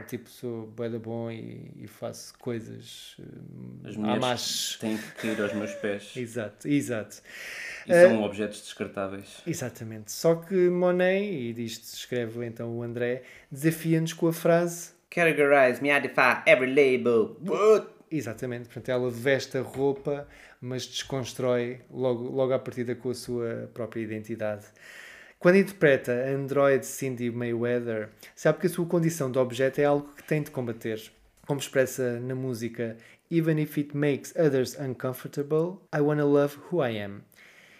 tipo, 0.09 0.29
sou 0.29 0.67
bué 0.67 0.89
bom 0.89 1.31
e, 1.31 1.71
e, 1.77 1.87
faço 1.87 2.37
coisas 2.39 3.15
uh, 3.19 3.87
As 3.87 3.95
mulheres 3.95 4.77
têm 4.81 4.97
que 4.97 5.11
cair 5.13 5.41
aos 5.41 5.53
meus 5.53 5.73
pés. 5.75 6.11
exato, 6.17 6.67
exato. 6.67 7.21
E 7.87 7.93
são 7.93 8.21
uh, 8.21 8.23
objetos 8.23 8.61
descartáveis. 8.61 9.41
Exatamente. 9.45 10.11
Só 10.11 10.35
que 10.35 10.69
Monet, 10.69 11.23
e 11.23 11.53
disto 11.53 11.83
escreve 11.93 12.45
então 12.45 12.77
o 12.77 12.83
André, 12.83 13.23
desafia-nos 13.51 14.13
com 14.13 14.27
a 14.27 14.33
frase 14.33 14.91
Categorize, 15.11 15.81
me 15.81 15.89
identify 15.89 16.41
every 16.45 16.73
label. 16.73 17.35
What? 17.45 17.87
Exatamente, 18.09 18.65
portanto 18.65 18.89
ela 18.89 19.09
veste 19.09 19.57
a 19.57 19.61
roupa, 19.61 20.25
mas 20.61 20.85
desconstrói 20.85 21.81
logo, 21.91 22.29
logo 22.29 22.53
à 22.53 22.59
partida 22.59 22.95
com 22.95 23.09
a 23.09 23.13
sua 23.13 23.69
própria 23.73 24.01
identidade. 24.01 24.65
Quando 25.37 25.57
interpreta 25.57 26.13
a 26.13 26.29
android 26.29 26.85
Cindy 26.85 27.29
Mayweather, 27.29 28.09
sabe 28.35 28.59
que 28.59 28.67
a 28.67 28.69
sua 28.69 28.85
condição 28.85 29.29
de 29.29 29.37
objeto 29.37 29.81
é 29.81 29.85
algo 29.85 30.07
que 30.15 30.23
tem 30.23 30.41
de 30.41 30.51
combater. 30.51 31.01
Como 31.45 31.59
expressa 31.59 32.19
na 32.19 32.35
música 32.35 32.95
Even 33.29 33.59
if 33.59 33.77
it 33.77 33.95
makes 33.95 34.33
others 34.35 34.75
uncomfortable, 34.75 35.81
I 35.93 36.01
wanna 36.01 36.25
love 36.25 36.59
who 36.69 36.81
I 36.81 36.89
am. 36.89 37.23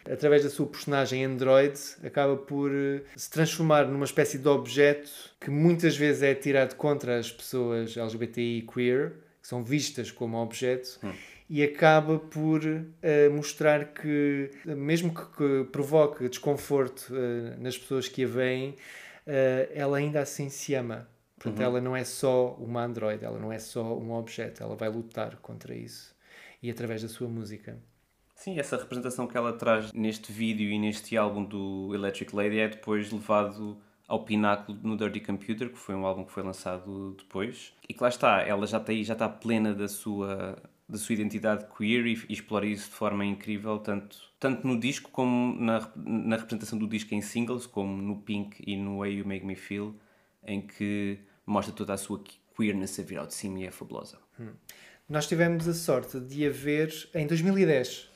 Através 0.10 0.44
da 0.44 0.50
sua 0.50 0.66
personagem 0.66 1.24
android, 1.24 1.80
acaba 2.04 2.36
por 2.36 2.72
eh, 2.72 3.02
se 3.16 3.30
transformar 3.30 3.86
numa 3.86 4.06
espécie 4.06 4.38
de 4.38 4.48
objeto 4.48 5.12
que 5.40 5.50
muitas 5.50 5.96
vezes 5.96 6.24
é 6.24 6.34
tirado 6.34 6.76
contra 6.76 7.20
as 7.20 7.32
pessoas 7.32 7.96
LGBTI 7.96 8.68
queer, 8.74 9.14
que 9.42 9.48
são 9.48 9.64
vistas 9.64 10.12
como 10.12 10.38
objeto, 10.38 11.00
hum. 11.04 11.14
e 11.50 11.64
acaba 11.64 12.20
por 12.20 12.64
uh, 12.64 13.32
mostrar 13.32 13.94
que, 13.94 14.52
mesmo 14.66 15.14
que, 15.14 15.26
que 15.36 15.70
provoque 15.72 16.30
desconforto 16.30 17.12
uh, 17.12 17.62
nas 17.62 17.78
pessoas 17.78 18.08
que 18.08 18.24
a 18.24 18.28
veem, 18.28 18.72
uh, 18.72 19.72
ela 19.74 19.98
ainda 19.98 20.22
assim 20.22 20.50
se 20.50 20.74
ama. 20.74 21.08
Portanto, 21.36 21.60
uhum. 21.60 21.66
ela 21.66 21.82
não 21.82 21.96
é 21.96 22.04
só 22.04 22.54
uma 22.54 22.84
android, 22.84 23.26
ela 23.26 23.40
não 23.40 23.52
é 23.52 23.58
só 23.58 23.98
um 23.98 24.14
objeto, 24.14 24.62
ela 24.62 24.76
vai 24.76 24.90
lutar 24.90 25.38
contra 25.38 25.74
isso. 25.76 26.16
E 26.62 26.70
através 26.70 27.02
da 27.02 27.08
sua 27.08 27.28
música. 27.28 27.80
Sim, 28.42 28.58
essa 28.58 28.76
representação 28.76 29.28
que 29.28 29.38
ela 29.38 29.54
traz 29.54 29.94
neste 29.94 30.32
vídeo 30.32 30.72
e 30.72 30.80
neste 30.80 31.16
álbum 31.16 31.46
do 31.46 31.94
Electric 31.94 32.36
Lady 32.36 32.58
é 32.58 32.70
depois 32.70 33.12
levado 33.12 33.78
ao 34.08 34.26
pináculo 34.26 34.80
no 34.82 34.98
Dirty 34.98 35.20
Computer, 35.20 35.70
que 35.70 35.78
foi 35.78 35.94
um 35.94 36.04
álbum 36.08 36.26
que 36.26 36.32
foi 36.32 36.42
lançado 36.42 37.16
depois. 37.20 37.72
E 37.88 37.94
que 37.94 38.02
lá 38.02 38.10
está, 38.10 38.42
ela 38.42 38.66
já 38.66 38.80
está 38.80 38.92
aí, 38.92 39.04
já 39.04 39.14
está 39.14 39.30
plena 39.30 39.76
da 39.76 39.88
sua, 39.88 40.58
da 40.90 40.98
sua 40.98 41.14
identidade 41.14 41.68
queer 41.78 42.08
e, 42.08 42.14
e 42.28 42.34
explora 42.34 42.66
isso 42.66 42.90
de 42.90 42.96
forma 42.96 43.24
incrível, 43.24 43.78
tanto, 43.78 44.18
tanto 44.40 44.66
no 44.66 44.80
disco 44.80 45.12
como 45.12 45.56
na, 45.62 45.88
na 45.96 46.36
representação 46.36 46.80
do 46.80 46.88
disco 46.88 47.14
em 47.14 47.22
singles, 47.22 47.68
como 47.68 48.02
no 48.02 48.24
Pink 48.24 48.64
e 48.66 48.76
no 48.76 49.02
Way 49.02 49.18
You 49.18 49.28
Make 49.28 49.46
Me 49.46 49.56
Feel, 49.56 49.94
em 50.44 50.62
que 50.62 51.20
mostra 51.46 51.72
toda 51.76 51.94
a 51.94 51.98
sua 51.98 52.24
queerness 52.58 53.00
a 53.00 53.04
vir 53.04 53.20
ao 53.20 53.28
de 53.28 53.36
cima 53.36 53.60
e 53.60 53.68
é 53.68 53.72
fabulosa. 53.72 54.18
Hum. 54.40 54.54
Nós 55.08 55.28
tivemos 55.28 55.68
a 55.68 55.76
sorte 55.76 56.20
de 56.20 56.48
a 56.48 56.50
ver 56.50 56.92
em 57.14 57.28
2010. 57.28 58.11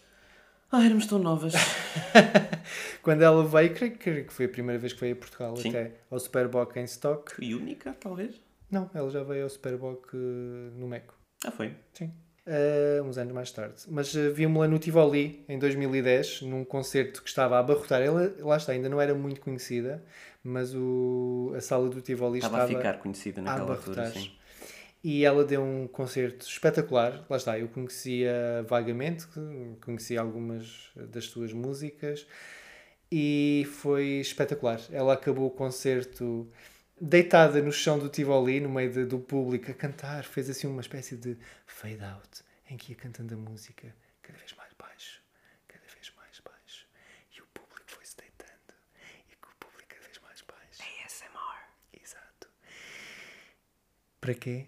Ah, 0.72 0.84
éramos 0.84 1.06
tão 1.06 1.20
novas. 1.20 1.54
Quando 3.02 3.22
ela 3.22 3.46
veio, 3.46 3.74
creio, 3.74 3.98
creio, 3.98 4.26
que 4.26 4.34
foi 4.34 4.46
a 4.46 4.50
primeira 4.50 4.80
vez 4.80 4.94
que 4.94 5.00
veio 5.00 5.14
a 5.14 5.18
Portugal, 5.18 5.56
Sim. 5.58 5.70
até 5.70 5.92
ao 6.10 6.20
Superboc 6.20 6.76
em 6.78 6.84
stock. 6.86 7.34
E 7.40 7.54
única, 7.54 7.94
talvez? 7.94 8.42
Não, 8.70 8.90
ela 8.94 9.10
já 9.10 9.24
veio 9.24 9.44
ao 9.44 9.50
Superboc 9.50 10.14
uh, 10.14 10.18
no 10.18 10.88
Meco. 10.88 11.14
Ah, 11.46 11.52
foi? 11.52 11.74
Sim. 11.94 12.12
Uh, 12.48 13.04
uns 13.04 13.18
anos 13.18 13.34
mais 13.34 13.52
tarde. 13.52 13.76
Mas 13.88 14.14
uh, 14.14 14.32
vimos-la 14.34 14.68
no 14.68 14.78
Tivoli 14.78 15.44
em 15.48 15.58
2010, 15.58 16.44
num 16.44 16.64
concerto 16.64 17.24
que 17.24 17.30
estava 17.30 17.58
a 17.58 17.60
abarrotar. 17.60 18.02
Ela, 18.02 18.36
lá 18.40 18.58
está, 18.58 18.72
ainda 18.72 18.90
não 18.90 19.00
era 19.00 19.16
muito 19.16 19.42
conhecida, 19.42 20.04
mas 20.44 20.76
o, 20.76 21.54
a 21.56 21.62
sala 21.62 21.90
do 21.90 22.02
Tivoli 22.02 22.40
estava, 22.40 22.64
estava 22.64 22.74
a 22.74 22.78
ficar 22.78 23.00
conhecida 23.00 23.42
naquela 23.42 23.76
altura. 23.76 24.12
Sim. 24.12 24.32
E 25.08 25.24
ela 25.24 25.46
deu 25.46 25.62
um 25.62 25.88
concerto 25.88 26.48
espetacular. 26.48 27.24
Lá 27.30 27.38
está, 27.38 27.60
eu 27.60 27.68
conhecia 27.68 28.66
vagamente, 28.68 29.28
conhecia 29.80 30.20
algumas 30.20 30.90
das 30.96 31.26
suas 31.26 31.54
músicas 31.54 32.26
e 33.12 33.68
foi 33.72 34.20
espetacular. 34.20 34.82
Ela 34.92 35.14
acabou 35.14 35.46
o 35.46 35.52
concerto 35.52 36.52
deitada 37.00 37.62
no 37.62 37.72
chão 37.72 38.00
do 38.00 38.10
Tivoli, 38.10 38.60
no 38.60 38.68
meio 38.70 38.92
de- 38.92 39.06
do 39.06 39.20
público, 39.20 39.70
a 39.70 39.76
cantar. 39.76 40.24
Fez 40.24 40.50
assim 40.50 40.66
uma 40.66 40.82
espécie 40.82 41.16
de 41.16 41.38
fade 41.68 42.04
out, 42.04 42.42
em 42.68 42.76
que 42.76 42.94
ia 42.94 42.98
cantando 42.98 43.36
a 43.36 43.38
música 43.38 43.96
cada 44.24 44.40
vez 44.40 44.54
mais 44.54 44.74
baixo, 44.74 45.22
cada 45.68 45.86
vez 45.86 46.12
mais 46.18 46.40
baixo. 46.40 46.88
E 47.38 47.42
o 47.42 47.46
público 47.54 47.84
foi-se 47.92 48.18
deitando. 48.18 48.74
E 49.32 49.36
com 49.36 49.50
o 49.52 49.56
público 49.60 49.88
cada 49.88 50.06
vez 50.08 50.20
mais 50.20 50.42
baixo. 50.42 50.82
ASMR. 50.82 51.62
Exato. 52.02 52.48
Para 54.20 54.34
quê? 54.34 54.66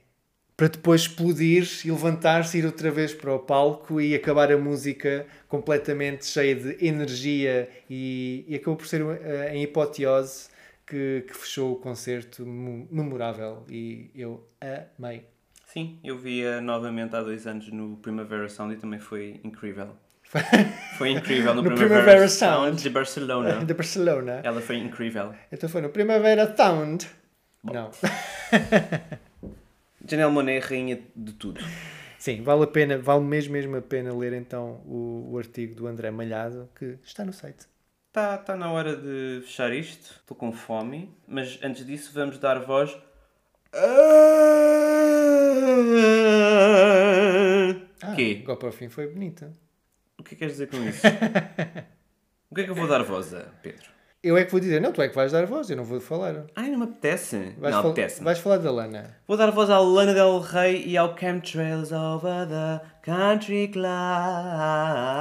Para 0.58 0.70
depois 0.70 1.02
explodir 1.02 1.70
e 1.86 1.92
levantar-se, 1.92 2.58
ir 2.58 2.66
outra 2.66 2.90
vez 2.90 3.14
para 3.14 3.32
o 3.32 3.38
palco 3.38 4.02
e 4.02 4.16
acabar 4.16 4.52
a 4.52 4.58
música 4.58 5.28
completamente 5.48 6.26
cheia 6.26 6.56
de 6.56 6.84
energia 6.84 7.70
e, 7.88 8.44
e 8.48 8.56
acabou 8.56 8.76
por 8.76 8.88
ser 8.88 9.04
uh, 9.04 9.16
em 9.52 9.62
hipoteose 9.62 10.50
que, 10.84 11.26
que 11.28 11.34
fechou 11.36 11.74
o 11.74 11.76
concerto 11.76 12.44
memorável 12.44 13.66
e 13.70 14.10
eu 14.16 14.44
amei. 14.98 15.26
Sim, 15.68 16.00
eu 16.04 16.18
vi-a 16.18 16.60
novamente 16.60 17.16
há 17.16 17.22
dois 17.22 17.46
anos 17.46 17.72
no 17.72 17.98
Primavera 17.98 18.50
Sound 18.50 18.74
e 18.74 18.78
também 18.78 19.00
foi 19.00 19.40
incrível. 19.44 19.90
Foi 20.98 21.12
incrível 21.12 21.54
no, 21.54 21.62
No 21.62 21.70
Primavera, 21.70 22.02
Primavera 22.02 22.28
Sound 22.28 22.82
de 22.82 22.90
Barcelona. 22.90 23.64
De 23.66 23.74
Barcelona. 23.74 24.42
Ela 24.44 24.60
foi 24.60 24.76
incrível. 24.76 25.34
Então 25.50 25.70
foi 25.70 25.82
no 25.82 25.88
Primavera 25.88 26.54
Sound. 26.54 27.08
Não. 27.64 27.92
Janelle 30.10 30.32
Monet, 30.32 30.60
rainha 30.66 31.00
de 31.16 31.34
tudo. 31.34 31.62
Sim, 32.18 32.42
vale 32.42 32.64
a 32.64 32.68
pena, 32.68 32.98
vale 32.98 33.24
mesmo, 33.24 33.54
mesmo 33.54 33.76
a 33.76 33.82
pena 33.82 34.14
ler 34.16 34.34
então 34.34 34.82
o, 34.86 35.30
o 35.32 35.38
artigo 35.38 35.76
do 35.76 35.88
André 35.88 36.10
Malhado 36.10 36.70
que 36.76 36.98
está 37.04 37.24
no 37.24 37.34
site. 37.34 37.68
Está 38.08 38.38
tá 38.38 38.56
na 38.56 38.72
hora 38.72 38.96
de 38.96 39.42
fechar 39.44 39.72
isto. 39.72 40.16
Estou 40.22 40.36
com 40.36 40.52
fome. 40.52 41.16
Mas 41.28 41.60
antes 41.62 41.86
disso, 41.86 42.12
vamos 42.14 42.40
dar 42.40 42.60
voz. 42.60 42.98
Ah, 43.74 44.56
Quê? 48.16 48.40
Igual 48.42 48.58
para 48.58 48.70
o 48.70 48.72
fim 48.72 48.90
foi 48.90 49.08
bonita. 49.08 49.54
O 50.18 50.24
que 50.24 50.30
é 50.30 50.36
que 50.36 50.36
queres 50.38 50.54
dizer 50.54 50.68
com 50.68 50.78
isso? 50.84 51.06
o 52.50 52.56
que 52.56 52.62
é 52.62 52.64
que 52.64 52.72
eu 52.72 52.76
vou 52.76 52.88
dar 52.88 53.04
voz 53.04 53.34
a, 53.34 53.42
Pedro? 53.62 53.97
Eu 54.28 54.38
é 54.38 54.44
que 54.46 54.52
vou 54.52 54.60
dizer, 54.60 54.82
não, 54.82 54.92
tu 54.92 55.02
é 55.02 55.08
que 55.08 55.16
vais 55.16 55.32
dar 55.32 55.46
voz, 55.46 55.70
eu 55.70 55.78
não 55.78 55.84
vou 55.84 56.00
falar. 56.00 56.46
Ai, 56.56 56.70
não 56.70 56.80
me 56.80 56.84
apetece. 56.86 57.54
Vais, 57.58 57.74
não 57.76 57.82
fal- 57.82 57.92
apetece. 57.92 58.24
vais 58.24 58.40
falar 58.40 58.58
da 58.58 58.72
Lana. 58.72 59.16
Vou 59.28 59.38
dar 59.38 59.52
voz 59.52 59.70
à 59.70 59.80
Lana 59.80 60.14
Del 60.14 60.40
Rey 60.40 60.84
e 60.86 60.98
ao 60.98 61.18
Chemtrails 61.18 61.92
over 61.92 62.48
the 62.48 62.82
country 63.04 63.68
club. 63.68 63.86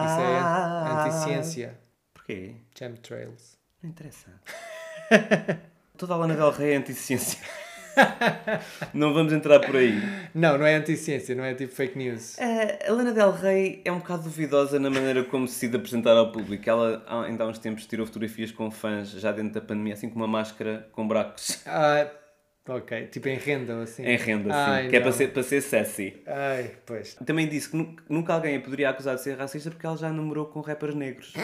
Isso 0.06 0.20
é 0.20 0.92
anti-ciência. 0.92 1.78
Porquê? 2.14 2.56
Chemtrails. 2.76 3.56
Não 3.82 3.90
interessa. 3.90 4.28
Toda 5.96 6.14
a 6.14 6.16
Lana 6.16 6.34
Del 6.34 6.50
Rey 6.50 6.72
é 6.72 6.76
anti-ciência. 6.76 7.38
não 8.94 9.12
vamos 9.14 9.32
entrar 9.32 9.60
por 9.60 9.76
aí. 9.76 9.94
Não, 10.34 10.58
não 10.58 10.66
é 10.66 10.74
anti-ciência, 10.76 11.34
não 11.34 11.44
é 11.44 11.54
tipo 11.54 11.72
fake 11.74 11.96
news. 11.98 12.38
Eh, 12.38 12.86
a 12.88 12.92
Lana 12.92 13.12
Del 13.12 13.32
Rey 13.32 13.80
é 13.84 13.92
um 13.92 13.98
bocado 13.98 14.22
duvidosa 14.24 14.78
na 14.78 14.90
maneira 14.90 15.24
como 15.24 15.46
se 15.46 15.54
decide 15.54 15.76
apresentar 15.76 16.16
ao 16.16 16.30
público. 16.32 16.68
Ela 16.68 17.04
ainda 17.26 17.44
há 17.44 17.46
uns 17.46 17.58
tempos 17.58 17.86
tirou 17.86 18.06
fotografias 18.06 18.50
com 18.52 18.70
fãs 18.70 19.10
já 19.10 19.32
dentro 19.32 19.54
da 19.54 19.60
pandemia, 19.60 19.94
assim 19.94 20.08
com 20.08 20.16
uma 20.16 20.26
máscara 20.28 20.88
com 20.92 21.06
buracos 21.06 21.62
Ah, 21.66 22.06
ok, 22.68 23.06
tipo 23.06 23.28
em 23.28 23.36
renda 23.36 23.76
ou 23.76 23.82
assim. 23.82 24.04
em 24.04 24.16
renda, 24.16 24.50
assim, 24.50 24.70
Ai, 24.72 24.88
que 24.88 24.96
é 24.96 24.98
não. 24.98 25.04
para 25.04 25.12
ser, 25.12 25.28
para 25.32 25.42
ser 25.42 25.60
sassy. 25.60 26.22
Ai, 26.26 26.70
pois. 26.84 27.14
Também 27.24 27.48
disse 27.48 27.70
que 27.70 27.76
nu- 27.76 27.96
nunca 28.08 28.34
alguém 28.34 28.56
a 28.56 28.60
poderia 28.60 28.90
acusar 28.90 29.14
de 29.14 29.22
ser 29.22 29.36
racista 29.38 29.70
porque 29.70 29.86
ela 29.86 29.96
já 29.96 30.10
namorou 30.12 30.46
com 30.46 30.60
rappers 30.60 30.94
negros. 30.94 31.32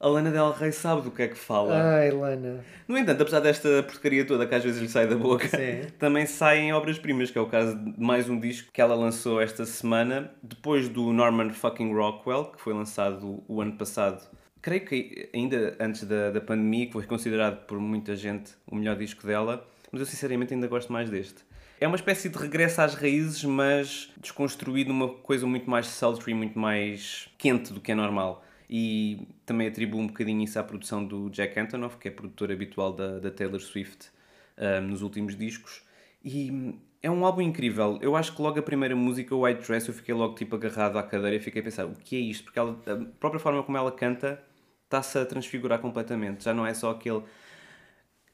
A 0.00 0.06
Lana 0.06 0.30
Del 0.30 0.52
Rey 0.52 0.70
sabe 0.70 1.02
do 1.02 1.10
que 1.10 1.22
é 1.22 1.28
que 1.28 1.36
fala. 1.36 1.74
Ai, 1.74 2.12
Lana. 2.12 2.64
No 2.86 2.96
entanto, 2.96 3.20
apesar 3.22 3.40
desta 3.40 3.82
porcaria 3.82 4.24
toda 4.24 4.46
que 4.46 4.54
às 4.54 4.62
vezes 4.62 4.80
lhe 4.80 4.88
sai 4.88 5.08
da 5.08 5.16
boca, 5.16 5.48
Sim. 5.48 5.88
também 5.98 6.24
saem 6.24 6.72
obras-primas, 6.72 7.32
que 7.32 7.38
é 7.38 7.40
o 7.40 7.46
caso 7.46 7.76
de 7.76 8.00
mais 8.00 8.30
um 8.30 8.38
disco 8.38 8.70
que 8.72 8.80
ela 8.80 8.94
lançou 8.94 9.40
esta 9.40 9.66
semana, 9.66 10.30
depois 10.40 10.88
do 10.88 11.12
Norman 11.12 11.50
fucking 11.50 11.92
Rockwell, 11.92 12.44
que 12.44 12.60
foi 12.60 12.72
lançado 12.74 13.42
o 13.48 13.60
ano 13.60 13.72
passado. 13.72 14.22
Creio 14.62 14.84
que 14.86 15.30
ainda 15.34 15.76
antes 15.80 16.04
da, 16.04 16.30
da 16.30 16.40
pandemia, 16.40 16.86
que 16.86 16.92
foi 16.92 17.04
considerado 17.04 17.66
por 17.66 17.80
muita 17.80 18.14
gente 18.14 18.52
o 18.70 18.76
melhor 18.76 18.96
disco 18.96 19.26
dela, 19.26 19.66
mas 19.90 20.00
eu 20.00 20.06
sinceramente 20.06 20.54
ainda 20.54 20.68
gosto 20.68 20.92
mais 20.92 21.10
deste. 21.10 21.48
É 21.80 21.88
uma 21.88 21.96
espécie 21.96 22.28
de 22.28 22.38
regresso 22.38 22.80
às 22.80 22.94
raízes, 22.94 23.42
mas 23.44 24.12
desconstruído 24.20 24.92
numa 24.92 25.08
coisa 25.08 25.44
muito 25.44 25.68
mais 25.68 25.88
sultry, 25.88 26.34
muito 26.34 26.56
mais 26.56 27.28
quente 27.36 27.72
do 27.72 27.80
que 27.80 27.90
é 27.90 27.94
normal. 27.96 28.44
E 28.68 29.28
também 29.46 29.66
atribuo 29.66 30.00
um 30.00 30.06
bocadinho 30.06 30.42
isso 30.42 30.58
à 30.58 30.62
produção 30.62 31.04
do 31.04 31.30
Jack 31.30 31.58
Antonoff, 31.58 31.96
que 31.96 32.08
é 32.08 32.10
produtor 32.10 32.52
habitual 32.52 32.92
da, 32.92 33.18
da 33.18 33.30
Taylor 33.30 33.60
Swift 33.60 34.10
ah, 34.56 34.80
nos 34.80 35.02
últimos 35.02 35.36
discos. 35.36 35.82
E 36.22 36.74
é 37.02 37.10
um 37.10 37.24
álbum 37.24 37.40
incrível. 37.42 37.98
Eu 38.02 38.16
acho 38.16 38.34
que 38.34 38.42
logo 38.42 38.58
a 38.58 38.62
primeira 38.62 38.94
música, 38.96 39.34
White 39.34 39.66
Dress, 39.66 39.88
eu 39.88 39.94
fiquei 39.94 40.14
logo 40.14 40.34
tipo 40.34 40.56
agarrado 40.56 40.98
à 40.98 41.02
cadeira 41.02 41.36
e 41.36 41.40
fiquei 41.40 41.60
a 41.60 41.64
pensar, 41.64 41.86
o 41.86 41.94
que 41.94 42.16
é 42.16 42.18
isto? 42.18 42.44
Porque 42.44 42.58
ela, 42.58 42.78
a 42.86 42.96
própria 43.18 43.40
forma 43.40 43.62
como 43.62 43.78
ela 43.78 43.92
canta 43.92 44.42
está-se 44.84 45.18
a 45.18 45.24
transfigurar 45.24 45.78
completamente. 45.80 46.44
Já 46.44 46.52
não 46.52 46.66
é 46.66 46.74
só 46.74 46.90
aquele 46.90 47.22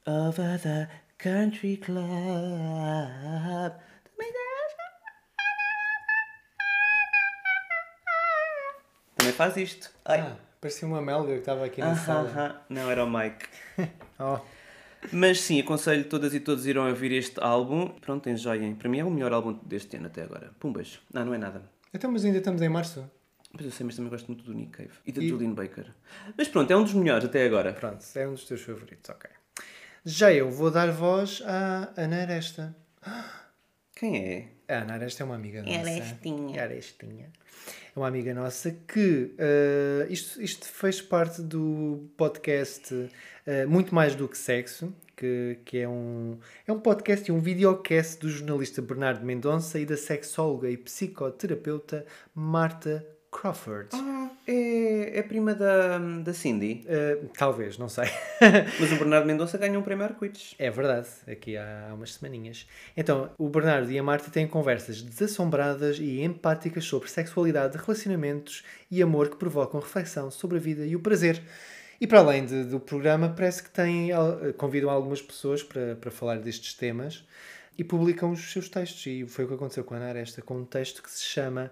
Over 0.06 0.60
the 0.60 0.88
country 1.18 1.76
club. 1.78 3.72
Também 9.24 9.32
faz 9.36 9.56
isto. 9.56 9.90
Ai. 10.04 10.20
Ah, 10.20 10.36
parecia 10.60 10.86
uma 10.86 11.00
melga 11.00 11.32
que 11.32 11.38
estava 11.38 11.64
aqui 11.64 11.80
na 11.80 11.92
Ah, 11.92 11.96
sala. 11.96 12.30
ah, 12.36 12.56
ah. 12.60 12.64
Não, 12.68 12.90
era 12.90 13.04
o 13.04 13.10
Mike. 13.10 13.46
Oh, 14.20 14.38
Mas 15.12 15.40
sim, 15.40 15.58
aconselho 15.60 16.04
todas 16.04 16.32
e 16.34 16.40
todos 16.40 16.66
irem 16.66 16.80
ouvir 16.82 17.10
este 17.12 17.40
álbum. 17.42 17.88
Pronto, 17.88 18.28
enjoiem. 18.28 18.74
Para 18.74 18.88
mim 18.88 18.98
é 19.00 19.04
o 19.04 19.10
melhor 19.10 19.32
álbum 19.32 19.54
deste 19.64 19.96
ano 19.96 20.06
até 20.06 20.22
agora. 20.22 20.52
Pumbas. 20.60 21.00
Não, 21.12 21.24
não 21.24 21.34
é 21.34 21.38
nada. 21.38 21.62
Então, 21.92 22.12
mas 22.12 22.24
ainda 22.24 22.38
estamos 22.38 22.62
em 22.62 22.68
março. 22.68 23.04
Mas 23.52 23.64
eu 23.66 23.72
sei, 23.72 23.86
mas 23.86 23.96
também 23.96 24.10
gosto 24.10 24.26
muito 24.28 24.44
do 24.44 24.52
Nick 24.54 24.70
Cave. 24.72 24.90
E 25.06 25.10
da 25.12 25.20
E- 25.22 25.28
Julian 25.28 25.52
Baker. 25.52 25.86
Mas 26.38 26.46
pronto, 26.48 26.70
é 26.70 26.76
um 26.76 26.84
dos 26.84 26.92
melhores 26.94 27.24
até 27.24 27.44
agora. 27.46 27.72
Pronto, 27.72 28.04
é 28.14 28.28
um 28.28 28.32
dos 28.34 28.44
teus 28.44 28.60
favoritos, 28.62 29.08
ok. 29.10 29.28
Já 30.04 30.32
eu 30.32 30.50
vou 30.50 30.70
dar 30.70 30.90
voz 30.92 31.42
à 31.44 31.92
Ana 31.96 32.22
Aresta. 32.22 32.74
Quem 33.96 34.16
é? 34.16 34.48
A 34.68 34.76
Ana 34.76 34.94
Aresta 34.94 35.22
é 35.22 35.26
uma 35.26 35.34
amiga 35.34 35.62
nossa. 35.62 35.78
Arestinha. 35.78 36.62
Arestinha. 36.62 37.30
É 37.94 37.98
uma 37.98 38.08
amiga 38.08 38.34
nossa 38.34 38.70
que 38.70 39.34
eh, 39.38 40.06
isto, 40.10 40.42
isto 40.42 40.66
fez 40.66 41.00
parte 41.00 41.42
do 41.42 42.08
podcast 42.16 43.10
eh, 43.46 43.66
Muito 43.66 43.94
Mais 43.94 44.14
Do 44.16 44.28
Que 44.28 44.36
Sexo, 44.36 44.92
que, 45.16 45.58
que 45.64 45.78
é, 45.78 45.88
um, 45.88 46.38
é 46.66 46.72
um 46.72 46.80
podcast 46.80 47.30
e 47.30 47.32
um 47.32 47.40
videocast 47.40 48.18
do 48.20 48.28
jornalista 48.28 48.82
Bernardo 48.82 49.24
Mendonça 49.24 49.78
e 49.78 49.86
da 49.86 49.96
sexóloga 49.96 50.68
e 50.68 50.76
psicoterapeuta 50.76 52.04
Marta 52.34 53.06
Crawford. 53.38 53.88
Ah, 53.92 54.30
é, 54.46 55.18
é 55.18 55.22
prima 55.22 55.54
da, 55.54 55.98
da 55.98 56.32
Cindy. 56.32 56.84
Eh, 56.86 57.18
talvez, 57.36 57.76
não 57.78 57.88
sei. 57.88 58.04
Mas 58.80 58.92
o 58.92 58.96
Bernardo 58.96 59.26
Mendonça 59.26 59.58
ganhou 59.58 59.80
um 59.80 59.82
prémio 59.82 60.04
Arco-Íris. 60.04 60.54
É 60.58 60.70
verdade, 60.70 61.08
aqui 61.26 61.56
há 61.56 61.90
umas 61.92 62.14
semaninhas. 62.14 62.66
Então, 62.96 63.30
o 63.36 63.48
Bernardo 63.48 63.90
e 63.90 63.98
a 63.98 64.02
Marta 64.02 64.30
têm 64.30 64.46
conversas 64.46 65.02
desassombradas 65.02 65.98
e 65.98 66.22
empáticas 66.22 66.84
sobre 66.84 67.10
sexualidade, 67.10 67.76
relacionamentos 67.76 68.62
e 68.90 69.02
amor 69.02 69.28
que 69.28 69.36
provocam 69.36 69.80
reflexão 69.80 70.30
sobre 70.30 70.56
a 70.58 70.60
vida 70.60 70.86
e 70.86 70.94
o 70.94 71.00
prazer. 71.00 71.42
E 72.00 72.06
para 72.06 72.20
além 72.20 72.44
de- 72.46 72.64
do 72.64 72.78
programa, 72.80 73.28
parece 73.30 73.62
que 73.62 73.70
têm, 73.70 74.12
al- 74.12 74.38
convidam 74.56 74.90
algumas 74.90 75.20
pessoas 75.22 75.62
para, 75.62 75.96
para 75.96 76.10
falar 76.10 76.38
destes 76.38 76.74
temas 76.74 77.24
e 77.76 77.82
publicam 77.82 78.30
os 78.30 78.52
seus 78.52 78.68
textos. 78.68 79.04
E 79.06 79.26
foi 79.26 79.44
o 79.44 79.48
que 79.48 79.54
aconteceu 79.54 79.82
com 79.84 79.94
a 79.94 79.96
Ana 79.96 80.08
Aresta, 80.08 80.40
com 80.42 80.56
um 80.58 80.64
texto 80.64 81.02
que 81.02 81.10
se 81.10 81.24
chama 81.24 81.70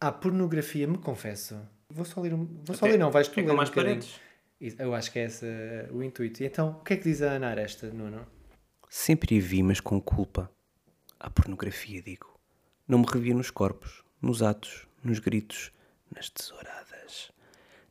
A 0.00 0.12
Pornografia 0.12 0.86
Me 0.86 0.98
Confesso. 0.98 1.58
Vou 1.90 2.04
só 2.04 2.20
ler, 2.20 2.32
um, 2.32 2.46
vou 2.64 2.76
só 2.76 2.86
ler 2.86 2.98
não, 2.98 3.10
vais 3.10 3.26
tu 3.26 3.40
É 3.40 3.42
ler 3.42 3.48
com 3.48 3.54
um 3.54 3.56
mais 3.56 3.70
paredes. 3.70 4.20
Isso, 4.60 4.80
Eu 4.80 4.94
acho 4.94 5.10
que 5.10 5.18
é 5.18 5.24
esse 5.24 5.44
uh, 5.44 5.94
o 5.94 6.02
intuito. 6.02 6.42
E 6.42 6.46
então, 6.46 6.70
o 6.80 6.84
que 6.84 6.94
é 6.94 6.96
que 6.96 7.04
diz 7.04 7.20
a 7.22 7.32
Ana 7.32 7.48
Aresta, 7.48 7.90
Nuno? 7.90 8.26
Sempre 8.88 9.38
a 9.38 9.40
vi, 9.40 9.62
mas 9.62 9.80
com 9.80 10.00
culpa. 10.00 10.50
À 11.18 11.28
pornografia, 11.28 12.00
digo. 12.00 12.38
Não 12.86 12.98
me 12.98 13.06
revia 13.06 13.34
nos 13.34 13.50
corpos, 13.50 14.04
nos 14.22 14.42
atos, 14.42 14.86
nos 15.02 15.18
gritos, 15.18 15.72
nas 16.14 16.30
tesouradas, 16.30 17.30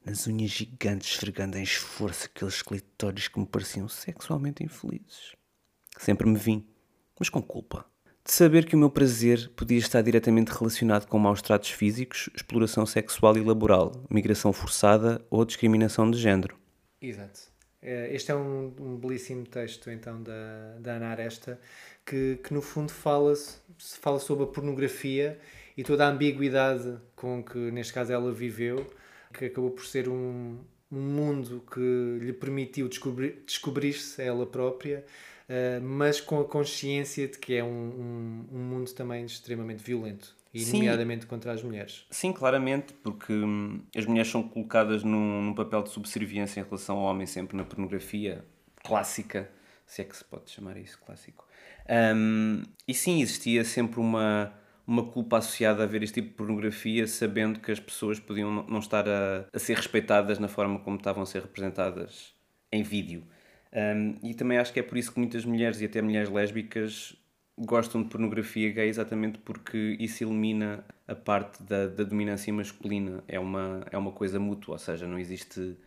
nas 0.04 0.26
unhas 0.28 0.52
gigantes 0.52 1.12
esfregando 1.12 1.58
em 1.58 1.64
esforço 1.64 2.26
aqueles 2.26 2.62
clitóris 2.62 3.28
que 3.28 3.40
me 3.40 3.46
pareciam 3.46 3.88
sexualmente 3.88 4.64
infelizes. 4.64 5.36
Sempre 5.98 6.28
me 6.28 6.38
vim, 6.38 6.66
mas 7.20 7.30
com 7.30 7.42
culpa. 7.42 7.86
De 8.28 8.34
saber 8.34 8.66
que 8.66 8.76
o 8.76 8.78
meu 8.78 8.90
prazer 8.90 9.50
podia 9.56 9.78
estar 9.78 10.02
diretamente 10.02 10.52
relacionado 10.52 11.08
com 11.08 11.18
maus 11.18 11.42
tratos 11.42 11.70
físicos, 11.70 12.30
exploração 12.36 12.86
sexual 12.86 13.38
e 13.38 13.42
laboral, 13.42 14.04
migração 14.10 14.52
forçada 14.52 15.26
ou 15.30 15.46
discriminação 15.46 16.12
de 16.12 16.18
género. 16.18 16.58
Exato. 17.02 17.40
Eh, 17.82 18.14
Este 18.14 18.32
é 18.32 18.36
um, 18.36 18.76
um 18.82 18.98
belíssimo 18.98 19.46
texto, 19.46 19.90
então, 19.90 20.22
da, 20.22 20.78
da 20.78 20.96
Ana 20.96 21.08
Aresta, 21.08 21.58
que, 22.06 22.38
que 22.44 22.54
no 22.54 22.62
fundo 22.62 22.92
fala, 22.92 23.34
fala 24.02 24.20
sobre 24.20 24.44
a 24.44 24.48
pornografia 24.48 25.40
e 25.78 25.82
toda 25.82 26.06
a 26.06 26.10
ambiguidade 26.10 26.98
com 27.16 27.42
que, 27.42 27.58
neste 27.72 27.94
caso, 27.94 28.12
ela 28.12 28.34
viveu, 28.34 28.92
que 29.34 29.46
acabou 29.46 29.72
por 29.72 29.86
ser 29.86 30.10
um, 30.10 30.58
um 30.92 31.00
mundo 31.00 31.64
que 31.74 32.20
lhe 32.20 32.34
permitiu 32.34 32.90
descobrir, 32.90 33.42
descobrir-se 33.46 34.22
ela 34.22 34.46
própria, 34.46 35.06
eh, 35.50 35.80
mas 35.80 36.20
com 36.22 36.40
a 36.40 36.46
consciência 36.46 37.28
de 37.28 37.38
que 37.38 37.56
é 37.56 37.64
um, 37.64 37.68
um, 37.68 38.46
um 38.52 38.60
mundo 38.60 38.92
também 38.94 39.26
extremamente 39.26 39.84
violento, 39.84 40.36
e 40.54 40.60
Sim. 40.60 40.74
nomeadamente 40.74 41.26
contra 41.26 41.52
as 41.52 41.62
mulheres. 41.62 42.06
Sim, 42.10 42.34
claramente, 42.34 42.94
porque 43.04 43.32
hum, 43.34 43.82
as 43.96 44.06
mulheres 44.06 44.32
são 44.32 44.42
colocadas 44.44 45.04
num, 45.04 45.42
num 45.42 45.54
papel 45.54 45.84
de 45.84 45.90
subserviência 45.90 46.62
em 46.62 46.64
relação 46.64 46.98
ao 46.98 47.04
homem 47.06 47.28
sempre 47.28 47.56
na 47.56 47.64
pornografia 47.64 48.44
clássica, 48.84 49.50
se 49.86 50.02
é 50.02 50.06
que 50.06 50.16
se 50.16 50.24
pode 50.24 50.50
chamar 50.50 50.78
isso 50.78 50.98
clássico. 51.06 51.46
Hum, 52.16 52.64
e 52.88 52.94
sim, 52.94 53.22
existia 53.22 53.64
sempre 53.64 54.00
uma, 54.00 54.54
uma 54.86 55.04
culpa 55.12 55.38
associada 55.38 55.84
a 55.84 55.86
ver 55.86 56.04
este 56.04 56.16
tipo 56.16 56.30
de 56.30 56.36
pornografia, 56.36 57.06
sabendo 57.08 57.60
que 57.60 57.72
as 57.72 57.80
pessoas 57.80 58.20
podiam 58.20 58.52
não- 58.52 58.68
não 58.68 58.80
estar 58.80 59.08
a, 59.08 59.46
a 59.54 59.60
ser 59.60 59.76
respeitadas 59.78 60.40
na 60.40 60.48
forma 60.48 60.80
como 60.80 60.98
estavam 60.98 61.24
a 61.24 61.26
ser 61.26 61.42
representadas 61.42 62.34
em 62.72 62.84
vídeo. 62.84 63.24
Um, 63.78 64.16
e 64.24 64.34
também 64.34 64.58
acho 64.58 64.74
que 64.74 64.80
é 64.80 64.84
por 64.84 64.98
isso 64.98 65.12
que 65.12 65.20
muitas 65.20 65.46
mulheres 65.46 65.80
e 65.82 65.86
até 65.86 66.02
mulheres 66.02 66.30
lésbicas 66.32 67.16
gostam 67.56 68.02
de 68.02 68.10
pornografia 68.10 68.72
gay 68.72 68.88
exatamente 68.90 69.38
porque 69.40 69.96
isso 70.00 70.24
elimina 70.24 70.84
a 71.08 71.14
parte 71.14 71.62
da, 71.62 71.88
da 71.88 72.04
dominância 72.04 72.52
masculina. 72.52 73.24
É 73.28 73.40
uma, 73.40 73.86
é 73.92 73.98
uma 73.98 74.12
coisa 74.12 74.40
mútua, 74.40 74.74
ou 74.74 74.80
seja, 74.80 75.08
não 75.08 75.20
existe 75.20 75.78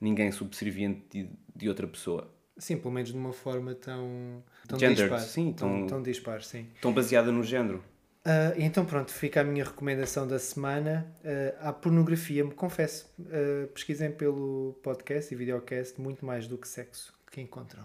ninguém 0.00 0.30
subserviente 0.30 1.02
de, 1.10 1.30
de 1.56 1.68
outra 1.68 1.86
pessoa. 1.88 2.32
Sim, 2.56 2.76
pelo 2.76 2.94
menos 2.94 3.10
de 3.10 3.18
uma 3.18 3.32
forma 3.32 3.74
tão, 3.74 4.42
tão 4.68 4.78
Gendered, 4.78 5.00
dispar. 5.10 5.18
sim, 5.20 5.52
tão, 5.52 5.78
tão- 5.80 5.86
tão 5.88 6.02
dispar, 6.02 6.42
sim. 6.44 6.68
Tão 6.80 6.92
baseada 6.92 7.32
no 7.32 7.42
género. 7.42 7.82
Ah, 8.24 8.52
então 8.56 8.84
pronto, 8.84 9.10
fica 9.10 9.40
a 9.40 9.44
minha 9.44 9.64
recomendação 9.64 10.28
da 10.28 10.38
semana. 10.38 11.12
Ah, 11.60 11.70
à 11.70 11.72
pornografia, 11.72 12.44
me 12.44 12.52
confesso, 12.52 13.12
ah, 13.20 13.66
pesquisem 13.74 14.12
pelo 14.12 14.78
podcast 14.82 15.32
e 15.34 15.36
videocast 15.36 16.00
muito 16.00 16.24
mais 16.24 16.46
do 16.46 16.56
que 16.56 16.68
sexo 16.68 17.12
que 17.32 17.40
encontram. 17.40 17.82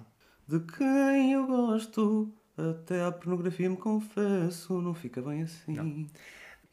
De 0.47 0.59
quem 0.59 1.33
eu 1.33 1.47
gosto, 1.47 2.31
até 2.57 3.03
a 3.03 3.11
pornografia 3.11 3.69
me 3.69 3.77
confesso, 3.77 4.79
não 4.81 4.93
fica 4.93 5.21
bem 5.21 5.41
assim. 5.41 6.07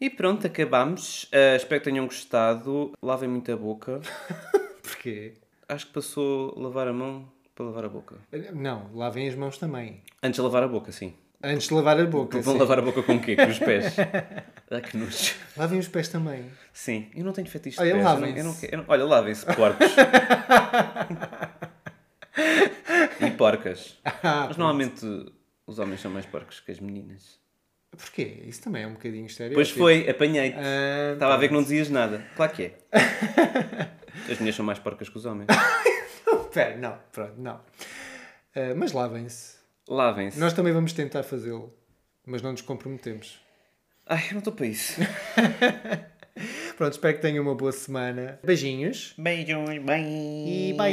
E 0.00 0.10
pronto, 0.10 0.46
acabamos. 0.46 1.24
Uh, 1.24 1.56
espero 1.56 1.80
que 1.80 1.90
tenham 1.90 2.04
gostado. 2.04 2.92
Lavem 3.00 3.28
muito 3.28 3.50
a 3.50 3.56
boca. 3.56 4.00
Porquê? 4.82 5.34
Acho 5.68 5.86
que 5.86 5.92
passou 5.92 6.52
a 6.56 6.60
lavar 6.60 6.88
a 6.88 6.92
mão 6.92 7.26
para 7.54 7.64
lavar 7.64 7.84
a 7.84 7.88
boca. 7.88 8.16
Não, 8.52 8.90
lavem 8.92 9.28
as 9.28 9.34
mãos 9.34 9.56
também. 9.56 10.02
Antes 10.22 10.36
de 10.36 10.42
lavar 10.42 10.62
a 10.64 10.68
boca, 10.68 10.90
sim. 10.92 11.14
Antes 11.42 11.68
de 11.68 11.74
lavar 11.74 11.98
a 12.00 12.04
boca. 12.06 12.40
Vão 12.42 12.54
sim. 12.54 12.58
lavar 12.60 12.78
a 12.80 12.82
boca 12.82 13.02
com 13.02 13.14
o 13.16 13.20
quê? 13.20 13.36
Com 13.36 13.46
os 13.46 13.58
pés. 13.58 13.94
Ah, 14.70 14.80
que 14.80 14.96
nojo. 14.96 15.34
Lavem 15.58 15.78
os 15.78 15.86
pés 15.86 16.08
também. 16.08 16.46
Sim, 16.72 17.08
eu 17.14 17.22
não 17.22 17.32
tenho 17.32 17.46
fetiche 17.46 17.76
de 17.76 17.82
Olha, 17.82 17.92
pés. 17.92 18.02
eu 18.02 18.10
não- 18.10 18.14
lavem-se. 18.20 18.38
eu 18.38 18.44
não 18.44 18.54
quero- 18.54 18.72
eu 18.72 18.78
não- 18.78 18.84
Olha, 18.88 19.04
lavem-se, 19.04 19.46
porcos. 19.46 19.86
e 23.20 23.30
porcas. 23.30 23.96
Ah, 24.22 24.46
Mas 24.48 24.56
normalmente 24.56 25.04
os 25.66 25.78
homens 25.78 26.00
são 26.00 26.10
mais 26.10 26.26
porcos 26.26 26.60
que 26.60 26.70
as 26.72 26.80
meninas. 26.80 27.38
Porquê? 27.90 28.42
Isso 28.46 28.62
também 28.62 28.82
é 28.82 28.86
um 28.86 28.92
bocadinho 28.94 29.26
estéreo. 29.26 29.54
Pois 29.54 29.70
foi, 29.70 30.08
apanhei-te. 30.08 30.56
Ah, 30.58 31.12
Estava 31.14 31.34
a 31.34 31.36
ver 31.36 31.48
que 31.48 31.54
não 31.54 31.62
dizias 31.62 31.88
nada. 31.90 32.24
Claro 32.36 32.52
que 32.52 32.62
é. 32.64 32.74
As 34.30 34.38
mulheres 34.38 34.56
são 34.56 34.64
mais 34.64 34.78
porcas 34.78 35.08
que 35.08 35.16
os 35.16 35.24
homens. 35.26 35.46
Espera, 36.48 36.76
não, 36.76 36.98
pronto, 37.12 37.34
não. 37.40 37.60
Ah, 38.54 38.74
mas 38.76 38.92
lavem-se. 38.92 39.56
Lavem-se. 39.88 40.38
Nós 40.40 40.52
também 40.54 40.72
vamos 40.72 40.92
tentar 40.92 41.22
fazê-lo, 41.22 41.72
mas 42.26 42.40
não 42.42 42.52
nos 42.52 42.62
comprometemos. 42.62 43.38
Ai, 44.06 44.24
eu 44.28 44.32
não 44.32 44.38
estou 44.38 44.52
para 44.52 44.66
isso. 44.66 45.00
Pronto, 46.76 46.92
espero 46.94 47.14
que 47.16 47.22
tenham 47.22 47.42
uma 47.44 47.54
boa 47.54 47.70
semana. 47.72 48.38
Beijinhos 48.42 49.14
Beijos, 49.18 49.78
bem. 49.84 50.70
e 50.70 50.74
bye. 50.74 50.92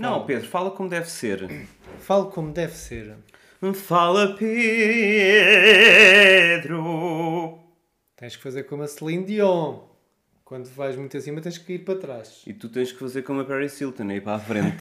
Não, 0.00 0.24
Pedro, 0.24 0.48
fala 0.48 0.70
como 0.70 0.88
deve 0.88 1.10
ser. 1.10 1.68
Falo 1.98 2.30
como 2.30 2.54
deve 2.54 2.72
ser. 2.74 3.18
Fala, 3.74 4.34
Pedro. 4.34 4.48
Tens 8.16 8.34
que 8.34 8.42
fazer 8.42 8.62
como 8.64 8.82
a 8.82 8.88
Celine 8.88 9.26
Dion. 9.26 9.80
Quando 10.42 10.70
vais 10.70 10.96
muito 10.96 11.14
acima, 11.18 11.42
tens 11.42 11.58
que 11.58 11.74
ir 11.74 11.84
para 11.84 11.98
trás. 11.98 12.42
E 12.46 12.54
tu 12.54 12.70
tens 12.70 12.90
que 12.90 12.98
fazer 12.98 13.22
como 13.22 13.42
a 13.42 13.44
Paris 13.44 13.78
Hilton, 13.78 14.08
aí 14.08 14.22
para 14.22 14.36
a 14.36 14.38
frente. 14.38 14.78